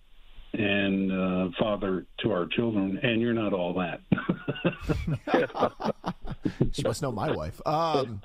and 0.53 1.11
uh, 1.11 1.47
father 1.57 2.05
to 2.19 2.31
our 2.31 2.45
children, 2.45 2.99
and 3.03 3.21
you're 3.21 3.31
not 3.31 3.53
all 3.53 3.73
that. 3.73 4.01
she 6.73 6.83
must 6.83 7.01
know 7.01 7.11
my 7.11 7.31
wife. 7.31 7.61
Um... 7.65 8.21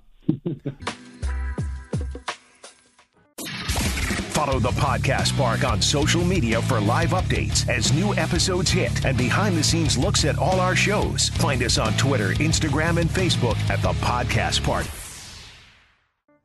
Follow 4.36 4.58
the 4.58 4.68
Podcast 4.68 5.34
Park 5.38 5.64
on 5.64 5.80
social 5.80 6.22
media 6.22 6.60
for 6.60 6.78
live 6.78 7.12
updates 7.12 7.66
as 7.70 7.90
new 7.94 8.14
episodes 8.16 8.70
hit 8.70 9.06
and 9.06 9.16
behind 9.16 9.56
the 9.56 9.64
scenes 9.64 9.96
looks 9.96 10.26
at 10.26 10.38
all 10.38 10.60
our 10.60 10.76
shows. 10.76 11.30
Find 11.30 11.62
us 11.62 11.78
on 11.78 11.94
Twitter, 11.94 12.34
Instagram, 12.34 13.00
and 13.00 13.08
Facebook 13.08 13.56
at 13.70 13.80
the 13.80 13.92
Podcast 14.04 14.62
Park. 14.62 14.84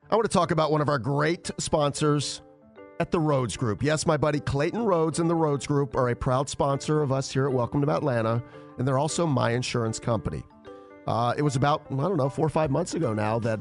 I 0.09 0.15
want 0.15 0.23
to 0.23 0.33
talk 0.33 0.51
about 0.51 0.71
one 0.71 0.79
of 0.79 0.87
our 0.87 0.99
great 0.99 1.51
sponsors 1.57 2.41
at 3.01 3.11
the 3.11 3.19
Rhoads 3.19 3.57
Group. 3.57 3.83
Yes, 3.83 4.05
my 4.05 4.15
buddy 4.15 4.39
Clayton 4.39 4.85
Rhoads 4.85 5.19
and 5.19 5.29
the 5.29 5.35
Rhoads 5.35 5.67
Group 5.67 5.93
are 5.93 6.07
a 6.11 6.15
proud 6.15 6.47
sponsor 6.47 7.01
of 7.01 7.11
us 7.11 7.29
here 7.29 7.45
at 7.45 7.51
Welcome 7.51 7.81
to 7.81 7.91
Atlanta, 7.91 8.41
and 8.77 8.87
they're 8.87 8.99
also 8.99 9.27
my 9.27 9.51
insurance 9.51 9.99
company. 9.99 10.43
Uh, 11.07 11.33
it 11.35 11.41
was 11.41 11.57
about, 11.57 11.83
I 11.91 11.95
don't 11.95 12.15
know, 12.15 12.29
four 12.29 12.45
or 12.45 12.49
five 12.49 12.71
months 12.71 12.93
ago 12.93 13.13
now 13.13 13.37
that 13.39 13.59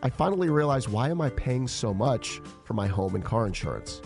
I 0.00 0.10
finally 0.10 0.48
realized 0.48 0.88
why 0.88 1.08
am 1.08 1.20
I 1.20 1.28
paying 1.30 1.66
so 1.66 1.92
much 1.92 2.40
for 2.62 2.74
my 2.74 2.86
home 2.86 3.16
and 3.16 3.24
car 3.24 3.46
insurance? 3.48 4.00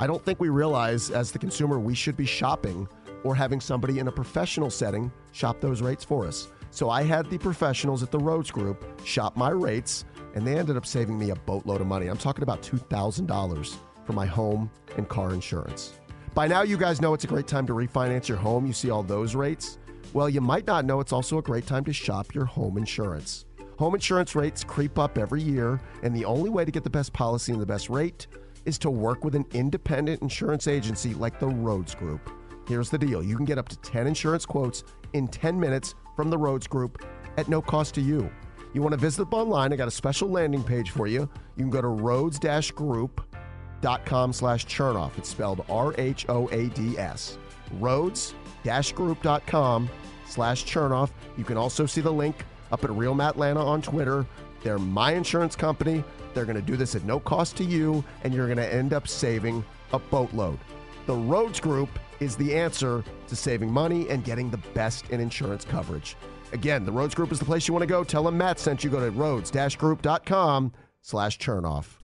I 0.00 0.08
don't 0.08 0.24
think 0.24 0.40
we 0.40 0.48
realize 0.48 1.10
as 1.10 1.30
the 1.30 1.38
consumer 1.38 1.78
we 1.78 1.94
should 1.94 2.16
be 2.16 2.26
shopping 2.26 2.88
or 3.22 3.34
having 3.36 3.60
somebody 3.60 4.00
in 4.00 4.08
a 4.08 4.12
professional 4.12 4.70
setting 4.70 5.12
shop 5.30 5.60
those 5.60 5.82
rates 5.82 6.04
for 6.04 6.26
us. 6.26 6.48
So 6.70 6.90
I 6.90 7.04
had 7.04 7.30
the 7.30 7.38
professionals 7.38 8.02
at 8.02 8.10
the 8.10 8.18
Rhoads 8.18 8.52
Group 8.52 8.84
shop 9.06 9.36
my 9.36 9.50
rates, 9.50 10.04
and 10.34 10.44
they 10.44 10.58
ended 10.58 10.76
up 10.76 10.84
saving 10.84 11.16
me 11.16 11.30
a 11.30 11.36
boatload 11.36 11.80
of 11.80 11.86
money. 11.86 12.08
I'm 12.08 12.18
talking 12.18 12.42
about 12.42 12.62
$2,000 12.62 13.76
for 14.04 14.12
my 14.12 14.26
home 14.26 14.68
and 14.96 15.08
car 15.08 15.32
insurance. 15.32 15.92
By 16.34 16.48
now, 16.48 16.62
you 16.62 16.76
guys 16.76 17.00
know 17.00 17.14
it's 17.14 17.24
a 17.24 17.28
great 17.28 17.46
time 17.46 17.66
to 17.68 17.72
refinance 17.72 18.28
your 18.28 18.36
home. 18.36 18.66
You 18.66 18.72
see 18.72 18.90
all 18.90 19.04
those 19.04 19.36
rates. 19.36 19.78
Well, 20.12 20.28
you 20.28 20.40
might 20.40 20.66
not 20.66 20.84
know 20.84 20.98
it's 21.00 21.12
also 21.12 21.38
a 21.38 21.42
great 21.42 21.66
time 21.66 21.84
to 21.84 21.92
shop 21.92 22.34
your 22.34 22.44
home 22.44 22.76
insurance. 22.76 23.45
Home 23.78 23.94
insurance 23.94 24.34
rates 24.34 24.64
creep 24.64 24.98
up 24.98 25.18
every 25.18 25.42
year, 25.42 25.78
and 26.02 26.16
the 26.16 26.24
only 26.24 26.48
way 26.48 26.64
to 26.64 26.70
get 26.70 26.82
the 26.82 26.88
best 26.88 27.12
policy 27.12 27.52
and 27.52 27.60
the 27.60 27.66
best 27.66 27.90
rate 27.90 28.26
is 28.64 28.78
to 28.78 28.88
work 28.88 29.22
with 29.22 29.34
an 29.34 29.44
independent 29.52 30.22
insurance 30.22 30.66
agency 30.66 31.12
like 31.12 31.38
the 31.38 31.46
Rhoads 31.46 31.94
Group. 31.94 32.30
Here's 32.66 32.88
the 32.88 32.96
deal 32.96 33.22
you 33.22 33.36
can 33.36 33.44
get 33.44 33.58
up 33.58 33.68
to 33.68 33.76
10 33.76 34.06
insurance 34.06 34.46
quotes 34.46 34.82
in 35.12 35.28
10 35.28 35.60
minutes 35.60 35.94
from 36.16 36.30
the 36.30 36.38
Rhoads 36.38 36.66
Group 36.68 37.04
at 37.36 37.48
no 37.48 37.60
cost 37.60 37.94
to 37.96 38.00
you. 38.00 38.30
You 38.72 38.80
want 38.80 38.94
to 38.94 38.98
visit 38.98 39.28
them 39.30 39.38
online? 39.38 39.74
I 39.74 39.76
got 39.76 39.88
a 39.88 39.92
special 39.92 40.30
landing 40.30 40.64
page 40.64 40.88
for 40.90 41.06
you. 41.06 41.28
You 41.56 41.64
can 41.64 41.70
go 41.70 41.82
to 41.82 41.88
rhoads-group.com 41.88 44.32
slash 44.32 44.66
chernoff. 44.66 45.18
It's 45.18 45.28
spelled 45.28 45.66
R-H-O-A-D-S. 45.68 47.38
Rhoads-group.com 47.78 49.90
slash 50.26 50.64
chernoff. 50.64 51.10
You 51.36 51.44
can 51.44 51.58
also 51.58 51.86
see 51.86 52.00
the 52.00 52.12
link 52.12 52.44
up 52.72 52.84
at 52.84 52.90
Real 52.90 53.14
Matt 53.14 53.38
Lana 53.38 53.64
on 53.64 53.82
Twitter. 53.82 54.26
They're 54.62 54.78
my 54.78 55.12
insurance 55.12 55.54
company. 55.56 56.02
They're 56.34 56.44
going 56.44 56.56
to 56.56 56.62
do 56.62 56.76
this 56.76 56.94
at 56.94 57.04
no 57.04 57.20
cost 57.20 57.56
to 57.56 57.64
you, 57.64 58.04
and 58.24 58.34
you're 58.34 58.46
going 58.46 58.58
to 58.58 58.74
end 58.74 58.92
up 58.92 59.08
saving 59.08 59.64
a 59.92 59.98
boatload. 59.98 60.58
The 61.06 61.14
Rhoads 61.14 61.60
Group 61.60 61.88
is 62.20 62.36
the 62.36 62.54
answer 62.54 63.04
to 63.28 63.36
saving 63.36 63.70
money 63.70 64.08
and 64.08 64.24
getting 64.24 64.50
the 64.50 64.58
best 64.74 65.10
in 65.10 65.20
insurance 65.20 65.64
coverage. 65.64 66.16
Again, 66.52 66.84
the 66.84 66.92
Rhoads 66.92 67.14
Group 67.14 67.32
is 67.32 67.38
the 67.38 67.44
place 67.44 67.68
you 67.68 67.74
want 67.74 67.82
to 67.82 67.86
go. 67.86 68.04
Tell 68.04 68.24
them 68.24 68.38
Matt 68.38 68.58
sent 68.58 68.82
you. 68.82 68.90
Go 68.90 69.00
to 69.00 69.12
rhoads-group.com 69.12 70.72
slash 71.02 71.38
chernoff. 71.38 71.98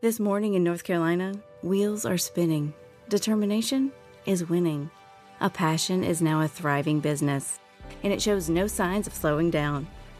This 0.00 0.20
morning 0.20 0.54
in 0.54 0.62
North 0.62 0.84
Carolina, 0.84 1.34
wheels 1.62 2.06
are 2.06 2.18
spinning. 2.18 2.72
Determination 3.08 3.92
is 4.26 4.48
winning. 4.48 4.90
A 5.40 5.50
passion 5.50 6.04
is 6.04 6.22
now 6.22 6.40
a 6.40 6.48
thriving 6.48 7.00
business, 7.00 7.58
and 8.02 8.12
it 8.12 8.22
shows 8.22 8.48
no 8.48 8.66
signs 8.66 9.06
of 9.06 9.14
slowing 9.14 9.50
down. 9.50 9.86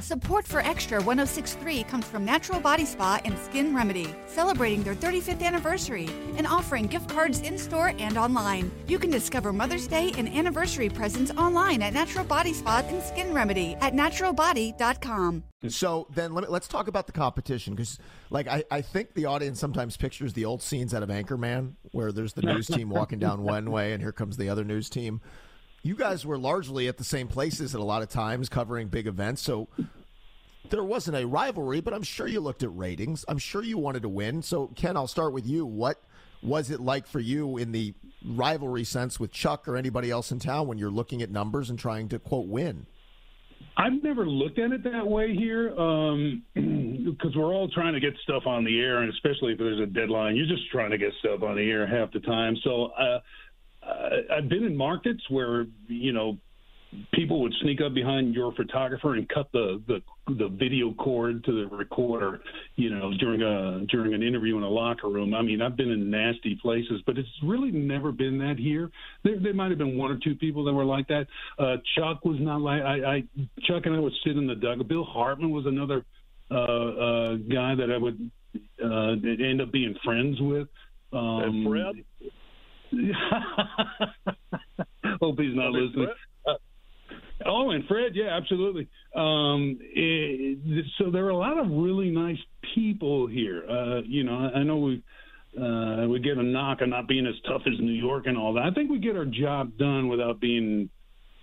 Support 0.00 0.46
for 0.46 0.60
Extra 0.60 0.98
1063 0.98 1.84
comes 1.84 2.06
from 2.06 2.24
Natural 2.24 2.58
Body 2.58 2.86
Spa 2.86 3.20
and 3.24 3.38
Skin 3.38 3.74
Remedy, 3.74 4.14
celebrating 4.26 4.82
their 4.82 4.94
35th 4.94 5.42
anniversary 5.42 6.08
and 6.36 6.46
offering 6.46 6.86
gift 6.86 7.10
cards 7.10 7.40
in 7.40 7.58
store 7.58 7.92
and 7.98 8.16
online. 8.16 8.70
You 8.88 8.98
can 8.98 9.10
discover 9.10 9.52
Mother's 9.52 9.86
Day 9.86 10.12
and 10.16 10.26
anniversary 10.28 10.88
presents 10.88 11.30
online 11.32 11.82
at 11.82 11.92
Natural 11.92 12.24
Body 12.24 12.54
Spa 12.54 12.82
and 12.88 13.02
Skin 13.02 13.34
Remedy 13.34 13.76
at 13.82 13.92
naturalbody.com. 13.92 15.44
So 15.68 16.06
then 16.14 16.32
let 16.32 16.50
let's 16.50 16.68
talk 16.68 16.88
about 16.88 17.06
the 17.06 17.12
competition 17.12 17.74
because, 17.74 17.98
like, 18.30 18.48
I, 18.48 18.64
I 18.70 18.80
think 18.80 19.12
the 19.12 19.26
audience 19.26 19.60
sometimes 19.60 19.98
pictures 19.98 20.32
the 20.32 20.46
old 20.46 20.62
scenes 20.62 20.94
out 20.94 21.02
of 21.02 21.10
Anchorman 21.10 21.74
where 21.92 22.10
there's 22.12 22.32
the 22.32 22.42
news 22.42 22.66
team 22.66 22.88
walking 22.88 23.18
down 23.18 23.42
one 23.42 23.70
way 23.70 23.92
and 23.92 24.02
here 24.02 24.12
comes 24.12 24.38
the 24.38 24.48
other 24.48 24.64
news 24.64 24.88
team 24.88 25.20
you 25.82 25.94
guys 25.94 26.26
were 26.26 26.38
largely 26.38 26.88
at 26.88 26.98
the 26.98 27.04
same 27.04 27.28
places 27.28 27.74
at 27.74 27.80
a 27.80 27.84
lot 27.84 28.02
of 28.02 28.08
times 28.08 28.48
covering 28.48 28.88
big 28.88 29.06
events. 29.06 29.42
So 29.42 29.68
there 30.68 30.84
wasn't 30.84 31.16
a 31.16 31.26
rivalry, 31.26 31.80
but 31.80 31.94
I'm 31.94 32.02
sure 32.02 32.26
you 32.26 32.40
looked 32.40 32.62
at 32.62 32.74
ratings. 32.76 33.24
I'm 33.28 33.38
sure 33.38 33.62
you 33.62 33.78
wanted 33.78 34.02
to 34.02 34.08
win. 34.08 34.42
So, 34.42 34.68
Ken, 34.68 34.96
I'll 34.96 35.06
start 35.06 35.32
with 35.32 35.46
you. 35.46 35.64
What 35.64 36.02
was 36.42 36.70
it 36.70 36.80
like 36.80 37.06
for 37.06 37.20
you 37.20 37.56
in 37.56 37.72
the 37.72 37.94
rivalry 38.24 38.84
sense 38.84 39.18
with 39.18 39.30
Chuck 39.32 39.66
or 39.68 39.76
anybody 39.76 40.10
else 40.10 40.30
in 40.30 40.38
town 40.38 40.66
when 40.66 40.78
you're 40.78 40.90
looking 40.90 41.22
at 41.22 41.30
numbers 41.30 41.70
and 41.70 41.78
trying 41.78 42.08
to, 42.10 42.18
quote, 42.18 42.46
win? 42.46 42.86
I've 43.76 44.02
never 44.02 44.26
looked 44.26 44.58
at 44.58 44.72
it 44.72 44.84
that 44.84 45.06
way 45.06 45.34
here 45.34 45.70
because 45.70 46.14
um, 46.14 46.42
we're 47.36 47.54
all 47.54 47.68
trying 47.68 47.94
to 47.94 48.00
get 48.00 48.14
stuff 48.22 48.46
on 48.46 48.64
the 48.64 48.78
air, 48.80 49.02
and 49.02 49.12
especially 49.12 49.52
if 49.52 49.58
there's 49.58 49.80
a 49.80 49.86
deadline, 49.86 50.36
you're 50.36 50.46
just 50.46 50.70
trying 50.70 50.90
to 50.90 50.98
get 50.98 51.12
stuff 51.20 51.42
on 51.42 51.56
the 51.56 51.70
air 51.70 51.86
half 51.86 52.12
the 52.12 52.20
time. 52.20 52.56
So 52.62 52.86
uh, 52.98 53.20
I've 53.82 54.48
been 54.48 54.64
in 54.64 54.76
markets 54.76 55.22
where 55.28 55.66
you 55.88 56.12
know 56.12 56.38
people 57.12 57.40
would 57.42 57.54
sneak 57.62 57.80
up 57.80 57.94
behind 57.94 58.34
your 58.34 58.52
photographer 58.52 59.14
and 59.14 59.28
cut 59.28 59.50
the 59.52 59.82
the, 59.86 60.02
the 60.34 60.48
video 60.48 60.92
cord 60.94 61.44
to 61.44 61.52
the 61.52 61.76
recorder, 61.76 62.40
you 62.76 62.90
know, 62.90 63.12
during 63.18 63.42
a 63.42 63.86
during 63.86 64.14
an 64.14 64.22
interview 64.22 64.56
in 64.56 64.62
a 64.62 64.68
locker 64.68 65.08
room. 65.08 65.34
I 65.34 65.42
mean, 65.42 65.62
I've 65.62 65.76
been 65.76 65.90
in 65.90 66.10
nasty 66.10 66.58
places, 66.60 67.00
but 67.06 67.18
it's 67.18 67.28
really 67.42 67.70
never 67.70 68.12
been 68.12 68.38
that 68.38 68.56
here. 68.58 68.90
There, 69.24 69.38
there 69.40 69.54
might 69.54 69.70
have 69.70 69.78
been 69.78 69.96
one 69.96 70.10
or 70.10 70.18
two 70.22 70.34
people 70.34 70.64
that 70.64 70.72
were 70.72 70.84
like 70.84 71.06
that. 71.08 71.26
Uh, 71.58 71.76
Chuck 71.96 72.24
was 72.24 72.38
not 72.40 72.60
like 72.60 72.82
I, 72.82 73.16
I. 73.16 73.22
Chuck 73.66 73.86
and 73.86 73.94
I 73.94 74.00
would 74.00 74.14
sit 74.24 74.36
in 74.36 74.46
the 74.46 74.54
dugout. 74.54 74.88
Bill 74.88 75.04
Hartman 75.04 75.50
was 75.50 75.66
another 75.66 76.04
uh, 76.50 76.54
uh, 76.54 77.34
guy 77.36 77.74
that 77.76 77.90
I 77.92 77.98
would 77.98 78.30
uh, 78.84 79.44
end 79.44 79.60
up 79.60 79.70
being 79.72 79.94
friends 80.04 80.38
with. 80.40 80.68
Um, 81.12 81.42
and 81.42 81.68
Fred. 81.68 82.30
Hope 85.20 85.38
he's 85.38 85.54
not 85.54 85.72
listening. 85.72 86.08
Uh, 86.46 86.54
oh, 87.46 87.70
and 87.70 87.84
Fred, 87.86 88.12
yeah, 88.14 88.36
absolutely. 88.36 88.88
Um, 89.14 89.78
it, 89.80 90.84
so 90.98 91.10
there 91.10 91.26
are 91.26 91.30
a 91.30 91.36
lot 91.36 91.58
of 91.58 91.70
really 91.70 92.10
nice 92.10 92.38
people 92.74 93.26
here. 93.26 93.64
Uh, 93.68 94.00
you 94.04 94.24
know, 94.24 94.50
I, 94.54 94.58
I 94.58 94.62
know 94.62 94.78
we 94.78 95.02
uh, 95.60 96.06
we 96.08 96.20
get 96.20 96.38
a 96.38 96.42
knock 96.42 96.78
on 96.80 96.90
not 96.90 97.08
being 97.08 97.26
as 97.26 97.34
tough 97.46 97.62
as 97.66 97.78
New 97.80 97.92
York 97.92 98.26
and 98.26 98.38
all 98.38 98.54
that. 98.54 98.62
I 98.62 98.70
think 98.70 98.90
we 98.90 98.98
get 98.98 99.16
our 99.16 99.24
job 99.24 99.76
done 99.78 100.08
without 100.08 100.40
being 100.40 100.88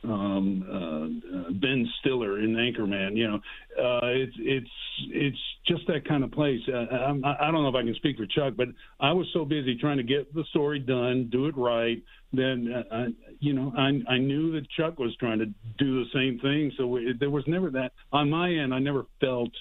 um, 0.03 0.63
uh, 0.69 1.37
uh, 1.37 1.51
Ben 1.51 1.87
Stiller 1.99 2.39
in 2.39 2.55
Anchorman. 2.55 3.15
You 3.15 3.27
know, 3.27 3.35
uh, 3.35 4.07
it's 4.07 4.35
it's 4.39 4.69
it's 5.09 5.37
just 5.67 5.87
that 5.87 6.07
kind 6.07 6.23
of 6.23 6.31
place. 6.31 6.61
Uh, 6.67 6.85
I, 7.23 7.47
I 7.47 7.51
don't 7.51 7.63
know 7.63 7.69
if 7.69 7.75
I 7.75 7.83
can 7.83 7.95
speak 7.95 8.17
for 8.17 8.25
Chuck, 8.25 8.53
but 8.55 8.67
I 8.99 9.11
was 9.11 9.27
so 9.33 9.45
busy 9.45 9.77
trying 9.79 9.97
to 9.97 10.03
get 10.03 10.33
the 10.33 10.43
story 10.49 10.79
done, 10.79 11.29
do 11.31 11.47
it 11.47 11.57
right. 11.57 12.01
Then, 12.33 12.73
uh, 12.73 12.95
I, 12.95 13.05
you 13.39 13.53
know, 13.53 13.73
I 13.77 14.13
I 14.13 14.17
knew 14.17 14.51
that 14.53 14.69
Chuck 14.71 14.99
was 14.99 15.15
trying 15.19 15.39
to 15.39 15.45
do 15.45 16.03
the 16.03 16.09
same 16.13 16.39
thing. 16.39 16.71
So 16.77 16.97
it, 16.97 17.19
there 17.19 17.29
was 17.29 17.43
never 17.47 17.69
that 17.71 17.91
on 18.11 18.29
my 18.29 18.51
end. 18.51 18.73
I 18.73 18.79
never 18.79 19.05
felt. 19.19 19.51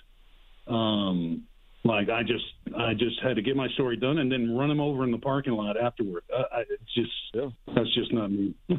Um, 0.67 1.45
like 1.85 2.09
I 2.09 2.23
just 2.23 2.45
I 2.77 2.95
just 2.95 3.21
had 3.23 3.37
to 3.37 3.43
get 3.43 3.55
my 3.55 3.69
story 3.75 3.97
done 3.97 4.19
and 4.19 4.31
then 4.31 4.57
run 4.57 4.71
him 4.71 4.81
over 4.81 5.05
in 5.05 5.13
the 5.13 5.19
parking 5.19 5.53
lot 5.53 5.77
afterward. 5.77 6.25
Uh, 6.37 6.43
I, 6.53 6.63
just 6.95 7.11
yeah. 7.33 7.49
that's 7.75 7.95
just 7.95 8.13
not 8.13 8.33
me. 8.33 8.55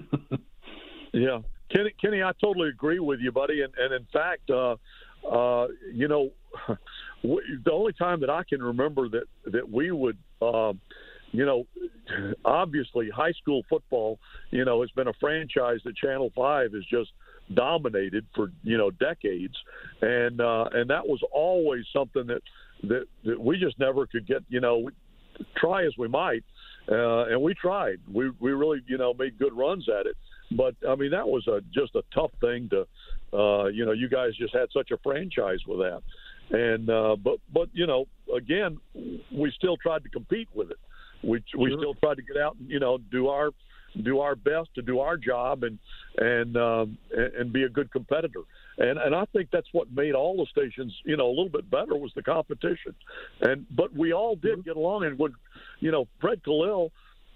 Yeah, 1.14 1.40
Kenny, 1.74 1.94
Kenny, 2.02 2.24
I 2.24 2.32
totally 2.42 2.70
agree 2.70 3.00
with 3.00 3.20
you, 3.20 3.32
buddy. 3.32 3.62
And, 3.62 3.74
and 3.78 3.94
in 3.94 4.08
fact, 4.12 4.50
uh, 4.50 4.76
uh, 5.30 5.68
you 5.94 6.08
know, 6.08 6.32
the 7.24 7.72
only 7.72 7.94
time 7.94 8.22
that 8.22 8.30
I 8.30 8.44
can 8.48 8.62
remember 8.62 9.10
that 9.10 9.26
that 9.46 9.70
we 9.70 9.92
would, 9.92 10.18
um, 10.42 10.80
you 11.32 11.46
know, 11.46 11.66
obviously 12.46 13.10
high 13.10 13.34
school 13.34 13.64
football, 13.70 14.20
you 14.52 14.66
know, 14.66 14.82
has 14.82 14.92
been 14.92 15.08
a 15.08 15.14
franchise 15.20 15.80
that 15.86 15.96
Channel 15.96 16.32
Five 16.36 16.74
has 16.74 16.84
just 16.90 17.12
dominated 17.54 18.26
for 18.36 18.52
you 18.64 18.78
know 18.78 18.92
decades, 18.92 19.56
and 20.02 20.40
uh, 20.40 20.66
and 20.74 20.90
that 20.90 21.08
was 21.08 21.20
always 21.34 21.86
something 21.94 22.28
that 22.28 22.42
that, 22.84 23.06
that 23.26 23.40
we 23.40 23.58
just 23.60 23.80
never 23.80 24.06
could 24.08 24.28
get. 24.28 24.44
You 24.50 24.62
know, 24.62 24.90
try 25.58 25.86
as 25.86 25.94
we 25.98 26.08
might, 26.08 26.44
uh, 26.90 27.26
and 27.26 27.42
we 27.42 27.54
tried. 27.54 28.00
We 28.12 28.30
we 28.40 28.52
really 28.52 28.82
you 28.88 28.98
know 28.98 29.14
made 29.14 29.38
good 29.38 29.54
runs 29.54 29.88
at 29.90 30.06
it 30.06 30.16
but 30.52 30.76
I 30.88 30.96
mean, 30.96 31.12
that 31.12 31.28
was 31.28 31.48
a 31.48 31.62
just 31.74 31.96
a 31.96 32.04
tough 32.14 32.32
thing 32.40 32.70
to, 32.70 32.88
uh, 33.38 33.66
you 33.68 33.86
know, 33.86 33.92
you 33.92 34.10
guys 34.10 34.36
just 34.36 34.54
had 34.54 34.70
such 34.72 34.92
a 34.92 34.98
franchise 34.98 35.60
with 35.68 35.80
that, 35.80 36.02
and 36.58 36.90
uh, 36.90 37.16
but 37.16 37.40
but 37.54 37.70
you 37.74 37.88
know, 37.88 38.06
again, 38.36 38.78
we 39.32 39.52
still 39.56 39.78
tried 39.78 40.04
to 40.04 40.10
compete 40.10 40.48
with 40.54 40.72
it. 40.72 40.80
We 41.24 41.44
we 41.58 41.70
sure. 41.70 41.80
still 41.80 41.94
tried 41.96 42.16
to 42.16 42.22
get 42.22 42.38
out 42.38 42.56
and 42.60 42.70
you 42.70 42.80
know 42.80 42.98
do 42.98 43.28
our 43.28 43.52
do 44.04 44.20
our 44.20 44.36
best 44.36 44.70
to 44.76 44.82
do 44.82 45.00
our 45.00 45.18
job 45.18 45.64
and 45.64 45.80
and 46.18 46.56
um, 46.58 46.98
and 47.12 47.52
be 47.52 47.64
a 47.64 47.70
good 47.70 47.92
competitor. 47.92 48.42
And 48.78 48.98
and 49.00 49.16
I 49.16 49.26
think 49.34 49.50
that's 49.52 49.68
what 49.72 49.92
made 49.92 50.14
all 50.14 50.38
the 50.38 50.46
stations 50.46 50.96
you 51.04 51.18
know 51.18 51.28
a 51.28 51.30
little 51.30 51.50
bit 51.50 51.70
better 51.70 51.96
was 51.96 52.12
the 52.16 52.24
competition. 52.24 52.96
And 53.42 53.66
but 53.76 53.94
we 53.94 54.14
all 54.14 54.36
did 54.36 54.64
get 54.64 54.78
along. 54.78 55.06
And 55.06 55.20
when 55.20 55.34
you 55.80 55.92
know 55.92 56.08
Fred 56.22 56.44
Kalil 56.44 56.92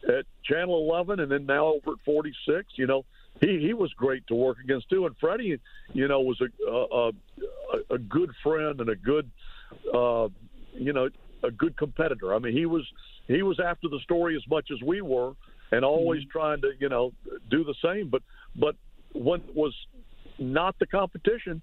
at 0.08 0.26
Channel 0.44 0.90
11 0.90 1.20
and 1.20 1.32
then 1.32 1.46
now 1.46 1.68
over 1.68 1.92
at 1.92 2.06
46. 2.06 2.68
You 2.76 2.88
know, 2.88 3.06
he 3.40 3.60
he 3.60 3.74
was 3.74 3.92
great 3.94 4.26
to 4.28 4.36
work 4.36 4.58
against 4.64 4.90
too. 4.90 5.06
And 5.06 5.16
Freddie, 5.20 5.60
you 5.94 6.08
know, 6.08 6.22
was 6.22 6.42
a 6.42 6.72
a, 6.72 7.96
a 7.96 7.98
good 7.98 8.32
friend 8.44 8.80
and 8.80 8.90
a 8.90 8.96
good, 8.96 9.30
uh, 9.94 10.28
you 10.74 10.94
know, 10.94 11.10
a 11.44 11.52
good 11.52 11.78
competitor. 11.78 12.34
I 12.34 12.40
mean, 12.40 12.54
he 12.54 12.66
was 12.66 12.86
he 13.28 13.42
was 13.44 13.60
after 13.60 13.88
the 13.88 14.00
story 14.04 14.36
as 14.36 14.44
much 14.50 14.70
as 14.72 14.82
we 14.82 15.02
were, 15.02 15.34
and 15.72 15.86
always 15.86 16.22
mm-hmm. 16.22 16.32
trying 16.40 16.62
to 16.62 16.72
you 16.80 16.90
know 16.90 17.14
do 17.50 17.64
the 17.64 17.76
same. 17.84 18.10
But 18.10 18.24
but 18.56 18.76
when 19.14 19.42
it 19.42 19.56
was 19.56 19.74
not 20.38 20.78
the 20.80 20.86
competition, 20.86 21.62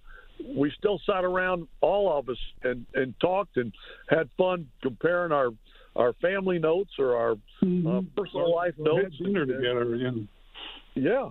we 0.56 0.72
still 0.78 1.00
sat 1.04 1.24
around 1.24 1.68
all 1.80 2.16
of 2.16 2.28
us 2.28 2.38
and 2.62 2.86
and 2.94 3.14
talked 3.20 3.56
and 3.56 3.72
had 4.08 4.28
fun 4.36 4.68
comparing 4.82 5.32
our 5.32 5.50
our 5.98 6.12
family 6.14 6.58
notes 6.58 6.92
or 6.98 7.16
our 7.16 7.34
mm-hmm. 7.62 7.86
uh, 7.86 8.00
personal 8.16 8.54
life 8.54 8.74
notes. 8.78 9.16
dinner 9.18 9.44
together. 9.44 9.96
Yeah. 9.96 10.10
yeah. 10.94 11.30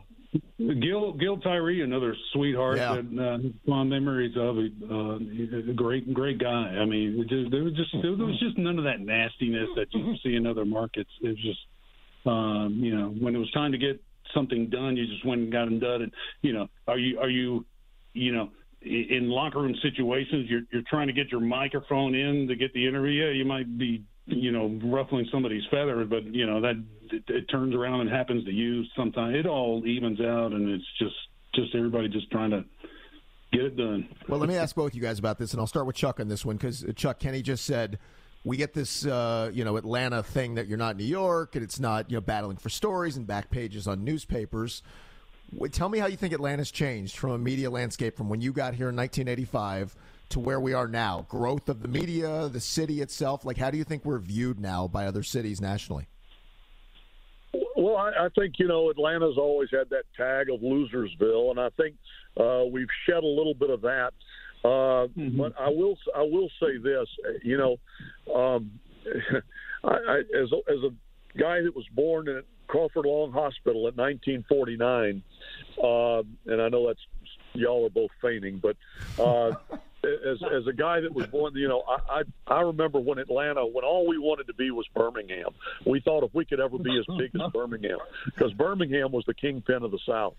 Gil 0.59 1.13
Gil 1.13 1.37
Tyree, 1.37 1.81
another 1.81 2.15
sweetheart 2.33 2.77
yeah. 2.77 2.95
that 2.95 3.39
uh, 3.45 3.49
fond 3.65 3.89
memories 3.89 4.35
of. 4.35 4.57
Uh, 4.57 5.19
he's 5.19 5.69
a 5.69 5.73
great 5.73 6.13
great 6.13 6.37
guy. 6.37 6.75
I 6.79 6.85
mean, 6.85 7.25
just, 7.29 7.49
there 7.49 7.63
was 7.63 7.73
just 7.73 7.95
there 8.01 8.11
was 8.11 8.37
just 8.39 8.57
none 8.57 8.77
of 8.77 8.83
that 8.83 8.99
nastiness 8.99 9.69
that 9.75 9.87
you 9.91 10.15
see 10.23 10.35
in 10.35 10.45
other 10.45 10.65
markets. 10.65 11.09
It 11.21 11.29
was 11.29 11.37
just 11.37 11.59
um, 12.25 12.77
you 12.77 12.95
know 12.95 13.07
when 13.07 13.35
it 13.35 13.39
was 13.39 13.49
time 13.51 13.71
to 13.71 13.77
get 13.77 14.01
something 14.33 14.69
done. 14.69 14.97
You 14.97 15.07
just 15.07 15.25
went 15.25 15.41
and 15.41 15.51
got 15.51 15.65
them 15.65 15.79
done. 15.79 16.01
And 16.03 16.11
you 16.41 16.53
know, 16.53 16.67
are 16.87 16.99
you 16.99 17.19
are 17.19 17.29
you, 17.29 17.65
you 18.13 18.33
know, 18.33 18.49
in 18.81 19.29
locker 19.29 19.59
room 19.59 19.75
situations, 19.81 20.49
you're 20.49 20.63
you're 20.71 20.83
trying 20.89 21.07
to 21.07 21.13
get 21.13 21.31
your 21.31 21.41
microphone 21.41 22.15
in 22.15 22.47
to 22.47 22.55
get 22.55 22.73
the 22.73 22.85
interview. 22.85 23.25
Yeah, 23.25 23.31
you 23.31 23.45
might 23.45 23.77
be 23.77 24.03
you 24.27 24.51
know 24.51 24.79
ruffling 24.83 25.27
somebody's 25.31 25.63
feather, 25.71 26.05
but 26.05 26.23
you 26.25 26.45
know 26.45 26.61
that 26.61 26.75
it, 27.11 27.23
it 27.27 27.45
turns 27.49 27.73
around 27.73 28.01
and 28.01 28.09
happens 28.09 28.45
to 28.45 28.51
you 28.51 28.83
sometimes. 28.95 29.35
It 29.35 29.45
all 29.45 29.85
evens 29.85 30.19
out, 30.19 30.51
and 30.51 30.69
it's 30.69 30.85
just 30.99 31.15
just 31.55 31.73
everybody 31.75 32.09
just 32.09 32.29
trying 32.29 32.51
to 32.51 32.65
get 33.51 33.63
it 33.63 33.77
done. 33.77 34.07
Well, 34.27 34.39
let 34.39 34.49
me 34.49 34.55
ask 34.55 34.75
both 34.75 34.93
you 34.93 35.01
guys 35.01 35.19
about 35.19 35.37
this, 35.37 35.53
and 35.53 35.59
I'll 35.59 35.67
start 35.67 35.85
with 35.85 35.95
Chuck 35.95 36.19
on 36.19 36.27
this 36.27 36.45
one 36.45 36.57
because 36.57 36.83
uh, 36.83 36.91
Chuck 36.93 37.19
Kenny 37.19 37.41
just 37.41 37.65
said 37.65 37.99
we 38.43 38.57
get 38.57 38.73
this 38.73 39.05
uh, 39.05 39.49
you 39.53 39.63
know 39.63 39.77
Atlanta 39.77 40.23
thing 40.23 40.55
that 40.55 40.67
you're 40.67 40.77
not 40.77 40.97
New 40.97 41.05
York 41.05 41.55
and 41.55 41.63
it's 41.63 41.79
not 41.79 42.09
you 42.11 42.17
know 42.17 42.21
battling 42.21 42.57
for 42.57 42.69
stories 42.69 43.17
and 43.17 43.25
back 43.25 43.49
pages 43.49 43.87
on 43.87 44.03
newspapers. 44.03 44.83
Tell 45.71 45.87
me 45.87 45.99
how 45.99 46.07
you 46.07 46.17
think 46.17 46.33
Atlanta's 46.33 46.71
changed 46.71 47.15
from 47.15 47.31
a 47.31 47.37
media 47.37 47.71
landscape 47.71 48.17
from 48.17 48.27
when 48.27 48.41
you 48.41 48.51
got 48.51 48.73
here 48.73 48.89
in 48.89 48.97
1985 48.97 49.95
to 50.29 50.39
where 50.39 50.59
we 50.59 50.73
are 50.73 50.87
now. 50.87 51.25
Growth 51.29 51.69
of 51.69 51.81
the 51.81 51.87
media, 51.87 52.49
the 52.49 52.59
city 52.59 53.01
itself. 53.01 53.45
Like, 53.45 53.57
how 53.57 53.71
do 53.71 53.77
you 53.77 53.83
think 53.83 54.05
we're 54.05 54.19
viewed 54.19 54.59
now 54.59 54.87
by 54.87 55.05
other 55.05 55.23
cities 55.23 55.61
nationally? 55.61 56.07
Well, 57.75 57.95
I, 57.95 58.25
I 58.25 58.29
think 58.37 58.55
you 58.57 58.67
know 58.67 58.89
Atlanta's 58.89 59.37
always 59.37 59.69
had 59.71 59.89
that 59.91 60.03
tag 60.15 60.49
of 60.49 60.61
Losersville, 60.61 61.51
and 61.51 61.59
I 61.59 61.69
think 61.77 61.95
uh, 62.35 62.65
we've 62.65 62.87
shed 63.05 63.23
a 63.23 63.27
little 63.27 63.53
bit 63.53 63.69
of 63.69 63.81
that. 63.81 64.13
Uh, 64.63 65.07
mm-hmm. 65.07 65.37
But 65.37 65.53
I 65.59 65.69
will 65.69 65.97
I 66.15 66.23
will 66.23 66.49
say 66.59 66.77
this, 66.77 67.07
you 67.43 67.57
know, 67.57 67.77
um, 68.33 68.71
I, 69.83 69.93
I, 69.93 70.17
as 70.19 70.51
a, 70.51 70.71
as 70.71 70.83
a 70.83 71.37
guy 71.37 71.61
that 71.61 71.75
was 71.75 71.85
born 71.93 72.27
in 72.27 72.41
Crawford 72.67 73.05
Long 73.05 73.31
Hospital 73.31 73.87
in 73.87 73.95
1949, 73.95 75.21
uh, 75.81 76.51
and 76.51 76.61
I 76.61 76.69
know 76.69 76.87
that's 76.87 76.99
y'all 77.53 77.85
are 77.85 77.89
both 77.89 78.11
fainting, 78.21 78.61
but 78.61 78.75
uh, 79.23 79.51
as 80.03 80.37
as 80.43 80.67
a 80.67 80.73
guy 80.73 81.01
that 81.01 81.13
was 81.13 81.25
born, 81.27 81.53
you 81.55 81.67
know, 81.67 81.83
I, 81.87 82.19
I 82.19 82.55
I 82.55 82.61
remember 82.61 82.99
when 82.99 83.17
Atlanta, 83.17 83.65
when 83.65 83.83
all 83.83 84.07
we 84.07 84.17
wanted 84.17 84.47
to 84.47 84.53
be 84.53 84.71
was 84.71 84.85
Birmingham. 84.95 85.49
We 85.85 85.99
thought 85.99 86.23
if 86.23 86.33
we 86.33 86.45
could 86.45 86.59
ever 86.59 86.77
be 86.77 86.97
as 86.97 87.05
big 87.17 87.31
as 87.35 87.51
Birmingham, 87.53 87.97
because 88.25 88.53
Birmingham 88.53 89.11
was 89.11 89.23
the 89.25 89.33
kingpin 89.33 89.83
of 89.83 89.91
the 89.91 89.99
South, 90.05 90.35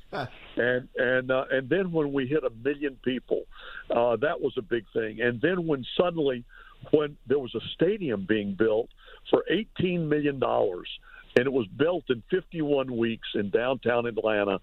and 0.57 0.89
and 0.97 1.31
uh, 1.31 1.45
and 1.51 1.69
then 1.69 1.93
when 1.93 2.13
we 2.13 2.27
hit 2.27 2.45
a 2.45 2.51
million 2.51 2.97
people, 3.05 3.45
uh, 3.91 4.17
that 4.17 4.41
was 4.41 4.55
a 4.57 4.63
big 4.63 4.85
thing. 4.93 5.21
And 5.21 5.41
then 5.41 5.67
when 5.67 5.85
suddenly, 5.97 6.45
when 6.93 7.17
there 7.27 7.39
was 7.39 7.55
a 7.55 7.61
stadium 7.75 8.27
being 8.29 8.55
built 8.55 8.89
for 9.31 9.45
eighteen 9.51 10.09
million 10.09 10.39
dollars 10.39 10.89
and 11.37 11.47
it 11.47 11.53
was 11.53 11.69
built 11.69 12.05
in 12.09 12.21
51 12.31 12.97
weeks 12.97 13.29
in 13.35 13.51
downtown 13.51 14.07
Atlanta. 14.07 14.59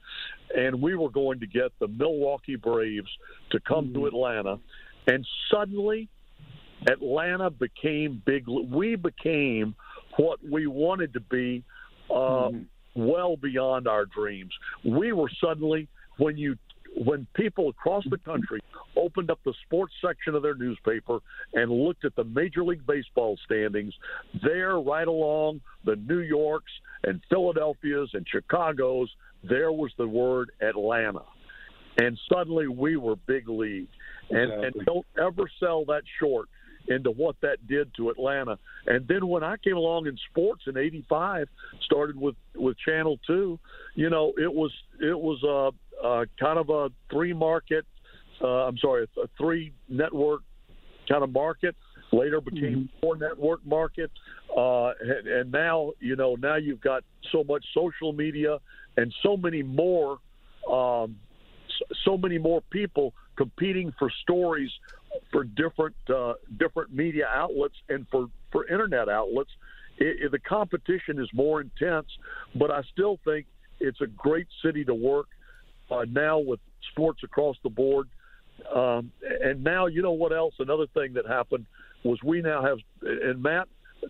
And 0.53 0.81
we 0.81 0.95
were 0.95 1.09
going 1.09 1.39
to 1.39 1.47
get 1.47 1.71
the 1.79 1.87
Milwaukee 1.87 2.57
Braves 2.57 3.07
to 3.51 3.61
come 3.61 3.85
mm-hmm. 3.85 3.99
to 3.99 4.05
Atlanta 4.07 4.59
and 5.07 5.25
suddenly, 5.51 6.09
Atlanta 6.87 7.49
became 7.49 8.21
big. 8.25 8.45
We 8.47 8.95
became 8.95 9.75
what 10.17 10.39
we 10.43 10.67
wanted 10.67 11.13
to 11.13 11.19
be, 11.19 11.63
uh, 12.09 12.13
mm-hmm. 12.13 12.61
well 12.95 13.37
beyond 13.37 13.87
our 13.87 14.05
dreams. 14.05 14.51
We 14.83 15.11
were 15.13 15.29
suddenly 15.41 15.87
when 16.17 16.37
you 16.37 16.57
when 16.97 17.27
people 17.35 17.67
across 17.67 18.05
the 18.09 18.17
country 18.19 18.61
opened 18.95 19.29
up 19.29 19.39
the 19.43 19.53
sports 19.65 19.93
section 20.01 20.33
of 20.33 20.41
their 20.41 20.55
newspaper 20.55 21.19
and 21.53 21.69
looked 21.69 22.05
at 22.05 22.15
the 22.15 22.23
Major 22.23 22.63
League 22.63 22.85
Baseball 22.87 23.37
standings, 23.43 23.93
there, 24.41 24.79
right 24.79 25.07
along 25.07 25.59
the 25.83 25.97
New 25.97 26.19
Yorks 26.19 26.71
and 27.03 27.21
Philadelphia's 27.29 28.09
and 28.13 28.25
Chicago's, 28.25 29.09
there 29.43 29.73
was 29.73 29.91
the 29.97 30.07
word 30.07 30.51
Atlanta. 30.61 31.23
And 31.97 32.19
suddenly 32.31 32.67
we 32.67 32.97
were 32.97 33.15
big 33.15 33.47
league 33.47 33.87
and 34.29 34.51
exactly. 34.51 34.65
and 34.65 34.85
don't 34.85 35.05
ever 35.19 35.49
sell 35.59 35.85
that 35.85 36.03
short 36.19 36.49
into 36.87 37.09
what 37.11 37.35
that 37.41 37.65
did 37.67 37.91
to 37.95 38.09
Atlanta. 38.09 38.57
And 38.85 39.07
then 39.07 39.27
when 39.27 39.43
I 39.43 39.55
came 39.57 39.75
along 39.75 40.07
in 40.07 40.17
sports 40.29 40.63
in 40.67 40.77
'85, 40.77 41.47
started 41.83 42.19
with 42.19 42.35
with 42.55 42.77
Channel 42.77 43.19
Two, 43.25 43.59
you 43.95 44.09
know, 44.09 44.33
it 44.37 44.51
was 44.51 44.71
it 44.99 45.17
was 45.17 45.41
a, 45.43 46.05
a 46.07 46.25
kind 46.39 46.59
of 46.59 46.69
a 46.69 46.89
three 47.11 47.33
market. 47.33 47.85
Uh, 48.41 48.67
I'm 48.67 48.77
sorry, 48.77 49.07
a 49.17 49.27
three 49.37 49.73
network 49.89 50.41
kind 51.09 51.23
of 51.23 51.31
market. 51.31 51.75
Later 52.11 52.39
became 52.39 52.61
mm-hmm. 52.61 52.99
four 53.01 53.17
network 53.17 53.65
market, 53.65 54.11
uh, 54.55 54.89
and, 55.01 55.27
and 55.27 55.51
now 55.51 55.91
you 55.99 56.15
know 56.15 56.35
now 56.35 56.55
you've 56.55 56.81
got 56.81 57.03
so 57.31 57.43
much 57.43 57.65
social 57.73 58.13
media 58.13 58.59
and 58.95 59.13
so 59.23 59.35
many 59.35 59.63
more 59.63 60.19
um, 60.71 61.15
so 62.03 62.17
many 62.17 62.37
more 62.37 62.61
people 62.69 63.13
competing 63.35 63.93
for 63.97 64.09
stories 64.23 64.71
for 65.31 65.43
different 65.43 65.95
uh, 66.13 66.33
different 66.57 66.93
media 66.93 67.25
outlets 67.27 67.75
and 67.89 68.05
for 68.11 68.27
for 68.51 68.67
internet 68.67 69.09
outlets. 69.09 69.51
It, 69.97 70.25
it, 70.25 70.31
the 70.31 70.39
competition 70.39 71.19
is 71.19 71.29
more 71.33 71.61
intense, 71.61 72.07
but 72.55 72.69
I 72.71 72.81
still 72.91 73.19
think 73.23 73.45
it's 73.79 74.01
a 74.01 74.07
great 74.07 74.47
city 74.63 74.83
to 74.85 74.93
work 74.93 75.27
uh, 75.89 76.05
now 76.09 76.39
with 76.39 76.59
sports 76.91 77.21
across 77.23 77.55
the 77.63 77.69
board. 77.69 78.07
Um, 78.73 79.11
and 79.43 79.63
now, 79.63 79.85
you 79.87 80.01
know 80.01 80.11
what 80.11 80.31
else? 80.31 80.53
Another 80.59 80.87
thing 80.93 81.13
that 81.13 81.25
happened 81.25 81.65
was 82.03 82.19
we 82.23 82.41
now 82.41 82.61
have, 82.61 82.77
and 83.01 83.41
Matt, 83.41 83.67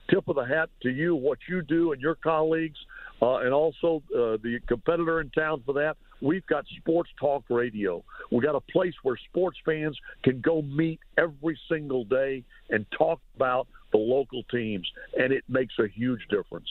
tip 0.09 0.27
of 0.27 0.35
the 0.35 0.45
hat 0.45 0.69
to 0.83 0.89
you, 0.89 1.15
what 1.15 1.39
you 1.49 1.61
do 1.61 1.93
and 1.93 2.01
your 2.01 2.15
colleagues, 2.15 2.77
uh, 3.21 3.37
and 3.37 3.53
also 3.53 4.03
uh, 4.13 4.37
the 4.43 4.59
competitor 4.67 5.21
in 5.21 5.29
town 5.31 5.63
for 5.65 5.73
that. 5.73 5.97
We've 6.21 6.45
got 6.47 6.65
sports 6.79 7.09
talk 7.19 7.43
radio. 7.49 8.03
We've 8.31 8.43
got 8.43 8.55
a 8.55 8.61
place 8.61 8.93
where 9.03 9.17
sports 9.29 9.57
fans 9.65 9.97
can 10.23 10.41
go 10.41 10.61
meet 10.61 10.99
every 11.17 11.59
single 11.69 12.05
day 12.05 12.43
and 12.69 12.85
talk 12.97 13.19
about 13.35 13.67
the 13.91 13.97
local 13.97 14.43
teams, 14.43 14.89
and 15.17 15.31
it 15.31 15.43
makes 15.47 15.73
a 15.79 15.87
huge 15.87 16.21
difference. 16.29 16.67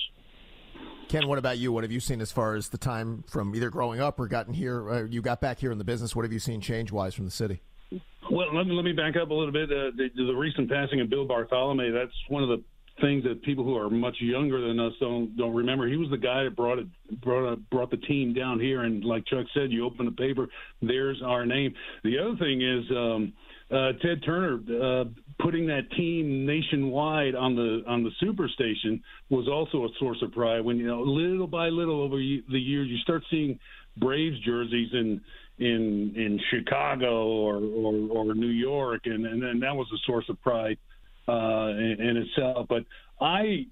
Ken, 1.09 1.29
what 1.29 1.39
about 1.39 1.59
you? 1.59 1.71
What 1.73 1.85
have 1.85 1.93
you 1.93 2.01
seen 2.01 2.21
as 2.21 2.33
far 2.33 2.55
as 2.55 2.69
the 2.69 2.79
time 2.79 3.25
from 3.29 3.55
either 3.55 3.71
growing 3.71 4.01
up 4.01 4.19
or 4.19 4.27
gotten 4.27 4.55
here? 4.55 4.91
Uh, 4.91 5.05
you 5.05 5.23
got 5.23 5.41
back 5.41 5.59
here 5.59 5.71
in 5.71 5.79
the 5.79 5.85
business. 5.85 6.17
What 6.17 6.25
have 6.25 6.33
you 6.33 6.39
seen 6.39 6.61
change 6.61 6.91
wise 6.91 7.15
from 7.15 7.25
the 7.25 7.31
city? 7.31 7.63
Well, 8.31 8.55
let 8.55 8.67
me 8.67 8.73
let 8.73 8.85
me 8.85 8.93
back 8.93 9.17
up 9.17 9.31
a 9.31 9.35
little 9.35 9.53
bit. 9.53 9.71
Uh, 9.71 9.91
the, 9.97 10.09
the 10.17 10.35
recent 10.35 10.71
passing 10.71 11.01
of 11.01 11.11
Bill 11.11 11.27
Bartholomay. 11.27 11.93
That's 11.93 12.15
one 12.29 12.43
of 12.43 12.49
the 12.49 12.63
things 13.01 13.25
that 13.25 13.43
people 13.43 13.65
who 13.65 13.77
are 13.77 13.91
much 13.91 14.17
younger 14.21 14.61
than 14.61 14.79
us 14.79 14.93
don't 15.01 15.37
don't 15.37 15.55
remember. 15.55 15.89
He 15.89 15.97
was 15.97 16.11
the 16.11 16.17
guy 16.17 16.45
that 16.45 16.55
brought 16.55 16.79
it 16.79 16.87
brought 17.23 17.53
a, 17.53 17.57
brought 17.57 17.91
the 17.91 17.97
team 17.97 18.33
down 18.33 18.61
here, 18.61 18.83
and 18.83 19.05
like 19.05 19.27
Chuck 19.27 19.47
said, 19.53 19.73
you 19.73 19.85
open 19.85 20.07
the 20.07 20.13
paper, 20.13 20.49
there's 20.81 21.21
our 21.25 21.45
name. 21.45 21.75
The 22.05 22.19
other 22.19 22.37
thing 22.37 22.63
is 22.63 22.85
um, 22.97 23.33
uh, 23.71 23.93
Ted 24.01 24.23
Turner 24.25 24.61
uh, 24.81 25.05
putting 25.41 25.67
that 25.67 25.91
team 25.97 26.47
nationwide 26.47 27.35
on 27.35 27.57
the 27.57 27.83
on 27.89 28.05
the 28.05 28.11
superstation 28.23 29.01
was 29.29 29.49
also 29.49 29.85
a 29.85 29.89
source 29.99 30.19
of 30.23 30.33
pride. 30.33 30.65
When 30.65 30.77
you 30.77 30.87
know 30.87 31.01
little 31.01 31.49
by 31.49 31.69
little 31.69 32.01
over 32.01 32.17
the 32.17 32.43
years, 32.61 32.89
you 32.89 32.99
start 32.99 33.25
seeing 33.31 33.59
Braves 33.97 34.39
jerseys 34.45 34.91
in 34.93 35.21
in 35.59 36.13
in 36.15 36.41
Chicago 36.51 37.27
or 37.27 37.57
or, 37.57 38.29
or 38.29 38.35
New 38.35 38.47
York, 38.47 39.03
and 39.07 39.27
and 39.27 39.43
then 39.43 39.59
that 39.61 39.75
was 39.75 39.89
a 39.93 39.99
source 40.07 40.27
of 40.29 40.41
pride 40.43 40.79
in, 41.33 41.97
in 42.01 42.17
itself. 42.19 42.67
But 42.69 42.85
I, 43.21 43.67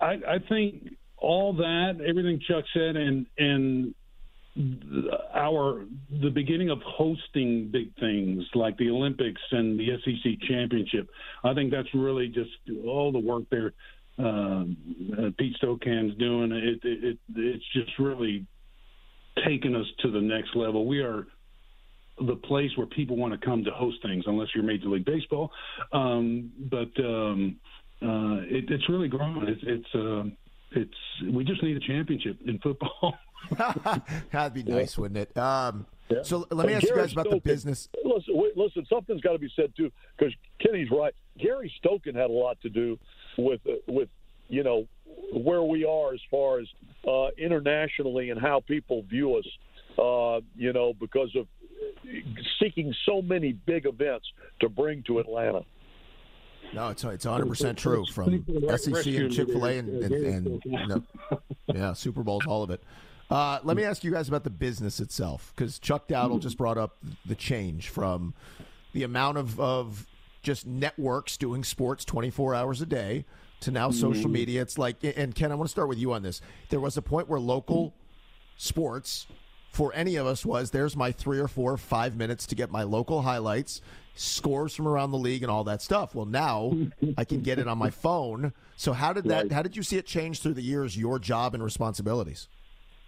I, 0.00 0.12
I 0.28 0.38
think 0.48 0.94
all 1.16 1.52
that, 1.54 1.98
everything 2.06 2.40
Chuck 2.46 2.64
said, 2.74 2.96
and 2.96 3.26
and 3.38 3.94
our 5.34 5.86
the 6.20 6.28
beginning 6.28 6.68
of 6.68 6.78
hosting 6.84 7.70
big 7.72 7.94
things 7.98 8.44
like 8.54 8.76
the 8.76 8.90
Olympics 8.90 9.40
and 9.50 9.78
the 9.78 9.86
SEC 10.04 10.32
championship. 10.48 11.08
I 11.42 11.54
think 11.54 11.70
that's 11.70 11.88
really 11.94 12.28
just 12.28 12.50
all 12.84 13.12
the 13.12 13.18
work 13.18 13.44
there. 13.50 13.72
Uh, 14.18 14.64
uh, 15.18 15.30
Pete 15.38 15.56
Stokan's 15.62 16.16
doing 16.18 16.52
it, 16.52 16.84
it, 16.84 17.04
it. 17.04 17.18
It's 17.34 17.64
just 17.72 17.90
really 17.98 18.46
taken 19.46 19.74
us 19.74 19.86
to 20.00 20.10
the 20.10 20.20
next 20.20 20.54
level. 20.54 20.86
We 20.86 21.00
are 21.00 21.26
the 22.20 22.36
place 22.36 22.70
where 22.76 22.86
people 22.86 23.16
want 23.16 23.32
to 23.32 23.44
come 23.44 23.64
to 23.64 23.70
host 23.70 23.98
things, 24.02 24.24
unless 24.26 24.48
you're 24.54 24.64
Major 24.64 24.88
League 24.88 25.04
Baseball. 25.04 25.50
Um, 25.92 26.52
but 26.70 26.90
um, 27.02 27.56
uh, 28.02 28.42
it, 28.48 28.70
it's 28.70 28.88
really 28.88 29.08
grown. 29.08 29.48
It's 29.48 29.62
it's 29.62 29.94
uh, 29.94 30.24
it's 30.72 31.32
we 31.32 31.44
just 31.44 31.62
need 31.62 31.76
a 31.76 31.80
championship 31.80 32.38
in 32.46 32.58
football. 32.58 33.14
That'd 34.32 34.54
be 34.54 34.62
nice, 34.62 34.96
yeah. 34.96 35.00
wouldn't 35.00 35.18
it? 35.18 35.36
Um, 35.36 35.86
yeah. 36.08 36.22
So 36.22 36.46
let 36.50 36.66
me 36.66 36.74
ask 36.74 36.84
Gary 36.84 36.96
you 36.96 37.02
guys 37.02 37.12
about 37.12 37.26
Stokan, 37.26 37.30
the 37.30 37.40
business. 37.40 37.88
Listen, 38.04 38.34
wait, 38.36 38.56
listen, 38.56 38.86
something's 38.88 39.20
got 39.20 39.32
to 39.32 39.38
be 39.38 39.50
said 39.56 39.72
too, 39.76 39.90
because 40.16 40.34
Kenny's 40.60 40.90
right. 40.90 41.14
Gary 41.38 41.72
Stokan 41.82 42.14
had 42.14 42.30
a 42.30 42.32
lot 42.32 42.60
to 42.62 42.68
do 42.68 42.98
with 43.38 43.60
uh, 43.66 43.74
with 43.86 44.08
you 44.48 44.62
know 44.62 44.86
where 45.32 45.62
we 45.62 45.84
are 45.84 46.12
as 46.12 46.20
far 46.30 46.60
as 46.60 46.66
uh, 47.08 47.28
internationally 47.38 48.30
and 48.30 48.40
how 48.40 48.60
people 48.60 49.02
view 49.02 49.36
us. 49.36 49.46
Uh, 49.98 50.40
you 50.56 50.72
know, 50.72 50.94
because 50.94 51.34
of 51.36 51.46
seeking 52.60 52.94
so 53.06 53.22
many 53.22 53.52
big 53.52 53.86
events 53.86 54.26
to 54.60 54.68
bring 54.68 55.02
to 55.04 55.18
Atlanta. 55.18 55.64
No, 56.74 56.88
it's 56.88 57.04
it's 57.04 57.26
100 57.26 57.48
percent 57.48 57.78
true 57.78 58.04
from 58.06 58.44
SEC 58.76 59.06
and 59.06 59.32
Chick 59.32 59.48
Fil 59.48 59.64
A 59.66 59.78
and, 59.78 60.02
and, 60.02 60.12
and 60.14 60.62
you 60.64 60.86
know, 60.86 61.02
yeah, 61.66 61.92
Super 61.92 62.22
Bowls, 62.22 62.46
all 62.46 62.62
of 62.62 62.70
it. 62.70 62.82
Uh, 63.30 63.58
let 63.62 63.76
me 63.76 63.84
ask 63.84 64.04
you 64.04 64.10
guys 64.10 64.28
about 64.28 64.44
the 64.44 64.50
business 64.50 65.00
itself, 65.00 65.52
because 65.54 65.78
Chuck 65.78 66.06
Dowdle 66.08 66.40
just 66.40 66.56
brought 66.58 66.78
up 66.78 66.96
the 67.26 67.34
change 67.34 67.88
from 67.88 68.34
the 68.92 69.02
amount 69.04 69.38
of, 69.38 69.58
of 69.58 70.06
just 70.42 70.66
networks 70.66 71.36
doing 71.38 71.64
sports 71.64 72.04
24 72.04 72.54
hours 72.54 72.82
a 72.82 72.86
day 72.86 73.24
to 73.60 73.70
now 73.70 73.90
social 73.90 74.24
Mm-hmm. 74.24 74.32
media. 74.32 74.62
It's 74.62 74.76
like, 74.76 74.96
and 75.02 75.34
Ken, 75.34 75.50
I 75.50 75.54
want 75.54 75.66
to 75.68 75.70
start 75.70 75.88
with 75.88 75.98
you 75.98 76.12
on 76.12 76.22
this. 76.22 76.40
There 76.68 76.80
was 76.80 76.96
a 76.98 77.02
point 77.02 77.28
where 77.28 77.40
local 77.40 77.94
sports 78.58 79.26
for 79.72 79.92
any 79.94 80.16
of 80.16 80.26
us 80.26 80.44
was 80.44 80.70
there's 80.70 80.94
my 80.94 81.10
three 81.12 81.38
or 81.38 81.48
four, 81.48 81.76
five 81.78 82.14
minutes 82.16 82.46
to 82.48 82.54
get 82.54 82.70
my 82.70 82.82
local 82.82 83.22
highlights, 83.22 83.80
scores 84.14 84.74
from 84.74 84.86
around 84.86 85.10
the 85.10 85.18
league, 85.18 85.42
and 85.42 85.50
all 85.50 85.64
that 85.64 85.80
stuff. 85.80 86.14
Well, 86.14 86.26
now 86.26 86.76
I 87.16 87.24
can 87.24 87.40
get 87.40 87.58
it 87.58 87.66
on 87.66 87.78
my 87.78 87.90
phone. 88.04 88.52
So 88.76 88.92
how 88.92 89.14
did 89.14 89.24
that? 89.24 89.44
Right. 89.44 89.52
How 89.52 89.62
did 89.62 89.74
you 89.74 89.82
see 89.82 89.96
it 89.96 90.04
change 90.06 90.40
through 90.42 90.54
the 90.54 90.62
years? 90.62 90.96
Your 90.96 91.18
job 91.18 91.54
and 91.54 91.64
responsibilities. 91.64 92.48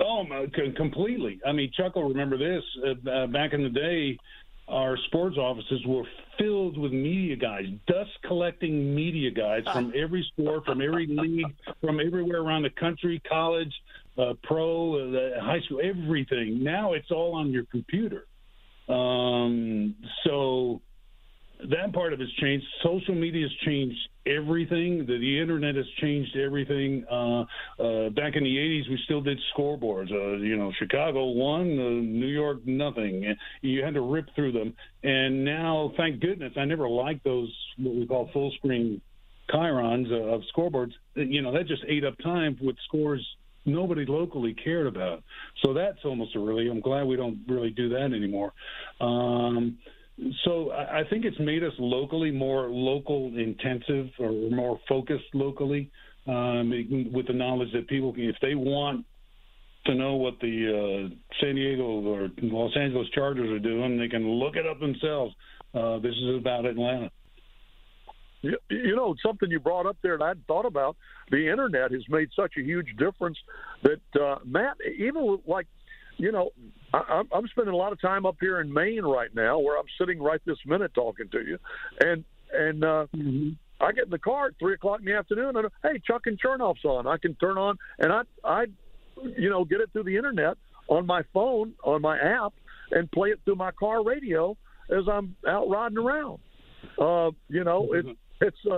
Oh, 0.00 0.24
my- 0.24 0.46
completely. 0.74 1.38
I 1.46 1.52
mean, 1.52 1.70
Chuck 1.76 1.94
will 1.96 2.08
remember 2.08 2.36
this. 2.38 2.64
Uh, 2.84 3.10
uh, 3.10 3.26
back 3.26 3.52
in 3.52 3.62
the 3.62 3.68
day, 3.68 4.18
our 4.66 4.96
sports 5.06 5.36
offices 5.36 5.84
were 5.86 6.04
filled 6.38 6.78
with 6.78 6.92
media 6.92 7.36
guys, 7.36 7.66
dust 7.86 8.10
collecting 8.26 8.94
media 8.94 9.30
guys 9.30 9.62
from 9.72 9.92
every 9.96 10.26
sport, 10.32 10.64
from 10.64 10.80
every 10.80 11.06
league, 11.06 11.46
from 11.82 12.00
everywhere 12.00 12.40
around 12.40 12.62
the 12.62 12.70
country, 12.70 13.20
college, 13.28 13.72
uh, 14.18 14.34
pro, 14.42 14.94
uh, 14.94 15.10
the 15.10 15.30
high 15.40 15.60
school, 15.66 15.80
everything. 15.82 16.62
Now 16.62 16.92
it's 16.92 17.10
all 17.10 17.34
on 17.34 17.50
your 17.50 17.64
computer. 17.64 18.26
Um, 18.88 19.96
so 20.26 20.82
that 21.70 21.92
part 21.92 22.12
of 22.12 22.20
it's 22.20 22.32
changed. 22.34 22.66
Social 22.82 23.14
media 23.14 23.42
has 23.42 23.52
changed 23.64 23.98
everything. 24.26 25.06
The, 25.06 25.18
the 25.18 25.40
internet 25.40 25.74
has 25.76 25.86
changed 26.00 26.36
everything. 26.36 27.04
Uh, 27.10 27.42
uh, 27.82 28.10
back 28.10 28.36
in 28.36 28.44
the 28.44 28.56
'80s, 28.56 28.90
we 28.90 28.98
still 29.04 29.20
did 29.20 29.38
scoreboards. 29.56 30.12
Uh, 30.12 30.36
you 30.36 30.56
know, 30.56 30.72
Chicago 30.78 31.26
won, 31.26 31.62
uh, 31.62 32.02
New 32.02 32.26
York 32.26 32.66
nothing. 32.66 33.34
You 33.62 33.84
had 33.84 33.94
to 33.94 34.00
rip 34.00 34.26
through 34.34 34.52
them. 34.52 34.74
And 35.02 35.44
now, 35.44 35.92
thank 35.96 36.20
goodness, 36.20 36.52
I 36.56 36.64
never 36.64 36.88
liked 36.88 37.24
those 37.24 37.54
what 37.78 37.94
we 37.94 38.06
call 38.06 38.30
full 38.32 38.52
screen 38.58 39.00
chyrons 39.50 40.10
uh, 40.10 40.34
of 40.34 40.42
scoreboards. 40.54 40.92
You 41.14 41.42
know, 41.42 41.52
that 41.52 41.66
just 41.66 41.84
ate 41.88 42.04
up 42.04 42.18
time 42.22 42.58
with 42.60 42.76
scores 42.86 43.24
nobody 43.64 44.04
locally 44.06 44.54
cared 44.54 44.86
about. 44.86 45.22
So 45.64 45.72
that's 45.72 45.98
almost 46.04 46.36
a 46.36 46.38
relief. 46.38 46.70
I'm 46.70 46.80
glad 46.80 47.04
we 47.04 47.16
don't 47.16 47.38
really 47.48 47.70
do 47.70 47.88
that 47.90 48.12
anymore. 48.14 48.52
Um, 49.00 49.78
so 50.44 50.70
I 50.70 51.00
I 51.00 51.02
think 51.10 51.24
it's 51.24 51.38
made 51.40 51.64
us 51.64 51.72
locally 51.78 52.30
more 52.30 52.68
local 52.70 53.32
intensive 53.36 54.08
or 54.18 54.30
more 54.50 54.78
focused 54.88 55.24
locally, 55.34 55.90
um, 56.26 56.70
with 57.12 57.26
the 57.26 57.32
knowledge 57.32 57.72
that 57.72 57.88
people, 57.88 58.12
can, 58.12 58.24
if 58.24 58.36
they 58.40 58.54
want 58.54 59.04
to 59.86 59.94
know 59.94 60.14
what 60.14 60.34
the 60.40 61.08
uh, 61.10 61.14
San 61.40 61.56
Diego 61.56 61.82
or 61.82 62.30
Los 62.40 62.74
Angeles 62.76 63.08
Chargers 63.14 63.50
are 63.50 63.58
doing, 63.58 63.98
they 63.98 64.08
can 64.08 64.26
look 64.26 64.56
it 64.56 64.66
up 64.66 64.80
themselves. 64.80 65.34
Uh, 65.74 65.98
this 65.98 66.14
is 66.14 66.36
about 66.36 66.64
Atlanta. 66.64 67.10
You, 68.68 68.94
know, 68.94 69.14
something 69.24 69.50
you 69.50 69.58
brought 69.58 69.86
up 69.86 69.96
there, 70.02 70.14
and 70.14 70.22
I'd 70.22 70.46
thought 70.46 70.66
about 70.66 70.96
the 71.30 71.50
internet 71.50 71.92
has 71.92 72.02
made 72.08 72.28
such 72.36 72.52
a 72.58 72.62
huge 72.62 72.94
difference 72.98 73.38
that 73.82 74.20
uh, 74.20 74.36
Matt, 74.44 74.76
even 74.98 75.38
like, 75.46 75.66
you 76.18 76.30
know, 76.30 76.50
I, 76.92 76.98
I'm- 76.98 77.28
I'm 77.32 77.46
spending 77.48 77.72
a 77.72 77.76
lot 77.76 77.92
of 77.92 78.00
time 78.00 78.26
up 78.26 78.36
here 78.40 78.60
in 78.60 78.72
Maine 78.72 79.02
right 79.04 79.34
now, 79.34 79.58
where 79.58 79.78
I'm 79.78 79.86
sitting 79.98 80.20
right 80.22 80.40
this 80.44 80.58
minute 80.66 80.92
talking 80.94 81.28
to 81.32 81.40
you, 81.40 81.58
and 82.00 82.24
and 82.52 82.84
uh, 82.84 83.06
I 83.80 83.92
get 83.92 84.04
in 84.04 84.10
the 84.10 84.18
car 84.18 84.48
at 84.48 84.52
three 84.58 84.74
o'clock 84.74 85.00
in 85.00 85.06
the 85.06 85.14
afternoon, 85.14 85.56
and 85.56 85.68
hey, 85.82 86.00
Chuck 86.06 86.22
and 86.26 86.38
Chernoff's 86.40 86.84
on. 86.84 87.06
I 87.06 87.16
can 87.16 87.34
turn 87.36 87.56
on, 87.58 87.78
and 87.98 88.12
I 88.12 88.22
I, 88.44 88.66
you 89.36 89.48
know, 89.50 89.64
get 89.64 89.80
it 89.80 89.90
through 89.92 90.04
the 90.04 90.16
internet 90.16 90.56
on 90.88 91.06
my 91.06 91.22
phone 91.32 91.72
on 91.82 92.02
my 92.02 92.18
app 92.18 92.52
and 92.90 93.10
play 93.10 93.30
it 93.30 93.40
through 93.44 93.56
my 93.56 93.70
car 93.72 94.04
radio 94.04 94.56
as 94.90 95.04
I'm 95.10 95.34
out 95.48 95.68
riding 95.68 95.98
around. 95.98 96.38
Uh, 96.98 97.30
you 97.48 97.64
know, 97.64 97.92
it, 97.94 98.04
it's 98.44 98.64
a, 98.66 98.76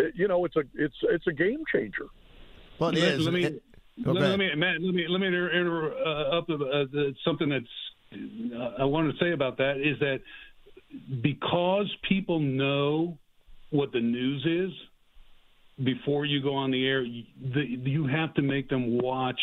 it, 0.00 0.12
you 0.14 0.28
know, 0.28 0.44
it's 0.44 0.56
a, 0.56 0.62
it's, 0.74 0.94
it's 1.02 1.26
a 1.26 1.32
game 1.32 1.62
changer. 1.72 2.06
Well, 2.78 2.90
it 2.90 2.98
Let- 2.98 3.14
is. 3.14 3.24
let 3.24 3.34
me- 3.34 3.44
It- 3.44 3.62
go 4.04 4.12
Let, 4.12 4.30
let 4.30 4.38
me, 4.38 4.54
Matt, 4.54 4.82
let 4.82 4.94
me 4.94 5.06
let 5.08 5.20
me 5.22 5.26
inter, 5.26 5.48
inter, 5.58 5.94
uh, 6.04 6.38
up 6.38 6.50
uh, 6.50 6.84
the, 6.92 7.14
something 7.24 7.48
that's 7.48 7.74
uh, 8.54 8.82
I 8.82 8.84
wanted 8.84 9.12
to 9.12 9.18
say 9.24 9.32
about 9.32 9.56
that 9.58 9.78
is 9.78 9.98
that 10.00 10.20
because 11.22 11.88
people 12.08 12.38
know 12.38 13.18
what 13.70 13.92
the 13.92 14.00
news 14.00 14.44
is 14.46 15.84
before 15.84 16.24
you 16.24 16.42
go 16.42 16.54
on 16.54 16.70
the 16.70 16.86
air, 16.86 17.02
you, 17.02 17.24
the, 17.54 17.64
you 17.64 18.06
have 18.06 18.32
to 18.34 18.42
make 18.42 18.68
them 18.68 18.98
watch 18.98 19.40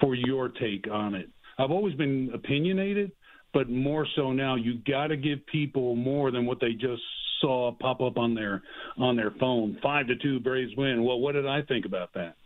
for 0.00 0.14
your 0.14 0.48
take 0.48 0.86
on 0.90 1.14
it. 1.14 1.28
I've 1.58 1.70
always 1.70 1.94
been 1.94 2.30
opinionated, 2.34 3.12
but 3.52 3.70
more 3.70 4.06
so 4.16 4.32
now. 4.32 4.56
You 4.56 4.78
got 4.86 5.08
to 5.08 5.16
give 5.16 5.44
people 5.46 5.94
more 5.94 6.30
than 6.30 6.46
what 6.46 6.58
they 6.60 6.72
just 6.72 7.02
saw 7.44 7.72
pop 7.72 8.00
up 8.00 8.16
on 8.18 8.34
their 8.34 8.62
on 8.98 9.16
their 9.16 9.30
phone. 9.32 9.78
Five 9.82 10.06
to 10.08 10.16
two 10.16 10.40
Braves 10.40 10.72
win. 10.76 11.04
Well, 11.04 11.20
what 11.20 11.32
did 11.32 11.46
I 11.46 11.62
think 11.62 11.84
about 11.84 12.12
that? 12.14 12.36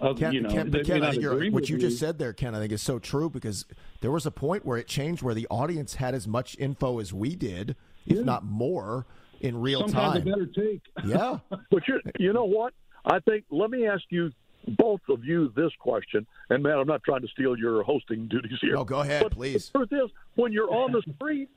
Uh, 0.00 0.14
Ken, 0.14 0.32
you 0.32 0.40
know, 0.40 0.48
Ken, 0.48 0.72
Ken, 0.84 1.04
I 1.04 1.12
think 1.12 1.54
what 1.54 1.68
you 1.68 1.76
me. 1.76 1.82
just 1.82 1.98
said 2.00 2.18
there, 2.18 2.32
Ken, 2.32 2.56
I 2.56 2.58
think 2.58 2.72
is 2.72 2.82
so 2.82 2.98
true 2.98 3.30
because 3.30 3.66
there 4.00 4.10
was 4.10 4.26
a 4.26 4.32
point 4.32 4.66
where 4.66 4.76
it 4.76 4.88
changed 4.88 5.22
where 5.22 5.34
the 5.34 5.46
audience 5.48 5.94
had 5.94 6.12
as 6.12 6.26
much 6.26 6.56
info 6.58 6.98
as 6.98 7.12
we 7.12 7.36
did, 7.36 7.76
if 8.04 8.24
not 8.24 8.44
more, 8.44 9.06
in 9.40 9.60
real 9.60 9.80
Sometimes 9.80 10.24
time. 10.24 10.24
better 10.24 10.46
take. 10.46 10.82
Yeah. 11.06 11.38
But 11.70 11.86
you, 11.86 12.00
you 12.18 12.32
know 12.32 12.44
what? 12.44 12.74
I 13.04 13.20
think. 13.20 13.44
Let 13.50 13.70
me 13.70 13.86
ask 13.86 14.02
you, 14.10 14.32
both 14.76 15.00
of 15.08 15.24
you, 15.24 15.52
this 15.54 15.70
question. 15.78 16.26
And 16.50 16.62
man, 16.64 16.78
I'm 16.78 16.86
not 16.86 17.02
trying 17.04 17.22
to 17.22 17.28
steal 17.28 17.56
your 17.56 17.84
hosting 17.84 18.26
duties 18.26 18.58
here. 18.60 18.74
No, 18.74 18.84
go 18.84 19.00
ahead, 19.00 19.22
but 19.22 19.32
please. 19.32 19.70
The 19.70 19.78
truth 19.86 19.92
is, 20.04 20.10
when 20.34 20.52
you're 20.52 20.72
on 20.72 20.90
the 20.92 21.02
street, 21.14 21.48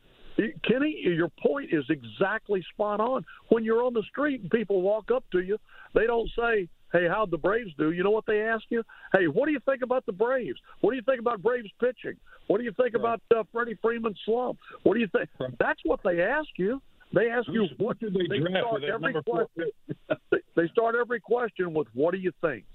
Kenny, 0.64 0.96
your 1.04 1.30
point 1.42 1.70
is 1.72 1.86
exactly 1.90 2.64
spot 2.74 3.00
on. 3.00 3.26
When 3.50 3.64
you're 3.64 3.84
on 3.84 3.94
the 3.94 4.04
street 4.04 4.42
and 4.42 4.52
people 4.52 4.82
walk 4.82 5.12
up 5.12 5.24
to 5.32 5.40
you, 5.40 5.58
they 5.94 6.06
don't 6.06 6.30
say, 6.38 6.68
"Hey, 6.92 7.08
how'd 7.08 7.32
the 7.32 7.38
Braves 7.38 7.72
do?" 7.78 7.92
You 7.92 8.04
know 8.04 8.12
what 8.12 8.26
they 8.26 8.42
ask 8.42 8.64
you? 8.70 8.84
"Hey, 9.14 9.28
what 9.28 9.46
do 9.46 9.52
you 9.54 9.60
think 9.66 9.82
about 9.82 10.06
the 10.06 10.12
Braves? 10.12 10.60
What 10.82 10.92
do 10.92 10.98
you 10.98 11.04
think 11.04 11.20
about 11.20 11.42
Braves 11.42 11.70
pitching? 11.80 12.18
What 12.48 12.58
do 12.60 12.64
you 12.64 12.74
think 12.74 12.96
about 12.96 13.22
uh, 13.36 13.44
Freddie 13.52 13.78
Freeman's 13.82 14.20
slump? 14.26 14.60
What 14.84 14.96
do 14.96 15.00
you 15.00 15.08
think?" 15.08 15.30
That's 15.60 15.80
what 15.86 16.02
they 16.04 16.22
ask 16.22 16.50
you. 16.58 16.82
They 17.14 17.30
ask 17.30 17.48
you 17.48 17.68
what 17.78 17.98
did 18.00 18.14
they 18.14 18.40
draft 18.40 18.68
start 18.68 18.84
every 18.84 19.14
question. 19.24 19.72
they, 20.32 20.38
they 20.56 20.68
start 20.70 20.96
every 20.96 21.22
question 21.22 21.74
with 21.74 21.88
"What 21.94 22.14
do 22.14 22.18
you 22.20 22.34
think?" 22.42 22.66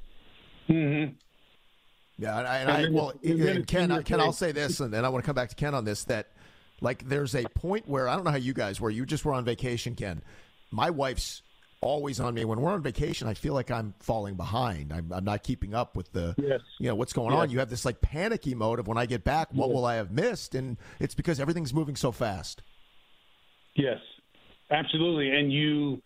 Mm-hmm. 0.68 1.14
Yeah, 2.18 2.38
and 2.38 2.46
I, 2.49 2.57
and 2.59 2.70
I 2.70 2.83
then 2.83 2.92
well, 2.92 3.11
it's- 3.11 3.31
and 3.33 3.40
then 3.40 3.49
and 3.49 3.59
it's 3.59 3.70
Ken, 3.70 3.85
in 3.85 3.90
I- 3.90 3.94
your 3.96 4.03
Ken, 4.03 4.20
I'll 4.20 4.33
say 4.33 4.53
this, 4.53 4.81
and 4.81 4.92
then 4.92 5.05
I 5.05 5.09
want 5.09 5.25
to 5.25 5.27
come 5.27 5.35
back 5.35 5.49
to 5.51 5.55
Ken 5.55 5.75
on 5.75 5.85
this. 5.85 6.05
That, 6.05 6.29
like, 6.81 7.09
there's 7.09 7.35
a 7.35 7.45
point 7.45 7.88
where 7.88 8.09
I 8.09 8.14
don't 8.16 8.25
know 8.25 8.31
how 8.31 8.37
you 8.37 8.55
guys 8.55 8.81
were. 8.81 8.90
You 8.90 9.07
just 9.07 9.25
were 9.25 9.33
on 9.35 9.45
vacation, 9.45 9.95
Ken. 9.95 10.23
My 10.71 10.90
wife's 10.90 11.43
always 11.83 12.21
on 12.21 12.35
me 12.35 12.45
when 12.45 12.61
we're 12.61 12.71
on 12.73 12.83
vacation. 12.83 13.27
I 13.27 13.35
feel 13.35 13.55
like 13.55 13.71
I'm 13.71 13.95
falling 14.01 14.35
behind. 14.35 14.93
I'm, 14.93 15.11
I'm 15.12 15.25
not 15.25 15.43
keeping 15.43 15.75
up 15.75 15.97
with 15.97 16.12
the, 16.12 16.35
Yes. 16.37 16.61
you 16.79 16.88
know, 16.88 16.95
what's 16.95 17.12
going 17.14 17.35
on. 17.35 17.51
You 17.51 17.59
have 17.59 17.71
this 17.71 17.85
like 17.85 18.01
panicky 18.01 18.55
mode 18.55 18.79
of 18.79 18.87
when 18.87 18.99
I 18.99 19.07
get 19.07 19.25
back, 19.25 19.49
what 19.53 19.73
will 19.73 19.85
I 19.87 19.95
have 19.95 20.11
missed? 20.11 20.55
And 20.55 20.77
it's 20.99 21.14
because 21.14 21.40
everything's 21.40 21.73
moving 21.73 21.97
so 21.97 22.12
fast. 22.12 22.62
Yes, 23.75 23.99
absolutely. 24.71 25.31
And 25.31 25.51
you, 25.53 26.03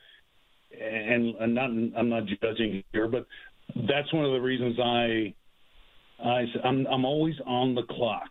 and, 0.80 1.34
and 1.36 1.54
not, 1.54 1.70
I'm 1.70 2.08
not 2.08 2.24
judging 2.40 2.84
here, 2.92 3.08
but 3.08 3.26
that's 3.74 4.12
one 4.12 4.24
of 4.24 4.32
the 4.32 4.40
reasons 4.40 4.78
I, 4.78 5.34
I, 6.22 6.44
I'm, 6.62 6.86
I'm 6.86 7.04
always 7.04 7.34
on 7.46 7.74
the 7.74 7.82
clock. 7.82 8.28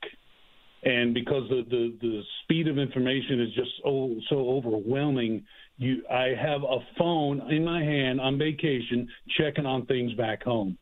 And 0.85 1.13
because 1.13 1.47
the, 1.49 1.63
the, 1.69 1.95
the 2.01 2.21
speed 2.43 2.67
of 2.67 2.77
information 2.77 3.41
is 3.41 3.53
just 3.53 3.71
so, 3.83 4.15
so 4.29 4.49
overwhelming, 4.49 5.45
you, 5.77 6.03
I 6.11 6.33
have 6.39 6.63
a 6.63 6.79
phone 6.97 7.51
in 7.51 7.63
my 7.63 7.81
hand 7.81 8.19
on 8.19 8.37
vacation 8.37 9.07
checking 9.37 9.65
on 9.65 9.85
things 9.85 10.13
back 10.13 10.43
home. 10.43 10.77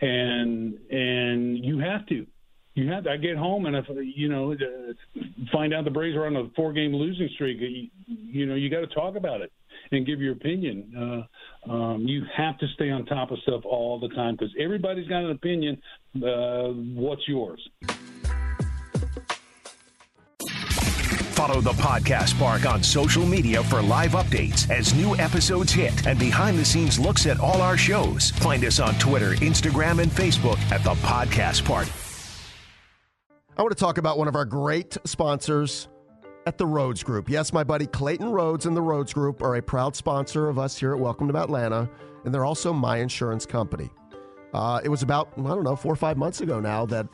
And, 0.00 0.74
and 0.90 1.64
you 1.64 1.78
have 1.78 2.06
to, 2.06 2.26
you 2.74 2.90
have 2.90 3.04
to. 3.04 3.10
I 3.10 3.16
get 3.16 3.36
home 3.36 3.66
and 3.66 3.74
if 3.74 3.86
you 4.14 4.28
know 4.28 4.52
uh, 4.52 5.20
find 5.50 5.72
out 5.72 5.84
the 5.84 5.90
Braves 5.90 6.14
are 6.14 6.26
on 6.26 6.36
a 6.36 6.50
four-game 6.54 6.94
losing 6.94 7.28
streak, 7.34 7.58
you, 7.60 7.88
you 8.06 8.44
know 8.44 8.54
you 8.54 8.68
got 8.68 8.80
to 8.80 8.94
talk 8.94 9.16
about 9.16 9.40
it 9.40 9.50
and 9.92 10.06
give 10.06 10.20
your 10.20 10.32
opinion. 10.32 11.26
Uh, 11.68 11.72
um, 11.72 12.02
you 12.06 12.22
have 12.36 12.58
to 12.58 12.66
stay 12.74 12.90
on 12.90 13.06
top 13.06 13.30
of 13.30 13.38
stuff 13.38 13.62
all 13.64 13.98
the 13.98 14.08
time 14.14 14.36
because 14.36 14.54
everybody's 14.60 15.08
got 15.08 15.24
an 15.24 15.30
opinion. 15.30 15.80
Uh, 16.16 16.68
what's 16.94 17.26
yours? 17.26 17.66
Follow 21.36 21.60
the 21.60 21.72
Podcast 21.72 22.38
Park 22.38 22.64
on 22.64 22.82
social 22.82 23.26
media 23.26 23.62
for 23.64 23.82
live 23.82 24.12
updates 24.12 24.70
as 24.70 24.94
new 24.94 25.14
episodes 25.16 25.70
hit 25.70 26.06
and 26.06 26.18
behind 26.18 26.58
the 26.58 26.64
scenes 26.64 26.98
looks 26.98 27.26
at 27.26 27.38
all 27.40 27.60
our 27.60 27.76
shows. 27.76 28.30
Find 28.30 28.64
us 28.64 28.80
on 28.80 28.94
Twitter, 28.94 29.32
Instagram, 29.34 30.02
and 30.02 30.10
Facebook 30.10 30.58
at 30.72 30.82
the 30.82 30.94
Podcast 31.02 31.62
Park. 31.66 31.88
I 33.58 33.60
want 33.60 33.70
to 33.70 33.78
talk 33.78 33.98
about 33.98 34.16
one 34.16 34.28
of 34.28 34.34
our 34.34 34.46
great 34.46 34.96
sponsors 35.04 35.88
at 36.46 36.56
the 36.56 36.64
Rhoads 36.64 37.04
Group. 37.04 37.28
Yes, 37.28 37.52
my 37.52 37.62
buddy 37.62 37.86
Clayton 37.86 38.28
Rhoads 38.28 38.64
and 38.64 38.74
the 38.74 38.80
Rhoads 38.80 39.12
Group 39.12 39.42
are 39.42 39.56
a 39.56 39.62
proud 39.62 39.94
sponsor 39.94 40.48
of 40.48 40.58
us 40.58 40.78
here 40.78 40.94
at 40.94 40.98
Welcome 40.98 41.30
to 41.30 41.36
Atlanta, 41.36 41.90
and 42.24 42.32
they're 42.32 42.46
also 42.46 42.72
my 42.72 42.96
insurance 42.96 43.44
company. 43.44 43.90
Uh, 44.54 44.80
it 44.82 44.88
was 44.88 45.02
about, 45.02 45.34
I 45.36 45.42
don't 45.42 45.64
know, 45.64 45.76
four 45.76 45.92
or 45.92 45.96
five 45.96 46.16
months 46.16 46.40
ago 46.40 46.60
now 46.60 46.86
that 46.86 47.06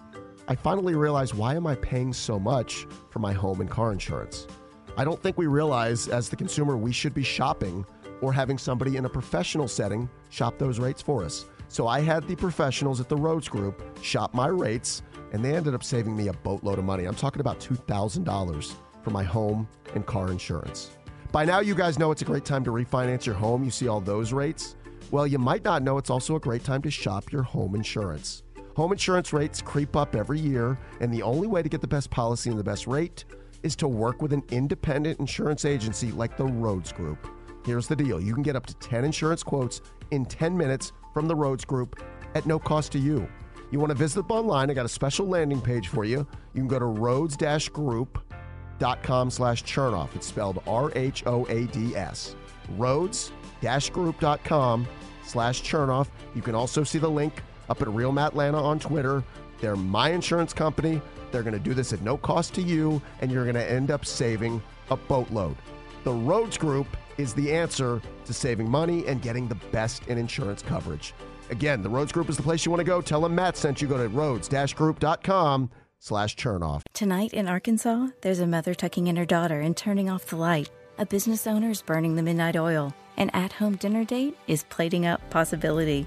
I 0.48 0.56
finally 0.56 0.94
realized 0.96 1.34
why 1.34 1.54
am 1.54 1.66
I 1.68 1.76
paying 1.76 2.12
so 2.12 2.38
much 2.38 2.86
for 3.10 3.20
my 3.20 3.32
home 3.32 3.60
and 3.60 3.70
car 3.70 3.92
insurance? 3.92 4.48
I 4.96 5.04
don't 5.04 5.22
think 5.22 5.38
we 5.38 5.46
realize 5.46 6.08
as 6.08 6.28
the 6.28 6.36
consumer 6.36 6.76
we 6.76 6.92
should 6.92 7.14
be 7.14 7.22
shopping 7.22 7.86
or 8.20 8.32
having 8.32 8.58
somebody 8.58 8.96
in 8.96 9.04
a 9.04 9.08
professional 9.08 9.68
setting 9.68 10.10
shop 10.30 10.58
those 10.58 10.80
rates 10.80 11.00
for 11.00 11.24
us. 11.24 11.44
So 11.68 11.86
I 11.86 12.00
had 12.00 12.26
the 12.26 12.36
professionals 12.36 13.00
at 13.00 13.08
the 13.08 13.16
Rhoads 13.16 13.48
Group 13.48 13.82
shop 14.02 14.34
my 14.34 14.48
rates, 14.48 15.02
and 15.32 15.44
they 15.44 15.54
ended 15.54 15.74
up 15.74 15.84
saving 15.84 16.16
me 16.16 16.28
a 16.28 16.32
boatload 16.32 16.78
of 16.78 16.84
money. 16.84 17.04
I'm 17.04 17.14
talking 17.14 17.40
about 17.40 17.60
$2,000 17.60 18.74
for 19.02 19.10
my 19.10 19.22
home 19.22 19.68
and 19.94 20.04
car 20.04 20.30
insurance. 20.30 20.90
By 21.30 21.44
now, 21.44 21.60
you 21.60 21.74
guys 21.74 21.98
know 21.98 22.10
it's 22.10 22.22
a 22.22 22.26
great 22.26 22.44
time 22.44 22.64
to 22.64 22.70
refinance 22.70 23.24
your 23.24 23.34
home. 23.36 23.64
You 23.64 23.70
see 23.70 23.88
all 23.88 24.00
those 24.00 24.32
rates. 24.32 24.76
Well, 25.10 25.26
you 25.26 25.38
might 25.38 25.64
not 25.64 25.82
know 25.82 25.98
it's 25.98 26.10
also 26.10 26.36
a 26.36 26.40
great 26.40 26.64
time 26.64 26.82
to 26.82 26.90
shop 26.90 27.32
your 27.32 27.42
home 27.42 27.74
insurance. 27.74 28.42
Home 28.76 28.92
insurance 28.92 29.32
rates 29.34 29.60
creep 29.60 29.96
up 29.96 30.16
every 30.16 30.40
year, 30.40 30.78
and 31.00 31.12
the 31.12 31.20
only 31.22 31.46
way 31.46 31.62
to 31.62 31.68
get 31.68 31.82
the 31.82 31.86
best 31.86 32.08
policy 32.10 32.48
and 32.48 32.58
the 32.58 32.64
best 32.64 32.86
rate 32.86 33.26
is 33.62 33.76
to 33.76 33.86
work 33.86 34.22
with 34.22 34.32
an 34.32 34.42
independent 34.50 35.20
insurance 35.20 35.66
agency 35.66 36.10
like 36.10 36.38
the 36.38 36.44
Rhoads 36.44 36.94
Group. 36.94 37.28
Here's 37.66 37.86
the 37.86 37.94
deal 37.94 38.18
you 38.20 38.32
can 38.34 38.42
get 38.42 38.56
up 38.56 38.64
to 38.66 38.74
10 38.74 39.04
insurance 39.04 39.42
quotes 39.42 39.82
in 40.10 40.24
10 40.24 40.56
minutes 40.56 40.92
from 41.12 41.28
the 41.28 41.34
Rhoads 41.34 41.66
Group 41.66 42.02
at 42.34 42.46
no 42.46 42.58
cost 42.58 42.92
to 42.92 42.98
you. 42.98 43.28
You 43.70 43.78
want 43.78 43.90
to 43.90 43.94
visit 43.94 44.26
them 44.26 44.30
online? 44.30 44.70
I 44.70 44.74
got 44.74 44.86
a 44.86 44.88
special 44.88 45.26
landing 45.26 45.60
page 45.60 45.88
for 45.88 46.04
you. 46.04 46.26
You 46.54 46.60
can 46.60 46.68
go 46.68 46.78
to 46.78 46.86
rhoads-group.com 46.86 49.30
slash 49.30 49.64
chernoff. 49.64 50.16
It's 50.16 50.26
spelled 50.26 50.62
R-H-O-A-D-S. 50.66 52.36
Rhoads-group.com 52.78 54.88
slash 55.24 55.62
chernoff. 55.62 56.08
You 56.34 56.42
can 56.42 56.54
also 56.54 56.84
see 56.84 56.98
the 56.98 57.10
link 57.10 57.42
up 57.72 57.80
at 57.80 57.88
Real 57.88 58.12
Matt 58.12 58.36
Lana 58.36 58.62
on 58.62 58.78
Twitter. 58.78 59.24
They're 59.60 59.76
my 59.76 60.10
insurance 60.10 60.52
company. 60.52 61.00
They're 61.30 61.42
going 61.42 61.54
to 61.54 61.58
do 61.58 61.72
this 61.72 61.94
at 61.94 62.02
no 62.02 62.18
cost 62.18 62.52
to 62.54 62.62
you, 62.62 63.00
and 63.22 63.32
you're 63.32 63.44
going 63.44 63.54
to 63.54 63.70
end 63.70 63.90
up 63.90 64.04
saving 64.04 64.62
a 64.90 64.96
boatload. 64.96 65.56
The 66.04 66.10
Rhoads 66.10 66.58
Group 66.58 66.86
is 67.16 67.32
the 67.32 67.50
answer 67.50 68.02
to 68.26 68.32
saving 68.34 68.68
money 68.68 69.06
and 69.06 69.22
getting 69.22 69.48
the 69.48 69.54
best 69.72 70.06
in 70.08 70.18
insurance 70.18 70.60
coverage. 70.60 71.14
Again, 71.48 71.82
the 71.82 71.88
Rhoads 71.88 72.12
Group 72.12 72.28
is 72.28 72.36
the 72.36 72.42
place 72.42 72.66
you 72.66 72.70
want 72.70 72.80
to 72.80 72.84
go. 72.84 73.00
Tell 73.00 73.22
them 73.22 73.34
Matt 73.34 73.56
sent 73.56 73.80
you. 73.80 73.88
Go 73.88 73.96
to 73.96 74.10
rhoads-group.com 74.10 75.70
slash 75.98 76.36
chernoff. 76.36 76.82
Tonight 76.92 77.32
in 77.32 77.48
Arkansas, 77.48 78.08
there's 78.20 78.40
a 78.40 78.46
mother 78.46 78.74
tucking 78.74 79.06
in 79.06 79.16
her 79.16 79.24
daughter 79.24 79.60
and 79.60 79.74
turning 79.74 80.10
off 80.10 80.26
the 80.26 80.36
light. 80.36 80.68
A 80.98 81.06
business 81.06 81.46
owner 81.46 81.70
is 81.70 81.80
burning 81.80 82.16
the 82.16 82.22
midnight 82.22 82.56
oil. 82.56 82.92
An 83.16 83.30
at-home 83.30 83.76
dinner 83.76 84.04
date 84.04 84.36
is 84.46 84.64
plating 84.64 85.06
up 85.06 85.30
possibility. 85.30 86.06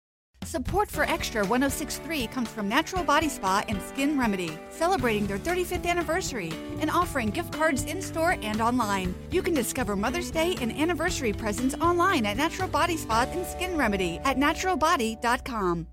Support 0.45 0.89
for 0.89 1.03
Extra 1.03 1.45
1063 1.45 2.27
comes 2.27 2.49
from 2.49 2.67
Natural 2.67 3.03
Body 3.03 3.29
Spa 3.29 3.63
and 3.69 3.81
Skin 3.81 4.19
Remedy, 4.19 4.57
celebrating 4.69 5.27
their 5.27 5.37
35th 5.37 5.85
anniversary 5.85 6.51
and 6.79 6.89
offering 6.89 7.29
gift 7.29 7.53
cards 7.53 7.85
in 7.85 8.01
store 8.01 8.35
and 8.41 8.59
online. 8.59 9.13
You 9.29 9.43
can 9.43 9.53
discover 9.53 9.95
Mother's 9.95 10.31
Day 10.31 10.57
and 10.59 10.71
anniversary 10.71 11.31
presents 11.31 11.75
online 11.75 12.25
at 12.25 12.37
Natural 12.37 12.67
Body 12.67 12.97
Spa 12.97 13.27
and 13.31 13.45
Skin 13.45 13.77
Remedy 13.77 14.19
at 14.25 14.37
naturalbody.com. 14.37 15.87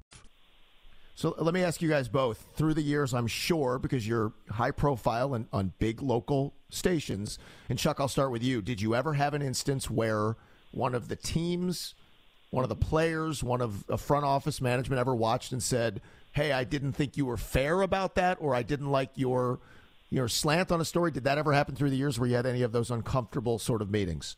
So 1.15 1.35
let 1.39 1.53
me 1.53 1.63
ask 1.63 1.83
you 1.83 1.89
guys 1.89 2.09
both. 2.09 2.47
Through 2.55 2.75
the 2.75 2.83
years, 2.83 3.13
I'm 3.13 3.27
sure 3.27 3.79
because 3.79 4.09
you're 4.09 4.33
high 4.51 4.71
profile 4.71 5.35
and 5.35 5.47
on 5.53 5.73
big 5.79 6.01
local 6.01 6.55
stations. 6.71 7.39
And 7.69 7.79
Chuck, 7.79 8.01
I'll 8.01 8.09
start 8.09 8.33
with 8.33 8.43
you. 8.43 8.63
Did 8.63 8.81
you 8.81 8.95
ever 8.95 9.13
have 9.13 9.35
an 9.35 9.43
instance 9.43 9.91
where 9.91 10.37
one 10.71 10.95
of 10.95 11.09
the 11.09 11.17
teams 11.17 11.95
one 12.51 12.65
of 12.65 12.69
the 12.69 12.77
players, 12.77 13.43
one 13.43 13.61
of 13.61 13.85
a 13.89 13.99
front 13.99 14.25
office 14.25 14.61
management 14.61 15.01
ever 15.01 15.15
watched 15.15 15.53
and 15.53 15.63
said, 15.63 16.01
"Hey, 16.33 16.53
I 16.53 16.65
didn't 16.65 16.93
think 16.93 17.17
you 17.17 17.27
were 17.27 17.37
fair 17.37 17.83
about 17.83 18.15
that, 18.15 18.39
or 18.41 18.55
I 18.55 18.63
didn't 18.63 18.91
like 18.91 19.11
your 19.15 19.61
your 20.11 20.29
slant 20.29 20.73
on 20.73 20.81
a 20.81 20.85
story." 20.85 21.11
Did 21.11 21.25
that 21.25 21.39
ever 21.39 21.53
happen 21.53 21.75
through 21.75 21.91
the 21.91 21.97
years 21.97 22.19
where 22.19 22.29
you 22.29 22.37
had 22.37 22.47
any 22.47 22.63
of 22.63 22.73
those 22.73 22.91
uncomfortable 22.91 23.59
sort 23.59 23.83
of 23.83 23.91
meetings? 23.91 24.37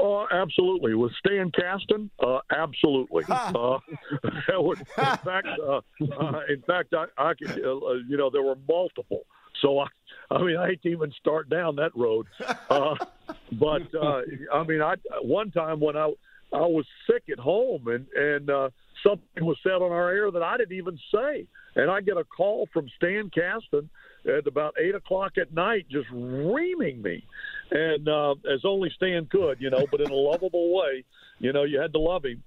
Uh, 0.00 0.24
absolutely. 0.32 0.94
With 0.94 1.12
Stan 1.18 1.52
Kasten, 1.52 2.10
uh, 2.20 2.38
absolutely. 2.50 3.24
uh, 3.28 3.78
in 4.18 5.16
fact, 5.18 5.48
uh, 5.62 5.80
uh, 6.18 6.40
in 6.48 6.62
fact, 6.66 6.94
I, 6.94 7.04
I 7.18 7.34
could, 7.34 7.50
uh, 7.50 7.92
you 8.08 8.16
know, 8.16 8.30
there 8.30 8.42
were 8.42 8.56
multiple. 8.68 9.22
So 9.60 9.78
I, 9.78 9.86
I 10.30 10.42
mean, 10.42 10.56
I 10.56 10.68
hate 10.68 10.82
to 10.84 10.88
even 10.88 11.12
start 11.12 11.50
down 11.50 11.76
that 11.76 11.94
road. 11.94 12.26
but 12.68 13.82
I 14.00 14.64
mean, 14.66 14.80
I 14.80 14.94
one 15.22 15.50
time 15.50 15.80
when 15.80 15.96
I 15.96 16.12
I 16.52 16.66
was 16.66 16.84
sick 17.08 17.24
at 17.30 17.38
home, 17.38 17.86
and 17.88 18.06
and 18.14 18.50
uh, 18.50 18.70
something 19.02 19.44
was 19.44 19.56
said 19.62 19.82
on 19.82 19.92
our 19.92 20.10
air 20.10 20.30
that 20.30 20.42
I 20.42 20.56
didn't 20.56 20.76
even 20.76 20.98
say, 21.14 21.46
and 21.76 21.90
I 21.90 22.00
get 22.00 22.16
a 22.16 22.24
call 22.24 22.68
from 22.72 22.88
Stan 22.96 23.30
Kasten 23.30 23.88
at 24.26 24.46
about 24.46 24.74
eight 24.78 24.94
o'clock 24.94 25.32
at 25.40 25.52
night, 25.52 25.86
just 25.90 26.08
reaming 26.12 27.02
me, 27.02 27.24
and 27.70 28.08
uh, 28.08 28.34
as 28.52 28.60
only 28.64 28.90
Stan 28.96 29.26
could, 29.26 29.60
you 29.60 29.70
know, 29.70 29.86
but 29.90 30.00
in 30.00 30.10
a 30.10 30.14
lovable 30.14 30.74
way. 30.74 31.04
You 31.38 31.52
know, 31.52 31.64
you 31.64 31.80
had 31.80 31.92
to 31.94 31.98
love 31.98 32.24
him. 32.24 32.42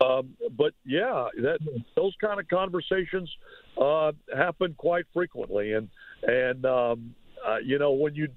Um, 0.00 0.30
but 0.56 0.72
yeah, 0.84 1.28
that 1.42 1.58
those 1.94 2.14
kind 2.20 2.40
of 2.40 2.48
conversations 2.48 3.30
uh, 3.80 4.12
happen 4.34 4.74
quite 4.76 5.04
frequently, 5.12 5.74
and 5.74 5.88
and 6.22 6.64
um, 6.66 7.14
uh, 7.46 7.58
you 7.58 7.78
know 7.78 7.92
when 7.92 8.14
you 8.14 8.28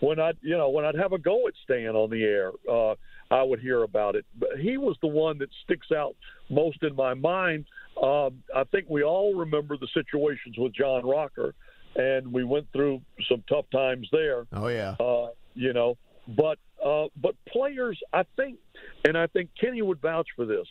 when 0.00 0.18
I 0.18 0.32
you 0.40 0.56
know 0.56 0.70
when 0.70 0.84
I'd 0.84 0.96
have 0.96 1.12
a 1.12 1.18
go 1.18 1.46
at 1.46 1.54
Stan 1.64 1.90
on 1.90 2.10
the 2.10 2.24
air. 2.24 2.50
Uh, 2.68 2.94
I 3.32 3.42
would 3.42 3.60
hear 3.60 3.82
about 3.82 4.14
it. 4.14 4.26
But 4.38 4.50
he 4.60 4.76
was 4.76 4.96
the 5.00 5.08
one 5.08 5.38
that 5.38 5.48
sticks 5.64 5.90
out 5.90 6.14
most 6.50 6.82
in 6.82 6.94
my 6.94 7.14
mind. 7.14 7.64
Um, 8.00 8.42
I 8.54 8.64
think 8.70 8.86
we 8.88 9.02
all 9.02 9.34
remember 9.34 9.76
the 9.78 9.88
situations 9.94 10.56
with 10.58 10.74
John 10.74 11.04
Rocker, 11.06 11.54
and 11.96 12.30
we 12.32 12.44
went 12.44 12.66
through 12.72 13.00
some 13.28 13.42
tough 13.48 13.64
times 13.72 14.06
there. 14.12 14.46
Oh 14.52 14.68
yeah, 14.68 14.96
uh, 15.00 15.28
you 15.54 15.72
know. 15.72 15.96
But 16.28 16.58
uh, 16.84 17.06
but 17.16 17.34
players, 17.48 17.98
I 18.12 18.24
think, 18.36 18.58
and 19.04 19.16
I 19.16 19.26
think 19.28 19.50
Kenny 19.58 19.82
would 19.82 20.00
vouch 20.00 20.28
for 20.36 20.44
this. 20.44 20.66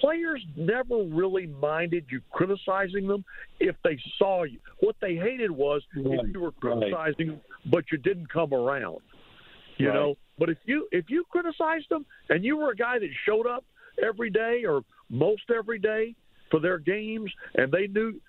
Players 0.00 0.44
never 0.56 1.02
really 1.04 1.46
minded 1.46 2.06
you 2.10 2.20
criticizing 2.32 3.06
them 3.06 3.24
if 3.60 3.76
they 3.84 3.98
saw 4.18 4.42
you. 4.42 4.58
What 4.80 4.96
they 5.00 5.14
hated 5.14 5.50
was 5.50 5.82
right. 5.94 6.20
if 6.20 6.34
you 6.34 6.40
were 6.40 6.52
criticizing, 6.52 7.30
right. 7.30 7.40
but 7.66 7.84
you 7.92 7.98
didn't 7.98 8.28
come 8.28 8.52
around. 8.52 9.00
You 9.78 9.88
right. 9.88 9.94
know, 9.94 10.14
but 10.38 10.48
if 10.48 10.58
you 10.64 10.88
if 10.92 11.06
you 11.08 11.24
criticized 11.30 11.86
them 11.90 12.06
and 12.28 12.44
you 12.44 12.56
were 12.56 12.70
a 12.70 12.76
guy 12.76 12.98
that 12.98 13.08
showed 13.26 13.46
up 13.46 13.64
every 14.02 14.30
day 14.30 14.64
or 14.66 14.82
most 15.10 15.42
every 15.56 15.78
day 15.78 16.14
for 16.50 16.60
their 16.60 16.78
games, 16.78 17.30
and 17.54 17.70
they 17.72 17.86
knew 17.86 18.20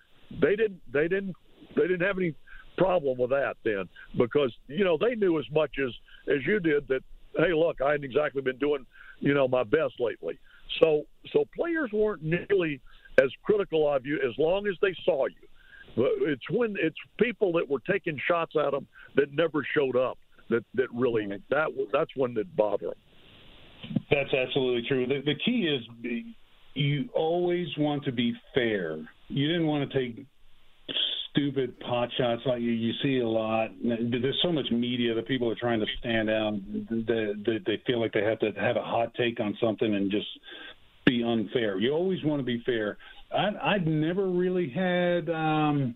they 0.41 0.55
didn't 0.55 0.81
they 0.91 1.07
didn't 1.07 1.35
they 1.75 1.83
didn't 1.83 2.01
have 2.01 2.17
any 2.17 2.33
problem 2.77 3.17
with 3.17 3.31
that 3.31 3.55
then 3.63 3.89
because 4.17 4.53
you 4.67 4.83
know 4.83 4.97
they 4.97 5.15
knew 5.15 5.39
as 5.39 5.45
much 5.51 5.71
as 5.79 5.91
as 6.27 6.45
you 6.45 6.59
did 6.59 6.87
that 6.87 7.01
hey 7.37 7.53
look 7.53 7.81
I 7.81 7.91
hadn't 7.91 8.05
exactly 8.05 8.41
been 8.41 8.57
doing 8.57 8.85
you 9.19 9.33
know 9.33 9.47
my 9.47 9.63
best 9.63 9.99
lately. 9.99 10.37
So 10.79 11.03
so 11.31 11.45
players 11.55 11.91
weren't 11.93 12.23
nearly 12.23 12.81
as 13.21 13.29
critical 13.43 13.91
of 13.91 14.05
you 14.05 14.17
as 14.17 14.37
long 14.37 14.67
as 14.67 14.75
they 14.81 14.95
saw 15.03 15.25
you. 15.27 15.47
But 15.95 16.11
it's 16.21 16.47
when 16.51 16.75
it's 16.79 16.97
people 17.19 17.53
that 17.53 17.67
were 17.67 17.79
taking 17.79 18.19
shots 18.27 18.53
at 18.55 18.71
them 18.71 18.87
that 19.15 19.33
never 19.33 19.65
showed 19.73 19.95
up 19.95 20.19
that 20.49 20.63
that 20.75 20.87
really 20.93 21.27
that 21.49 21.67
that's 21.91 22.11
one 22.15 22.33
that 22.35 22.55
bother 22.55 22.87
them. 22.87 23.99
That's 24.09 24.33
absolutely 24.33 24.87
true. 24.87 25.05
The, 25.05 25.21
the 25.25 25.35
key 25.45 25.67
is 25.67 26.23
you 26.73 27.09
always 27.13 27.67
want 27.77 28.03
to 28.05 28.11
be 28.11 28.33
fair. 28.53 28.97
You 29.27 29.47
didn't 29.47 29.67
want 29.67 29.89
to 29.89 29.97
take 29.97 30.25
stupid 31.31 31.79
pot 31.79 32.09
shots 32.17 32.41
like 32.45 32.61
you, 32.61 32.71
you 32.71 32.93
see 33.03 33.19
a 33.19 33.27
lot. 33.27 33.69
There's 33.83 34.39
so 34.41 34.51
much 34.51 34.65
media 34.71 35.13
that 35.13 35.27
people 35.27 35.49
are 35.49 35.55
trying 35.55 35.79
to 35.79 35.85
stand 35.99 36.29
out. 36.29 36.53
That 36.89 37.61
they 37.65 37.81
feel 37.85 37.99
like 37.99 38.13
they 38.13 38.23
have 38.23 38.39
to 38.39 38.51
have 38.59 38.75
a 38.75 38.81
hot 38.81 39.13
take 39.15 39.39
on 39.39 39.57
something 39.61 39.93
and 39.93 40.09
just 40.09 40.27
be 41.05 41.23
unfair. 41.23 41.79
You 41.79 41.91
always 41.91 42.23
want 42.23 42.39
to 42.39 42.43
be 42.43 42.61
fair. 42.65 42.97
I, 43.31 43.75
I'd 43.75 43.87
never 43.87 44.27
really 44.27 44.69
had. 44.69 45.29
Um, 45.29 45.95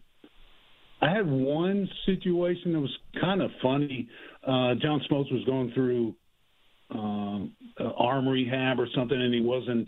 I 1.01 1.09
had 1.09 1.29
one 1.29 1.89
situation 2.05 2.73
that 2.73 2.79
was 2.79 2.95
kind 3.19 3.41
of 3.41 3.49
funny 3.61 4.07
uh, 4.43 4.75
John 4.81 5.01
Smoltz 5.09 5.31
was 5.31 5.43
going 5.45 5.71
through 5.73 6.15
um, 6.89 7.53
arm 7.97 8.27
rehab 8.27 8.79
or 8.79 8.87
something, 8.95 9.19
and 9.19 9.33
he 9.33 9.41
wasn't 9.41 9.87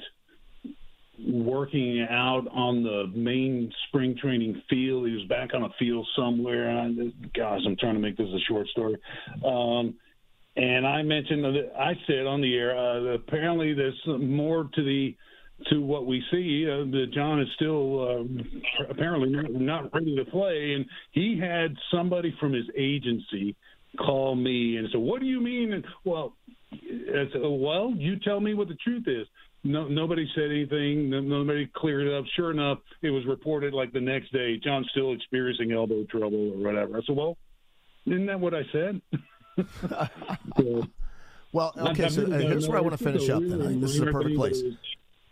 working 1.28 2.06
out 2.10 2.48
on 2.52 2.84
the 2.84 3.12
main 3.16 3.72
spring 3.88 4.16
training 4.20 4.62
field. 4.70 5.08
He 5.08 5.14
was 5.14 5.26
back 5.26 5.54
on 5.54 5.64
a 5.64 5.70
field 5.80 6.08
somewhere. 6.16 6.70
And, 6.70 7.14
gosh, 7.36 7.62
I'm 7.66 7.78
trying 7.78 7.96
to 7.96 8.00
make 8.00 8.18
this 8.18 8.28
a 8.28 8.40
short 8.48 8.68
story. 8.68 8.98
Um, 9.46 9.96
and 10.56 10.86
I 10.86 11.02
mentioned 11.02 11.46
I 11.78 11.94
said 12.06 12.28
on 12.28 12.42
the 12.42 12.56
air 12.56 12.78
uh, 12.78 13.16
apparently 13.16 13.74
there's 13.74 14.00
more 14.06 14.70
to 14.76 14.84
the 14.84 15.16
to 15.70 15.82
what 15.82 16.06
we 16.06 16.24
see. 16.32 16.68
Uh, 16.70 16.86
that 16.92 17.08
John 17.14 17.42
is 17.42 17.48
still 17.56 18.02
uh, 18.02 18.90
apparently 18.90 19.30
not, 19.30 19.52
not 19.52 19.94
ready 19.94 20.16
to 20.16 20.26
play, 20.26 20.74
and 20.76 20.86
he 21.12 21.40
had 21.40 21.76
somebody 21.92 22.36
from 22.40 22.54
his 22.54 22.66
agency 22.78 23.56
call 23.98 24.36
me 24.36 24.78
and 24.78 24.88
said, 24.92 25.02
"What 25.02 25.22
do 25.22 25.28
you 25.28 25.42
mean?" 25.42 25.74
And, 25.74 25.86
well, 26.04 26.36
I 26.72 27.26
said, 27.32 27.42
"Well, 27.44 27.94
you 27.96 28.20
tell 28.20 28.40
me 28.40 28.54
what 28.54 28.68
the 28.68 28.76
truth 28.76 29.08
is." 29.08 29.28
No, 29.66 29.88
nobody 29.88 30.28
said 30.36 30.52
anything. 30.52 31.10
Nobody 31.10 31.70
cleared 31.74 32.08
it 32.08 32.14
up. 32.14 32.26
Sure 32.36 32.52
enough, 32.52 32.80
it 33.02 33.12
was 33.12 33.26
reported 33.26 33.74
like 33.74 33.94
the 33.94 34.02
next 34.02 34.34
day. 34.34 34.60
John's 34.62 34.88
still 34.92 35.14
experiencing 35.14 35.72
elbow 35.72 36.04
trouble 36.06 36.54
or 36.54 36.58
whatever. 36.58 36.98
I 36.98 37.02
said, 37.06 37.16
"Well, 37.16 37.38
isn't 38.06 38.26
that 38.26 38.40
what 38.40 38.54
I 38.54 38.64
said?" 38.72 39.02
so, 40.58 40.88
well, 41.54 41.74
okay. 41.78 42.10
So 42.10 42.24
uh, 42.24 42.40
here's 42.40 42.68
where 42.68 42.78
I 42.78 42.82
want 42.82 42.98
to 42.98 43.04
finish 43.04 43.30
up. 43.30 43.42
Then 43.42 43.80
this 43.80 43.92
is 43.92 44.02
a 44.02 44.06
perfect 44.08 44.36
place 44.36 44.64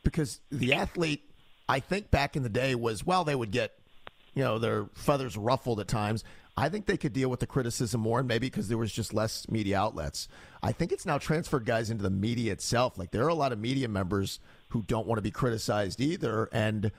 because 0.03 0.39
the 0.51 0.73
athlete, 0.73 1.21
I 1.67 1.79
think 1.79 2.11
back 2.11 2.35
in 2.35 2.43
the 2.43 2.49
day 2.49 2.75
was 2.75 3.05
well, 3.05 3.23
they 3.23 3.35
would 3.35 3.51
get, 3.51 3.73
you 4.33 4.43
know, 4.43 4.59
their 4.59 4.85
feathers 4.93 5.37
ruffled 5.37 5.79
at 5.79 5.87
times. 5.87 6.23
I 6.57 6.69
think 6.69 6.85
they 6.85 6.97
could 6.97 7.13
deal 7.13 7.29
with 7.29 7.39
the 7.39 7.47
criticism 7.47 8.01
more, 8.01 8.19
and 8.19 8.27
maybe 8.27 8.47
because 8.47 8.67
there 8.67 8.77
was 8.77 8.91
just 8.91 9.13
less 9.13 9.49
media 9.49 9.79
outlets. 9.79 10.27
I 10.61 10.73
think 10.73 10.91
it's 10.91 11.05
now 11.05 11.17
transferred 11.17 11.65
guys 11.65 11.89
into 11.89 12.03
the 12.03 12.09
media 12.09 12.51
itself. 12.51 12.97
Like 12.97 13.11
there 13.11 13.23
are 13.23 13.29
a 13.29 13.33
lot 13.33 13.53
of 13.53 13.59
media 13.59 13.87
members 13.87 14.39
who 14.69 14.83
don't 14.83 15.07
want 15.07 15.17
to 15.17 15.23
be 15.23 15.31
criticized 15.31 16.01
either, 16.01 16.49
and 16.51 16.91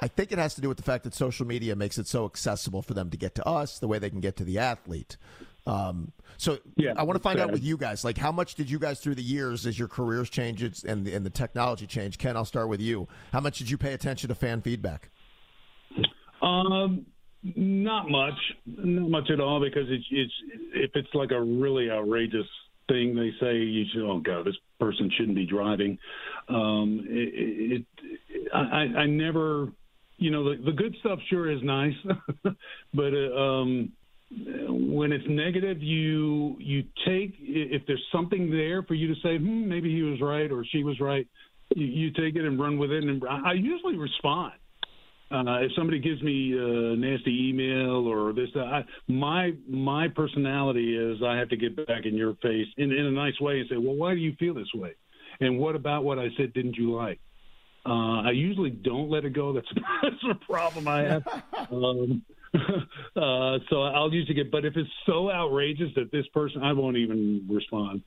I 0.00 0.08
think 0.08 0.30
it 0.30 0.38
has 0.38 0.54
to 0.54 0.60
do 0.60 0.68
with 0.68 0.76
the 0.76 0.82
fact 0.82 1.04
that 1.04 1.14
social 1.14 1.46
media 1.46 1.74
makes 1.74 1.98
it 1.98 2.06
so 2.06 2.26
accessible 2.26 2.82
for 2.82 2.94
them 2.94 3.10
to 3.10 3.16
get 3.16 3.34
to 3.36 3.46
us 3.46 3.78
the 3.78 3.88
way 3.88 3.98
they 3.98 4.10
can 4.10 4.20
get 4.20 4.36
to 4.36 4.44
the 4.44 4.58
athlete. 4.58 5.16
Um, 5.66 6.12
so 6.36 6.58
yeah, 6.76 6.92
I 6.96 7.02
want 7.02 7.16
to 7.16 7.22
find 7.22 7.40
out 7.40 7.50
with 7.50 7.64
you 7.64 7.76
guys, 7.76 8.04
like 8.04 8.18
how 8.18 8.30
much 8.30 8.54
did 8.54 8.70
you 8.70 8.78
guys 8.78 9.00
through 9.00 9.16
the 9.16 9.22
years 9.22 9.66
as 9.66 9.78
your 9.78 9.88
careers 9.88 10.30
changed 10.30 10.84
and 10.84 11.04
the, 11.04 11.14
and 11.14 11.26
the 11.26 11.30
technology 11.30 11.86
changed? 11.86 12.18
Ken, 12.18 12.36
I'll 12.36 12.44
start 12.44 12.68
with 12.68 12.80
you. 12.80 13.08
How 13.32 13.40
much 13.40 13.58
did 13.58 13.70
you 13.70 13.78
pay 13.78 13.92
attention 13.92 14.28
to 14.28 14.34
fan 14.34 14.60
feedback? 14.60 15.10
Um, 16.42 17.06
not 17.42 18.08
much, 18.10 18.38
not 18.66 19.08
much 19.08 19.30
at 19.30 19.40
all, 19.40 19.60
because 19.60 19.86
it's 19.88 20.04
it's 20.10 20.32
if 20.74 20.90
it's 20.94 21.14
like 21.14 21.30
a 21.30 21.40
really 21.40 21.90
outrageous 21.90 22.46
thing 22.88 23.14
they 23.14 23.30
say, 23.40 23.56
you 23.56 23.84
should 23.92 24.02
oh 24.02 24.20
god, 24.20 24.46
this 24.46 24.56
person 24.78 25.10
shouldn't 25.16 25.36
be 25.36 25.46
driving. 25.46 25.98
Um, 26.48 27.04
it, 27.08 27.84
it 28.04 28.50
I, 28.54 29.00
I 29.00 29.06
never, 29.06 29.68
you 30.18 30.30
know, 30.30 30.44
the, 30.44 30.62
the 30.62 30.72
good 30.72 30.94
stuff 31.00 31.18
sure 31.28 31.50
is 31.50 31.62
nice, 31.62 31.94
but 32.94 33.14
uh, 33.14 33.34
um, 33.34 33.92
when 34.30 35.12
it's 35.12 35.24
negative, 35.28 35.82
you 35.82 36.56
you 36.58 36.82
take 37.06 37.34
if 37.38 37.82
there's 37.86 38.04
something 38.12 38.50
there 38.50 38.82
for 38.82 38.94
you 38.94 39.08
to 39.08 39.14
say, 39.22 39.38
hmm, 39.38 39.68
maybe 39.68 39.94
he 39.94 40.02
was 40.02 40.20
right 40.20 40.50
or 40.50 40.64
she 40.64 40.82
was 40.82 40.98
right. 41.00 41.26
You, 41.74 41.86
you 41.86 42.10
take 42.10 42.36
it 42.36 42.44
and 42.44 42.58
run 42.58 42.78
with 42.78 42.90
it, 42.90 43.04
and 43.04 43.22
I 43.28 43.52
usually 43.52 43.96
respond. 43.96 44.54
Uh, 45.28 45.58
if 45.60 45.72
somebody 45.76 45.98
gives 45.98 46.22
me 46.22 46.52
a 46.52 46.94
nasty 46.96 47.48
email 47.50 48.06
or 48.06 48.32
this, 48.32 48.48
I, 48.54 48.84
my 49.08 49.52
my 49.68 50.06
personality 50.08 50.96
is 50.96 51.20
I 51.24 51.36
have 51.36 51.48
to 51.48 51.56
get 51.56 51.76
back 51.86 52.04
in 52.04 52.14
your 52.14 52.34
face 52.34 52.66
in, 52.76 52.92
in 52.92 53.06
a 53.06 53.10
nice 53.10 53.38
way 53.40 53.60
and 53.60 53.68
say, 53.68 53.76
well, 53.76 53.96
why 53.96 54.14
do 54.14 54.20
you 54.20 54.34
feel 54.38 54.54
this 54.54 54.72
way? 54.74 54.94
And 55.40 55.58
what 55.58 55.74
about 55.74 56.04
what 56.04 56.18
I 56.18 56.28
said 56.36 56.52
didn't 56.52 56.76
you 56.76 56.94
like? 56.94 57.18
Uh, 57.84 58.22
I 58.22 58.30
usually 58.32 58.70
don't 58.70 59.10
let 59.10 59.24
it 59.24 59.32
go. 59.32 59.52
That's, 59.52 59.66
that's 60.02 60.24
a 60.30 60.44
problem 60.44 60.88
I 60.88 61.02
have. 61.02 61.22
Um, 61.68 62.22
uh, 62.54 63.58
so 63.68 63.82
I'll 63.82 64.12
usually 64.12 64.34
get, 64.34 64.50
but 64.50 64.64
if 64.64 64.76
it's 64.76 64.90
so 65.04 65.30
outrageous 65.30 65.88
that 65.96 66.10
this 66.12 66.26
person, 66.28 66.62
I 66.62 66.72
won't 66.72 66.96
even 66.96 67.46
respond. 67.50 68.02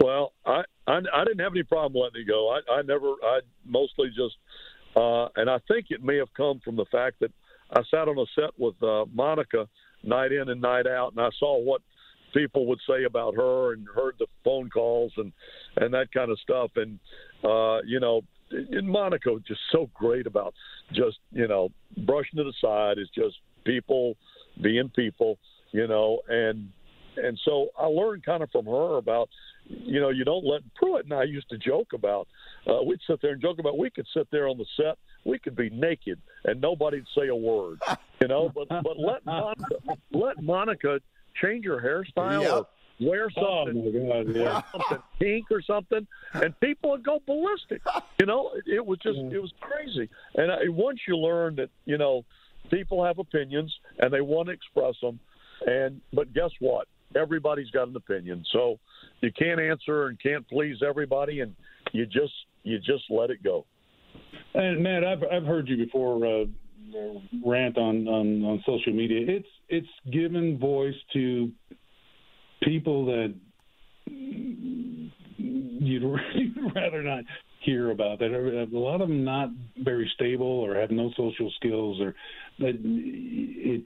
Well, 0.00 0.32
I, 0.44 0.62
I, 0.86 0.98
I 1.14 1.24
didn't 1.24 1.40
have 1.40 1.52
any 1.52 1.62
problem 1.62 2.02
letting 2.02 2.22
it 2.22 2.28
go. 2.28 2.50
I, 2.50 2.78
I 2.78 2.82
never, 2.82 3.12
I 3.22 3.40
mostly 3.64 4.08
just, 4.08 4.36
uh, 4.96 5.28
and 5.36 5.48
I 5.48 5.58
think 5.68 5.86
it 5.90 6.02
may 6.02 6.16
have 6.16 6.32
come 6.36 6.60
from 6.64 6.76
the 6.76 6.86
fact 6.92 7.20
that 7.20 7.32
I 7.70 7.82
sat 7.90 8.08
on 8.08 8.18
a 8.18 8.26
set 8.34 8.50
with 8.58 8.80
uh, 8.82 9.06
Monica 9.12 9.68
night 10.02 10.32
in 10.32 10.48
and 10.48 10.60
night 10.60 10.86
out, 10.86 11.12
and 11.12 11.20
I 11.20 11.30
saw 11.38 11.58
what 11.58 11.82
people 12.34 12.66
would 12.66 12.80
say 12.88 13.04
about 13.04 13.34
her 13.34 13.72
and 13.72 13.86
heard 13.94 14.14
the 14.18 14.26
phone 14.44 14.68
calls 14.68 15.12
and 15.16 15.32
and 15.76 15.94
that 15.94 16.12
kind 16.12 16.30
of 16.30 16.38
stuff 16.40 16.70
and 16.76 16.98
uh 17.44 17.78
you 17.86 17.98
know 18.00 18.20
in 18.50 18.88
Monica 18.88 19.36
just 19.46 19.60
so 19.72 19.90
great 19.94 20.26
about 20.26 20.54
just 20.92 21.18
you 21.32 21.48
know 21.48 21.70
brushing 21.96 22.38
it 22.38 22.46
aside 22.46 22.98
is 22.98 23.08
just 23.14 23.36
people 23.64 24.16
being 24.62 24.88
people, 24.88 25.38
you 25.72 25.86
know, 25.86 26.20
and 26.28 26.70
and 27.16 27.38
so 27.44 27.68
I 27.78 27.86
learned 27.86 28.24
kind 28.24 28.42
of 28.42 28.50
from 28.50 28.66
her 28.66 28.96
about 28.96 29.28
you 29.68 30.00
know 30.00 30.10
you 30.10 30.24
don't 30.24 30.44
let 30.44 30.62
Pruitt 30.74 31.04
and 31.04 31.14
I 31.14 31.24
used 31.24 31.48
to 31.50 31.58
joke 31.58 31.92
about 31.92 32.28
uh, 32.66 32.82
we'd 32.82 33.00
sit 33.06 33.20
there 33.22 33.32
and 33.32 33.42
joke 33.42 33.58
about 33.58 33.78
we 33.78 33.90
could 33.90 34.06
sit 34.14 34.28
there 34.30 34.48
on 34.48 34.58
the 34.58 34.66
set 34.76 34.98
we 35.24 35.38
could 35.38 35.56
be 35.56 35.70
naked 35.70 36.20
and 36.44 36.60
nobody'd 36.60 37.04
say 37.16 37.28
a 37.28 37.34
word, 37.34 37.80
you 38.20 38.28
know, 38.28 38.50
but 38.54 38.68
but 38.68 38.98
let 38.98 39.24
Monica 39.26 39.74
let 40.12 40.42
Monica 40.42 41.00
change 41.42 41.66
her 41.66 41.80
hairstyle 41.80 42.42
yep. 42.42 42.70
Wear 43.00 43.28
oh, 43.36 43.64
something, 43.64 43.84
oh 43.86 44.24
God, 44.24 44.34
yeah. 44.34 44.62
something 44.72 45.02
pink 45.18 45.46
or 45.50 45.62
something, 45.62 46.06
and 46.34 46.58
people 46.60 46.90
would 46.90 47.04
go 47.04 47.20
ballistic. 47.26 47.82
You 48.20 48.26
know, 48.26 48.52
it, 48.54 48.76
it 48.76 48.86
was 48.86 48.98
just 48.98 49.18
it 49.18 49.40
was 49.40 49.52
crazy. 49.60 50.08
And 50.34 50.50
I, 50.50 50.68
once 50.68 51.00
you 51.06 51.16
learn 51.16 51.56
that 51.56 51.70
you 51.84 51.98
know 51.98 52.24
people 52.70 53.04
have 53.04 53.18
opinions 53.18 53.74
and 53.98 54.12
they 54.12 54.20
want 54.20 54.48
to 54.48 54.52
express 54.52 54.94
them, 55.00 55.20
and 55.66 56.00
but 56.12 56.32
guess 56.32 56.50
what? 56.60 56.88
Everybody's 57.14 57.70
got 57.70 57.88
an 57.88 57.96
opinion, 57.96 58.44
so 58.52 58.78
you 59.20 59.30
can't 59.32 59.60
answer 59.60 60.06
and 60.06 60.20
can't 60.20 60.46
please 60.48 60.78
everybody, 60.86 61.40
and 61.40 61.54
you 61.92 62.06
just 62.06 62.32
you 62.62 62.78
just 62.78 63.04
let 63.10 63.30
it 63.30 63.42
go. 63.42 63.64
And 64.54 64.82
Matt, 64.82 65.04
I've 65.04 65.22
I've 65.30 65.44
heard 65.44 65.68
you 65.68 65.76
before 65.76 66.26
uh, 66.26 66.44
rant 67.44 67.78
on, 67.78 68.08
on 68.08 68.44
on 68.44 68.64
social 68.66 68.92
media. 68.92 69.24
It's 69.28 69.48
it's 69.68 69.88
given 70.10 70.58
voice 70.58 70.94
to 71.12 71.50
people 72.66 73.06
that 73.06 73.34
you'd, 74.06 76.02
you'd 76.02 76.74
rather 76.74 77.02
not 77.02 77.24
hear 77.60 77.90
about 77.90 78.18
that 78.20 78.30
a 78.32 78.78
lot 78.78 79.00
of 79.00 79.08
them 79.08 79.24
not 79.24 79.48
very 79.82 80.10
stable 80.14 80.46
or 80.46 80.76
have 80.76 80.90
no 80.90 81.10
social 81.16 81.50
skills 81.56 82.00
or 82.00 82.10
it, 82.58 82.76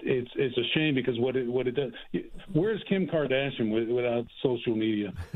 it's 0.03 0.31
it's 0.37 0.57
a 0.59 0.63
shame 0.75 0.95
because 0.95 1.19
what 1.19 1.35
it 1.37 1.47
what 1.47 1.67
it 1.67 1.73
does 1.73 1.93
where's 2.53 2.83
Kim 2.89 3.07
Kardashian 3.07 3.95
without 3.95 4.27
social 4.43 4.77
media? 4.77 5.13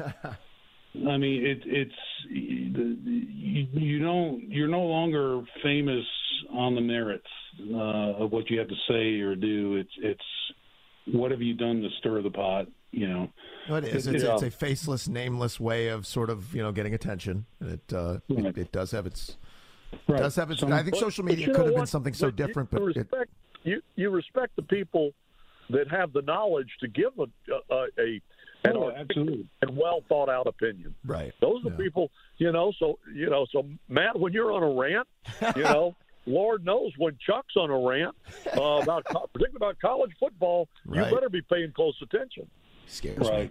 I 1.09 1.16
mean 1.16 1.45
it 1.45 1.59
it's 1.64 1.92
you, 2.28 3.66
you 3.72 3.99
don't 3.99 4.42
you're 4.49 4.68
no 4.68 4.82
longer 4.82 5.42
famous 5.62 6.05
on 6.53 6.74
the 6.74 6.80
merits 6.80 7.24
uh, 7.72 8.22
of 8.22 8.32
what 8.32 8.51
you 8.51 8.59
have 8.59 8.68
to 8.68 8.76
say 8.88 9.20
or 9.20 9.34
do. 9.34 9.76
It's 9.76 9.90
it's 9.99 11.16
what 11.16 11.30
have 11.30 11.42
you 11.42 11.55
done 11.55 11.80
to 11.82 11.88
stir 11.99 12.22
the 12.22 12.30
pot 12.30 12.66
you 12.97 13.09
know. 13.09 13.30
it 13.76 13.84
is. 13.84 14.07
It's, 14.07 14.22
it's, 14.22 14.42
a 14.42 14.51
faceless, 14.51 15.09
nameless 15.09 15.59
way 15.59 15.88
of 15.88 16.07
sort 16.07 16.30
of 16.30 16.55
you 16.55 16.62
know 16.62 16.72
getting 16.72 16.95
attention. 16.95 17.47
It 17.61 17.92
uh, 17.92 18.18
right. 18.28 18.47
it, 18.47 18.59
it, 18.59 18.72
does 18.72 18.90
have 18.92 19.07
its. 19.07 19.36
Right. 20.09 20.18
Does 20.18 20.36
have 20.36 20.51
its. 20.51 20.62
I 20.62 20.82
think 20.82 20.92
but, 20.92 21.01
social 21.01 21.24
media 21.24 21.53
could 21.53 21.66
have 21.66 21.74
been 21.74 21.86
something 21.86 22.14
so 22.14 22.30
different, 22.30 22.70
you, 22.72 22.78
but 22.78 22.84
respect, 22.84 23.30
it, 23.64 23.68
you 23.68 23.82
you 23.97 24.11
respect 24.11 24.57
the 24.57 24.62
people 24.62 25.12
that 25.70 25.88
have 25.90 26.12
the 26.12 26.22
knowledge 26.22 26.70
to 26.80 26.88
give 26.88 27.12
a 27.18 27.53
a, 27.72 27.86
a 27.99 28.20
an 28.64 28.76
oh, 28.76 28.90
absolutely. 28.90 29.47
and 29.62 29.76
well 29.76 30.03
thought 30.09 30.28
out 30.28 30.47
opinion. 30.47 30.95
Right. 31.05 31.32
Those 31.40 31.64
are 31.66 31.70
yeah. 31.70 31.76
people, 31.76 32.11
you 32.38 32.51
know. 32.51 32.72
So 32.78 32.99
you 33.14 33.28
know, 33.28 33.47
so 33.53 33.66
Matt, 33.88 34.18
when 34.18 34.32
you're 34.32 34.53
on 34.53 34.62
a 34.62 34.70
rant, 34.70 35.07
you 35.57 35.62
know, 35.64 35.95
Lord 36.26 36.64
knows 36.64 36.92
when 36.97 37.16
Chuck's 37.24 37.57
on 37.57 37.70
a 37.70 37.78
rant 37.78 38.14
uh, 38.57 38.80
about 38.82 39.05
particularly 39.05 39.57
about 39.57 39.78
college 39.80 40.12
football, 40.18 40.68
right. 40.86 41.09
you 41.09 41.14
better 41.14 41.28
be 41.28 41.42
paying 41.42 41.72
close 41.72 41.95
attention. 42.03 42.49
Scares 42.87 43.18
right. 43.18 43.51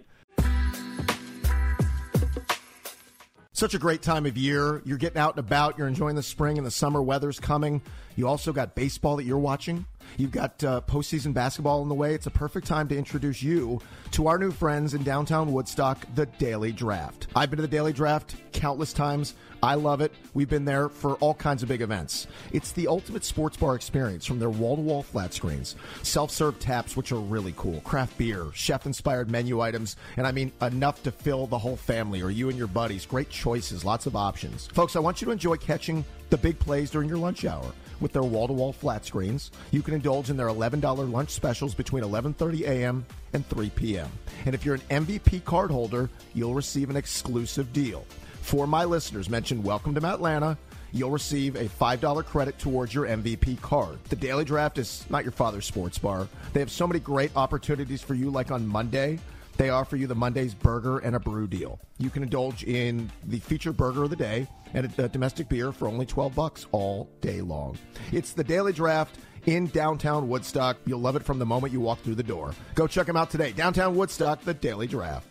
Such 3.52 3.74
a 3.74 3.78
great 3.78 4.02
time 4.02 4.26
of 4.26 4.36
year. 4.36 4.82
You're 4.84 4.98
getting 4.98 5.18
out 5.18 5.36
and 5.36 5.38
about. 5.38 5.78
You're 5.78 5.86
enjoying 5.86 6.16
the 6.16 6.24
spring 6.24 6.58
and 6.58 6.66
the 6.66 6.72
summer 6.72 7.00
weather's 7.00 7.38
coming. 7.38 7.82
You 8.16 8.26
also 8.26 8.52
got 8.52 8.74
baseball 8.74 9.16
that 9.16 9.24
you're 9.24 9.38
watching. 9.38 9.86
You've 10.16 10.30
got 10.30 10.62
uh, 10.64 10.80
postseason 10.86 11.32
basketball 11.32 11.82
in 11.82 11.88
the 11.88 11.94
way. 11.94 12.14
It's 12.14 12.26
a 12.26 12.30
perfect 12.30 12.66
time 12.66 12.88
to 12.88 12.96
introduce 12.96 13.42
you 13.42 13.80
to 14.12 14.26
our 14.28 14.38
new 14.38 14.50
friends 14.50 14.94
in 14.94 15.02
downtown 15.02 15.52
Woodstock, 15.52 16.06
the 16.14 16.26
Daily 16.26 16.72
Draft. 16.72 17.26
I've 17.34 17.50
been 17.50 17.56
to 17.58 17.62
the 17.62 17.68
Daily 17.68 17.92
Draft 17.92 18.36
countless 18.52 18.92
times. 18.92 19.34
I 19.62 19.74
love 19.74 20.00
it. 20.00 20.12
We've 20.34 20.48
been 20.48 20.64
there 20.64 20.88
for 20.88 21.14
all 21.16 21.34
kinds 21.34 21.62
of 21.62 21.68
big 21.68 21.80
events. 21.80 22.26
It's 22.52 22.72
the 22.72 22.86
ultimate 22.86 23.24
sports 23.24 23.56
bar 23.56 23.74
experience 23.74 24.26
from 24.26 24.38
their 24.38 24.50
wall 24.50 24.76
to 24.76 24.82
wall 24.82 25.02
flat 25.02 25.32
screens, 25.32 25.74
self 26.02 26.30
serve 26.30 26.58
taps, 26.58 26.96
which 26.96 27.12
are 27.12 27.18
really 27.18 27.54
cool, 27.56 27.80
craft 27.80 28.16
beer, 28.18 28.46
chef 28.52 28.86
inspired 28.86 29.30
menu 29.30 29.60
items, 29.60 29.96
and 30.16 30.26
I 30.26 30.32
mean 30.32 30.52
enough 30.60 31.02
to 31.04 31.10
fill 31.10 31.46
the 31.46 31.58
whole 31.58 31.76
family 31.76 32.22
or 32.22 32.30
you 32.30 32.48
and 32.50 32.58
your 32.58 32.66
buddies. 32.66 33.06
Great 33.06 33.30
choices, 33.30 33.84
lots 33.84 34.06
of 34.06 34.16
options. 34.16 34.66
Folks, 34.68 34.96
I 34.96 35.00
want 35.00 35.20
you 35.20 35.26
to 35.26 35.32
enjoy 35.32 35.56
catching 35.56 36.04
the 36.30 36.36
big 36.36 36.58
plays 36.58 36.90
during 36.90 37.08
your 37.08 37.18
lunch 37.18 37.44
hour 37.44 37.72
with 38.00 38.12
their 38.12 38.22
wall-to-wall 38.22 38.72
flat 38.72 39.04
screens. 39.04 39.50
You 39.70 39.82
can 39.82 39.93
indulge 39.94 40.30
in 40.30 40.36
their 40.36 40.48
$11 40.48 41.10
lunch 41.10 41.30
specials 41.30 41.74
between 41.74 42.04
11:30 42.04 42.62
a.m. 42.62 43.06
and 43.32 43.46
3 43.48 43.70
p.m. 43.70 44.10
And 44.46 44.54
if 44.54 44.64
you're 44.64 44.74
an 44.74 45.06
MVP 45.06 45.44
card 45.44 45.70
holder, 45.70 46.10
you'll 46.34 46.54
receive 46.54 46.90
an 46.90 46.96
exclusive 46.96 47.72
deal. 47.72 48.04
For 48.42 48.66
my 48.66 48.84
listeners, 48.84 49.30
mention 49.30 49.62
Welcome 49.62 49.94
to 49.94 50.06
Atlanta. 50.06 50.58
You'll 50.92 51.10
receive 51.10 51.56
a 51.56 51.64
$5 51.64 52.24
credit 52.24 52.56
towards 52.58 52.94
your 52.94 53.06
MVP 53.06 53.60
card. 53.60 53.98
The 54.10 54.16
Daily 54.16 54.44
Draft 54.44 54.78
is 54.78 55.04
not 55.10 55.24
your 55.24 55.32
father's 55.32 55.66
sports 55.66 55.98
bar. 55.98 56.28
They 56.52 56.60
have 56.60 56.70
so 56.70 56.86
many 56.86 57.00
great 57.00 57.32
opportunities 57.34 58.00
for 58.00 58.14
you, 58.14 58.30
like 58.30 58.52
on 58.52 58.64
Monday. 58.64 59.18
They 59.56 59.70
offer 59.70 59.96
you 59.96 60.06
the 60.06 60.14
Monday's 60.14 60.54
burger 60.54 60.98
and 60.98 61.16
a 61.16 61.20
brew 61.20 61.46
deal. 61.46 61.80
You 61.98 62.10
can 62.10 62.22
indulge 62.22 62.64
in 62.64 63.10
the 63.24 63.38
featured 63.38 63.76
burger 63.76 64.04
of 64.04 64.10
the 64.10 64.16
day 64.16 64.46
and 64.72 64.92
a 64.98 65.08
domestic 65.08 65.48
beer 65.48 65.72
for 65.72 65.88
only 65.88 66.06
12 66.06 66.34
bucks 66.34 66.66
all 66.72 67.08
day 67.20 67.40
long. 67.40 67.78
It's 68.12 68.32
the 68.32 68.44
Daily 68.44 68.72
Draft 68.72 69.16
in 69.46 69.66
downtown 69.68 70.28
Woodstock. 70.28 70.76
You'll 70.86 71.00
love 71.00 71.16
it 71.16 71.22
from 71.22 71.38
the 71.38 71.46
moment 71.46 71.72
you 71.72 71.80
walk 71.80 72.00
through 72.00 72.16
the 72.16 72.22
door. 72.22 72.54
Go 72.74 72.86
check 72.86 73.06
them 73.06 73.16
out 73.16 73.30
today. 73.30 73.52
Downtown 73.52 73.94
Woodstock, 73.94 74.42
the 74.42 74.54
Daily 74.54 74.86
Draft. 74.86 75.28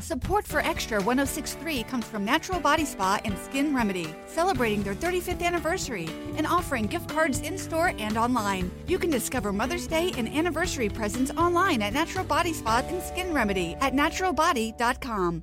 Support 0.00 0.46
for 0.46 0.60
Extra 0.60 0.98
1063 1.02 1.82
comes 1.84 2.04
from 2.04 2.24
Natural 2.24 2.60
Body 2.60 2.84
Spa 2.84 3.18
and 3.24 3.36
Skin 3.38 3.74
Remedy, 3.74 4.14
celebrating 4.26 4.82
their 4.82 4.94
35th 4.94 5.42
anniversary 5.42 6.08
and 6.36 6.46
offering 6.46 6.86
gift 6.86 7.08
cards 7.08 7.40
in 7.40 7.58
store 7.58 7.92
and 7.98 8.16
online. 8.16 8.70
You 8.86 8.98
can 8.98 9.10
discover 9.10 9.52
Mother's 9.52 9.86
Day 9.86 10.12
and 10.16 10.28
anniversary 10.28 10.88
presents 10.88 11.32
online 11.32 11.82
at 11.82 11.92
Natural 11.92 12.24
Body 12.24 12.52
Spa 12.52 12.84
and 12.86 13.02
Skin 13.02 13.32
Remedy 13.32 13.74
at 13.80 13.94
naturalbody.com. 13.94 15.42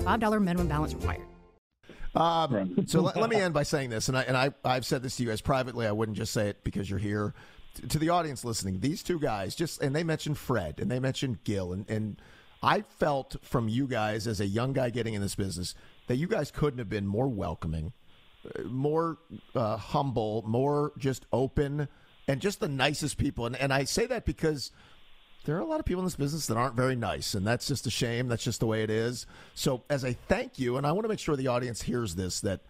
$5 0.00 0.42
minimum 0.42 0.68
balance 0.68 0.94
required. 0.94 1.22
Um, 2.14 2.86
so 2.86 3.02
let, 3.02 3.16
let, 3.16 3.30
me 3.30 3.36
end 3.40 3.54
by 3.54 3.62
saying 3.62 3.90
this, 3.90 4.08
and 4.08 4.18
I 4.18 4.22
and 4.22 4.36
I 4.36 4.50
I've 4.64 4.84
said 4.84 5.02
this 5.02 5.16
to 5.16 5.22
you 5.22 5.28
guys 5.28 5.40
privately. 5.40 5.86
I 5.86 5.92
wouldn't 5.92 6.18
just 6.18 6.32
say 6.32 6.48
it 6.48 6.64
because 6.64 6.90
you're 6.90 6.98
here. 6.98 7.34
T- 7.74 7.86
to 7.86 7.98
the 7.98 8.08
audience 8.08 8.44
listening, 8.44 8.80
these 8.80 9.02
two 9.02 9.20
guys 9.20 9.54
just 9.54 9.80
and 9.80 9.94
they 9.94 10.02
mentioned 10.02 10.36
Fred 10.36 10.80
and 10.80 10.90
they 10.90 10.98
mentioned 10.98 11.44
Gil 11.44 11.72
and 11.72 11.88
and 11.88 12.20
I 12.62 12.82
felt 12.82 13.36
from 13.42 13.68
you 13.68 13.86
guys 13.86 14.26
as 14.26 14.40
a 14.40 14.46
young 14.46 14.72
guy 14.72 14.90
getting 14.90 15.14
in 15.14 15.22
this 15.22 15.34
business 15.34 15.74
that 16.08 16.16
you 16.16 16.26
guys 16.26 16.50
couldn't 16.50 16.78
have 16.78 16.90
been 16.90 17.06
more 17.06 17.28
welcoming, 17.28 17.92
uh, 18.44 18.62
more 18.64 19.18
uh, 19.54 19.76
humble, 19.76 20.44
more 20.46 20.92
just 20.98 21.26
open, 21.32 21.88
and 22.28 22.40
just 22.40 22.60
the 22.60 22.68
nicest 22.68 23.18
people. 23.18 23.46
And 23.46 23.56
and 23.56 23.72
I 23.72 23.84
say 23.84 24.06
that 24.06 24.26
because 24.26 24.72
there 25.44 25.56
are 25.56 25.60
a 25.60 25.64
lot 25.64 25.80
of 25.80 25.86
people 25.86 26.00
in 26.00 26.06
this 26.06 26.16
business 26.16 26.46
that 26.46 26.56
aren't 26.56 26.74
very 26.74 26.96
nice, 26.96 27.34
and 27.34 27.46
that's 27.46 27.66
just 27.66 27.86
a 27.86 27.90
shame. 27.90 28.28
That's 28.28 28.44
just 28.44 28.60
the 28.60 28.66
way 28.66 28.82
it 28.82 28.90
is. 28.90 29.26
So, 29.54 29.82
as 29.88 30.04
a 30.04 30.12
thank 30.12 30.58
you, 30.58 30.76
and 30.76 30.86
I 30.86 30.92
want 30.92 31.04
to 31.04 31.08
make 31.08 31.18
sure 31.18 31.34
the 31.34 31.46
audience 31.46 31.82
hears 31.82 32.14
this, 32.14 32.40
that 32.40 32.60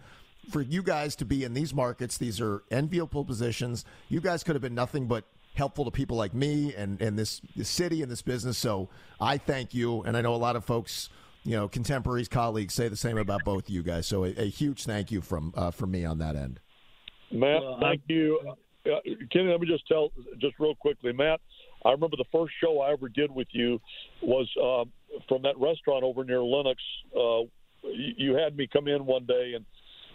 for 0.49 0.61
you 0.61 0.81
guys 0.81 1.15
to 1.17 1.25
be 1.25 1.43
in 1.43 1.53
these 1.53 1.73
markets, 1.73 2.17
these 2.17 2.39
are 2.39 2.63
enviable 2.71 3.25
positions. 3.25 3.85
You 4.07 4.21
guys 4.21 4.43
could 4.43 4.55
have 4.55 4.61
been 4.61 4.75
nothing 4.75 5.07
but 5.07 5.25
helpful 5.55 5.83
to 5.83 5.91
people 5.91 6.15
like 6.15 6.33
me 6.33 6.73
and, 6.75 7.01
and 7.01 7.19
this, 7.19 7.41
this 7.55 7.69
city 7.69 8.01
and 8.01 8.11
this 8.11 8.21
business. 8.21 8.57
So, 8.57 8.87
I 9.19 9.37
thank 9.37 9.73
you, 9.73 10.03
and 10.03 10.15
I 10.15 10.21
know 10.21 10.33
a 10.33 10.37
lot 10.37 10.55
of 10.55 10.63
folks, 10.63 11.09
you 11.43 11.57
know, 11.57 11.67
contemporaries, 11.67 12.29
colleagues 12.29 12.73
say 12.73 12.87
the 12.87 12.95
same 12.95 13.17
about 13.17 13.43
both 13.43 13.65
of 13.65 13.69
you 13.69 13.83
guys. 13.83 14.07
So, 14.07 14.23
a, 14.23 14.29
a 14.37 14.49
huge 14.49 14.85
thank 14.85 15.11
you 15.11 15.19
from 15.19 15.53
uh, 15.57 15.71
from 15.71 15.91
me 15.91 16.05
on 16.05 16.19
that 16.19 16.37
end. 16.37 16.61
Matt, 17.33 17.61
thank 17.81 18.01
you. 18.07 18.39
Uh, 18.85 18.95
Kenny, 19.31 19.49
let 19.49 19.59
me 19.59 19.67
just 19.67 19.87
tell 19.87 20.11
just 20.39 20.55
real 20.57 20.75
quickly, 20.75 21.13
Matt. 21.13 21.39
I 21.85 21.91
remember 21.91 22.17
the 22.17 22.25
first 22.31 22.53
show 22.61 22.79
I 22.81 22.91
ever 22.91 23.09
did 23.09 23.31
with 23.31 23.47
you 23.51 23.79
was 24.21 24.47
uh, 24.61 24.85
from 25.27 25.41
that 25.43 25.57
restaurant 25.57 26.03
over 26.03 26.23
near 26.23 26.43
Lenox. 26.43 26.81
Uh, 27.15 27.41
you, 27.83 28.35
had 28.35 28.55
me 28.55 28.67
come 28.71 28.87
in 28.87 29.05
one 29.05 29.25
day 29.25 29.53
and 29.55 29.65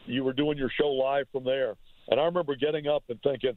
you 0.07 0.23
were 0.23 0.33
doing 0.33 0.57
your 0.57 0.71
show 0.81 0.89
live 0.89 1.27
from 1.33 1.45
there. 1.45 1.75
And 2.09 2.21
I 2.21 2.25
remember 2.25 2.55
getting 2.55 2.87
up 2.87 3.03
and 3.09 3.21
thinking, 3.23 3.57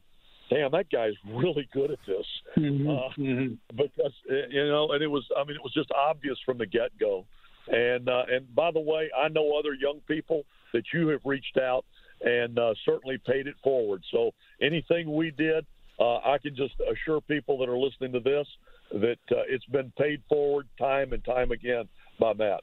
damn, 0.50 0.72
that 0.72 0.90
guy's 0.90 1.14
really 1.32 1.68
good 1.72 1.92
at 1.92 1.98
this. 2.06 2.26
Mm-hmm. 2.58 2.88
Uh, 2.88 3.24
mm-hmm. 3.24 3.54
Because, 3.76 4.12
uh, 4.30 4.48
you 4.50 4.66
know, 4.66 4.90
and 4.90 5.02
it 5.02 5.06
was, 5.06 5.24
I 5.36 5.44
mean, 5.44 5.56
it 5.56 5.62
was 5.62 5.72
just 5.72 5.90
obvious 5.92 6.36
from 6.44 6.58
the 6.58 6.66
get 6.66 6.90
go. 6.98 7.24
And, 7.68 8.08
uh, 8.08 8.24
and 8.28 8.52
by 8.54 8.72
the 8.72 8.80
way, 8.80 9.10
I 9.16 9.28
know 9.28 9.56
other 9.56 9.74
young 9.74 10.00
people 10.08 10.42
that 10.72 10.82
you 10.92 11.08
have 11.08 11.20
reached 11.24 11.56
out 11.56 11.84
and 12.20 12.58
uh, 12.58 12.74
certainly 12.84 13.18
paid 13.24 13.46
it 13.46 13.54
forward. 13.62 14.02
So 14.10 14.32
anything 14.60 15.14
we 15.14 15.30
did, 15.30 15.64
uh, 16.00 16.18
I 16.18 16.38
can 16.38 16.56
just 16.56 16.74
assure 16.90 17.20
people 17.20 17.58
that 17.58 17.68
are 17.68 17.78
listening 17.78 18.12
to 18.12 18.20
this 18.20 18.46
that 18.92 19.18
uh, 19.30 19.42
it's 19.48 19.64
been 19.66 19.92
paid 19.98 20.22
forward 20.28 20.66
time 20.78 21.12
and 21.12 21.24
time 21.24 21.52
again 21.52 21.84
by 22.18 22.32
Matt. 22.32 22.62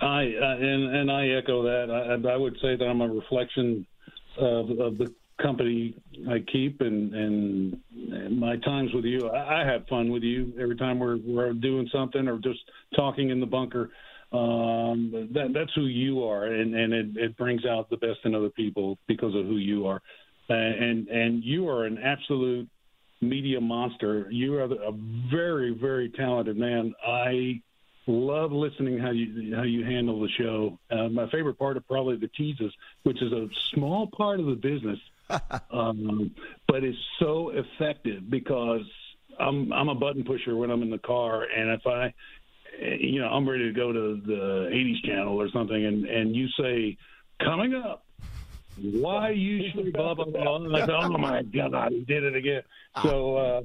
I 0.00 0.32
uh, 0.40 0.56
and 0.56 0.96
and 0.96 1.12
I 1.12 1.28
echo 1.28 1.62
that. 1.62 1.90
I, 1.90 2.32
I 2.32 2.36
would 2.36 2.56
say 2.62 2.76
that 2.76 2.84
I'm 2.84 3.02
a 3.02 3.08
reflection 3.08 3.86
of, 4.38 4.70
of 4.70 4.98
the 4.98 5.12
company 5.40 5.94
I 6.30 6.38
keep 6.50 6.80
and, 6.80 7.14
and 7.14 7.76
and 8.10 8.40
my 8.40 8.56
times 8.56 8.90
with 8.94 9.04
you. 9.04 9.28
I, 9.28 9.62
I 9.62 9.66
have 9.66 9.86
fun 9.86 10.10
with 10.10 10.22
you 10.22 10.54
every 10.60 10.76
time 10.76 10.98
we're 10.98 11.18
we're 11.24 11.52
doing 11.52 11.88
something 11.92 12.26
or 12.26 12.38
just 12.38 12.60
talking 12.94 13.30
in 13.30 13.40
the 13.40 13.46
bunker. 13.46 13.90
Um, 14.32 15.28
that 15.34 15.52
that's 15.54 15.72
who 15.74 15.86
you 15.86 16.24
are, 16.24 16.46
and 16.46 16.74
and 16.74 16.92
it, 16.92 17.06
it 17.16 17.36
brings 17.36 17.64
out 17.66 17.90
the 17.90 17.96
best 17.98 18.20
in 18.24 18.34
other 18.34 18.50
people 18.50 18.98
because 19.06 19.34
of 19.34 19.44
who 19.44 19.58
you 19.58 19.86
are 19.86 20.00
and 20.54 21.08
and 21.08 21.44
you 21.44 21.68
are 21.68 21.84
an 21.84 21.98
absolute 21.98 22.68
media 23.20 23.60
monster. 23.60 24.30
You 24.30 24.58
are 24.58 24.62
a 24.62 24.92
very 25.30 25.72
very 25.72 26.10
talented 26.10 26.56
man. 26.56 26.94
I 27.06 27.62
love 28.06 28.52
listening 28.52 28.98
how 28.98 29.10
you 29.10 29.54
how 29.56 29.62
you 29.62 29.84
handle 29.84 30.20
the 30.20 30.28
show. 30.28 30.78
Uh, 30.90 31.08
my 31.08 31.28
favorite 31.30 31.58
part 31.58 31.76
of 31.76 31.86
probably 31.86 32.16
the 32.16 32.28
teases, 32.28 32.72
which 33.02 33.20
is 33.22 33.32
a 33.32 33.48
small 33.74 34.06
part 34.06 34.40
of 34.40 34.46
the 34.46 34.54
business, 34.54 34.98
um, 35.70 36.34
but 36.68 36.84
it's 36.84 36.98
so 37.18 37.50
effective 37.50 38.28
because 38.30 38.82
I'm 39.38 39.72
I'm 39.72 39.88
a 39.88 39.94
button 39.94 40.24
pusher 40.24 40.56
when 40.56 40.70
I'm 40.70 40.82
in 40.82 40.90
the 40.90 40.98
car, 40.98 41.44
and 41.44 41.70
if 41.70 41.86
I, 41.86 42.14
you 42.80 43.20
know, 43.20 43.28
I'm 43.28 43.48
ready 43.48 43.64
to 43.64 43.72
go 43.72 43.92
to 43.92 44.20
the 44.24 44.70
80s 44.72 45.02
channel 45.04 45.40
or 45.40 45.48
something, 45.50 45.84
and 45.84 46.06
and 46.06 46.34
you 46.34 46.48
say 46.58 46.96
coming 47.42 47.74
up 47.74 48.05
why 48.80 49.30
usually 49.30 49.90
blah 49.90 50.14
blah 50.14 50.24
blah. 50.24 50.56
And 50.56 50.76
I 50.76 50.80
said, 50.80 50.90
oh 50.90 51.18
my 51.18 51.42
god, 51.42 51.92
he 51.92 52.04
did 52.04 52.24
it 52.24 52.36
again. 52.36 52.62
So 53.02 53.36
uh, 53.36 53.60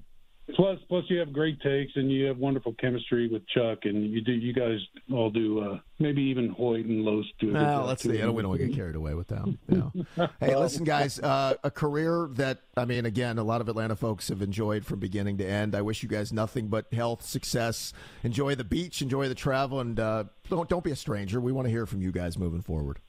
plus 0.56 0.80
plus 0.88 1.06
you 1.08 1.20
have 1.20 1.34
great 1.34 1.60
takes 1.62 1.94
and 1.96 2.12
you 2.12 2.26
have 2.26 2.38
wonderful 2.38 2.74
chemistry 2.74 3.28
with 3.28 3.48
Chuck 3.48 3.80
and 3.84 4.12
you 4.12 4.22
do 4.22 4.32
you 4.32 4.54
guys 4.54 4.80
all 5.12 5.30
do 5.30 5.60
uh, 5.60 5.80
maybe 6.00 6.22
even 6.24 6.50
Hoyt 6.50 6.86
and 6.86 7.04
Los 7.04 7.26
do. 7.40 7.54
Well, 7.54 7.86
let's 7.86 8.04
see. 8.04 8.22
I 8.22 8.26
don't, 8.26 8.36
we 8.36 8.42
don't 8.42 8.50
want 8.50 8.62
to 8.62 8.68
get 8.68 8.76
carried 8.76 8.96
away 8.96 9.14
with 9.14 9.28
them. 9.28 9.58
You 9.68 9.92
know. 10.18 10.30
hey, 10.40 10.56
listen, 10.56 10.84
guys, 10.84 11.20
uh, 11.20 11.56
a 11.64 11.72
career 11.72 12.30
that 12.34 12.60
I 12.76 12.86
mean, 12.86 13.06
again, 13.06 13.38
a 13.38 13.44
lot 13.44 13.62
of 13.62 13.70
Atlanta 13.70 13.96
folks 13.96 14.30
have 14.30 14.42
enjoyed 14.42 14.86
from 14.86 15.00
beginning 15.00 15.38
to 15.38 15.46
end. 15.46 15.76
I 15.76 15.82
wish 15.82 16.04
you 16.04 16.10
guys 16.10 16.34
nothing 16.34 16.68
but 16.68 16.92
health, 16.94 17.24
success. 17.24 17.94
Enjoy 18.24 18.56
the 18.56 18.64
beach, 18.64 19.02
enjoy 19.02 19.28
the 19.28 19.36
travel, 19.36 19.80
and 19.80 20.00
uh, 20.00 20.26
don't 20.50 20.70
don't 20.70 20.84
be 20.84 20.92
a 20.92 20.96
stranger. 20.96 21.40
We 21.40 21.52
want 21.52 21.68
to 21.68 21.72
hear 21.72 21.86
from 21.86 22.02
you 22.02 22.12
guys 22.12 22.38
moving 22.38 22.62
forward. 22.62 23.00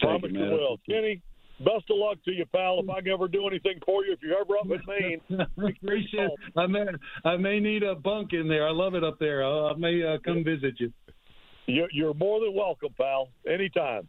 Promise 0.00 0.30
you, 0.32 0.44
you 0.44 0.50
will. 0.50 0.78
Kenny, 0.88 1.22
best 1.60 1.84
of 1.90 1.96
luck 1.96 2.18
to 2.24 2.32
you, 2.32 2.44
pal. 2.46 2.80
If 2.80 2.90
I 2.90 3.00
can 3.00 3.12
ever 3.12 3.28
do 3.28 3.46
anything 3.46 3.78
for 3.84 4.04
you, 4.04 4.12
if 4.12 4.20
you're 4.22 4.40
ever 4.40 4.56
up 4.58 4.66
in 4.66 4.80
Maine, 4.86 5.46
appreciate. 5.82 6.30
I 6.56 6.66
may 6.66 6.86
I 7.24 7.36
may 7.36 7.60
need 7.60 7.82
a 7.82 7.94
bunk 7.94 8.32
in 8.32 8.48
there. 8.48 8.66
I 8.66 8.70
love 8.70 8.94
it 8.94 9.04
up 9.04 9.18
there. 9.18 9.44
I, 9.44 9.70
I 9.70 9.76
may 9.76 10.02
uh, 10.02 10.18
come 10.24 10.44
visit 10.44 10.74
you. 10.78 10.92
You're, 11.66 11.88
you're 11.92 12.14
more 12.14 12.40
than 12.40 12.54
welcome, 12.54 12.90
pal. 12.96 13.28
Anytime. 13.48 14.08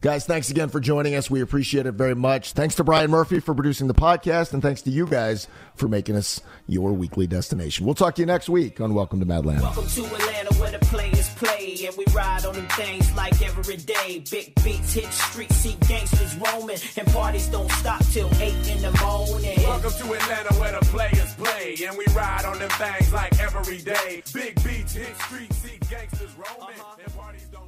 Guys, 0.00 0.24
thanks 0.26 0.48
again 0.48 0.68
for 0.68 0.78
joining 0.78 1.16
us. 1.16 1.28
We 1.28 1.40
appreciate 1.40 1.86
it 1.86 1.92
very 1.92 2.14
much. 2.14 2.52
Thanks 2.52 2.76
to 2.76 2.84
Brian 2.84 3.10
Murphy 3.10 3.40
for 3.40 3.52
producing 3.52 3.88
the 3.88 3.94
podcast, 3.94 4.52
and 4.52 4.62
thanks 4.62 4.82
to 4.82 4.90
you 4.90 5.08
guys 5.08 5.48
for 5.74 5.88
making 5.88 6.14
us 6.14 6.40
your 6.68 6.92
weekly 6.92 7.26
destination. 7.26 7.84
We'll 7.84 7.96
talk 7.96 8.14
to 8.14 8.22
you 8.22 8.26
next 8.26 8.48
week 8.48 8.80
on 8.80 8.94
Welcome 8.94 9.18
to 9.18 9.26
Mad 9.26 9.40
Atlanta. 9.40 9.62
Welcome 9.62 9.88
to 9.88 10.04
Atlanta 10.04 10.54
where 10.54 10.70
the 10.70 10.78
players 10.86 11.28
play, 11.34 11.84
and 11.84 11.96
we 11.96 12.04
ride 12.14 12.44
on 12.44 12.54
them 12.54 12.68
things 12.68 13.12
like 13.16 13.42
every 13.42 13.76
day. 13.76 14.22
Big 14.30 14.54
beats 14.62 14.92
hit 14.92 15.12
streets, 15.12 15.56
see 15.56 15.76
gangsters 15.88 16.36
roaming, 16.36 16.78
and 16.96 17.08
parties 17.08 17.48
don't 17.48 17.70
stop 17.72 18.00
till 18.12 18.32
8 18.40 18.54
in 18.70 18.80
the 18.80 18.92
morning. 19.02 19.58
Welcome 19.64 19.90
to 19.90 20.12
Atlanta 20.12 20.54
where 20.60 20.78
the 20.78 20.86
players 20.86 21.34
play, 21.34 21.74
and 21.84 21.98
we 21.98 22.04
ride 22.14 22.44
on 22.44 22.60
them 22.60 22.70
things 22.70 23.12
like 23.12 23.40
every 23.40 23.78
day. 23.78 24.22
Big 24.32 24.54
beats 24.62 24.94
hit 24.94 25.16
streets, 25.22 25.56
see 25.56 25.78
gangsters 25.90 26.36
roaming, 26.36 26.78
uh-huh. 26.78 26.96
and 27.04 27.16
parties 27.16 27.48
don't 27.50 27.67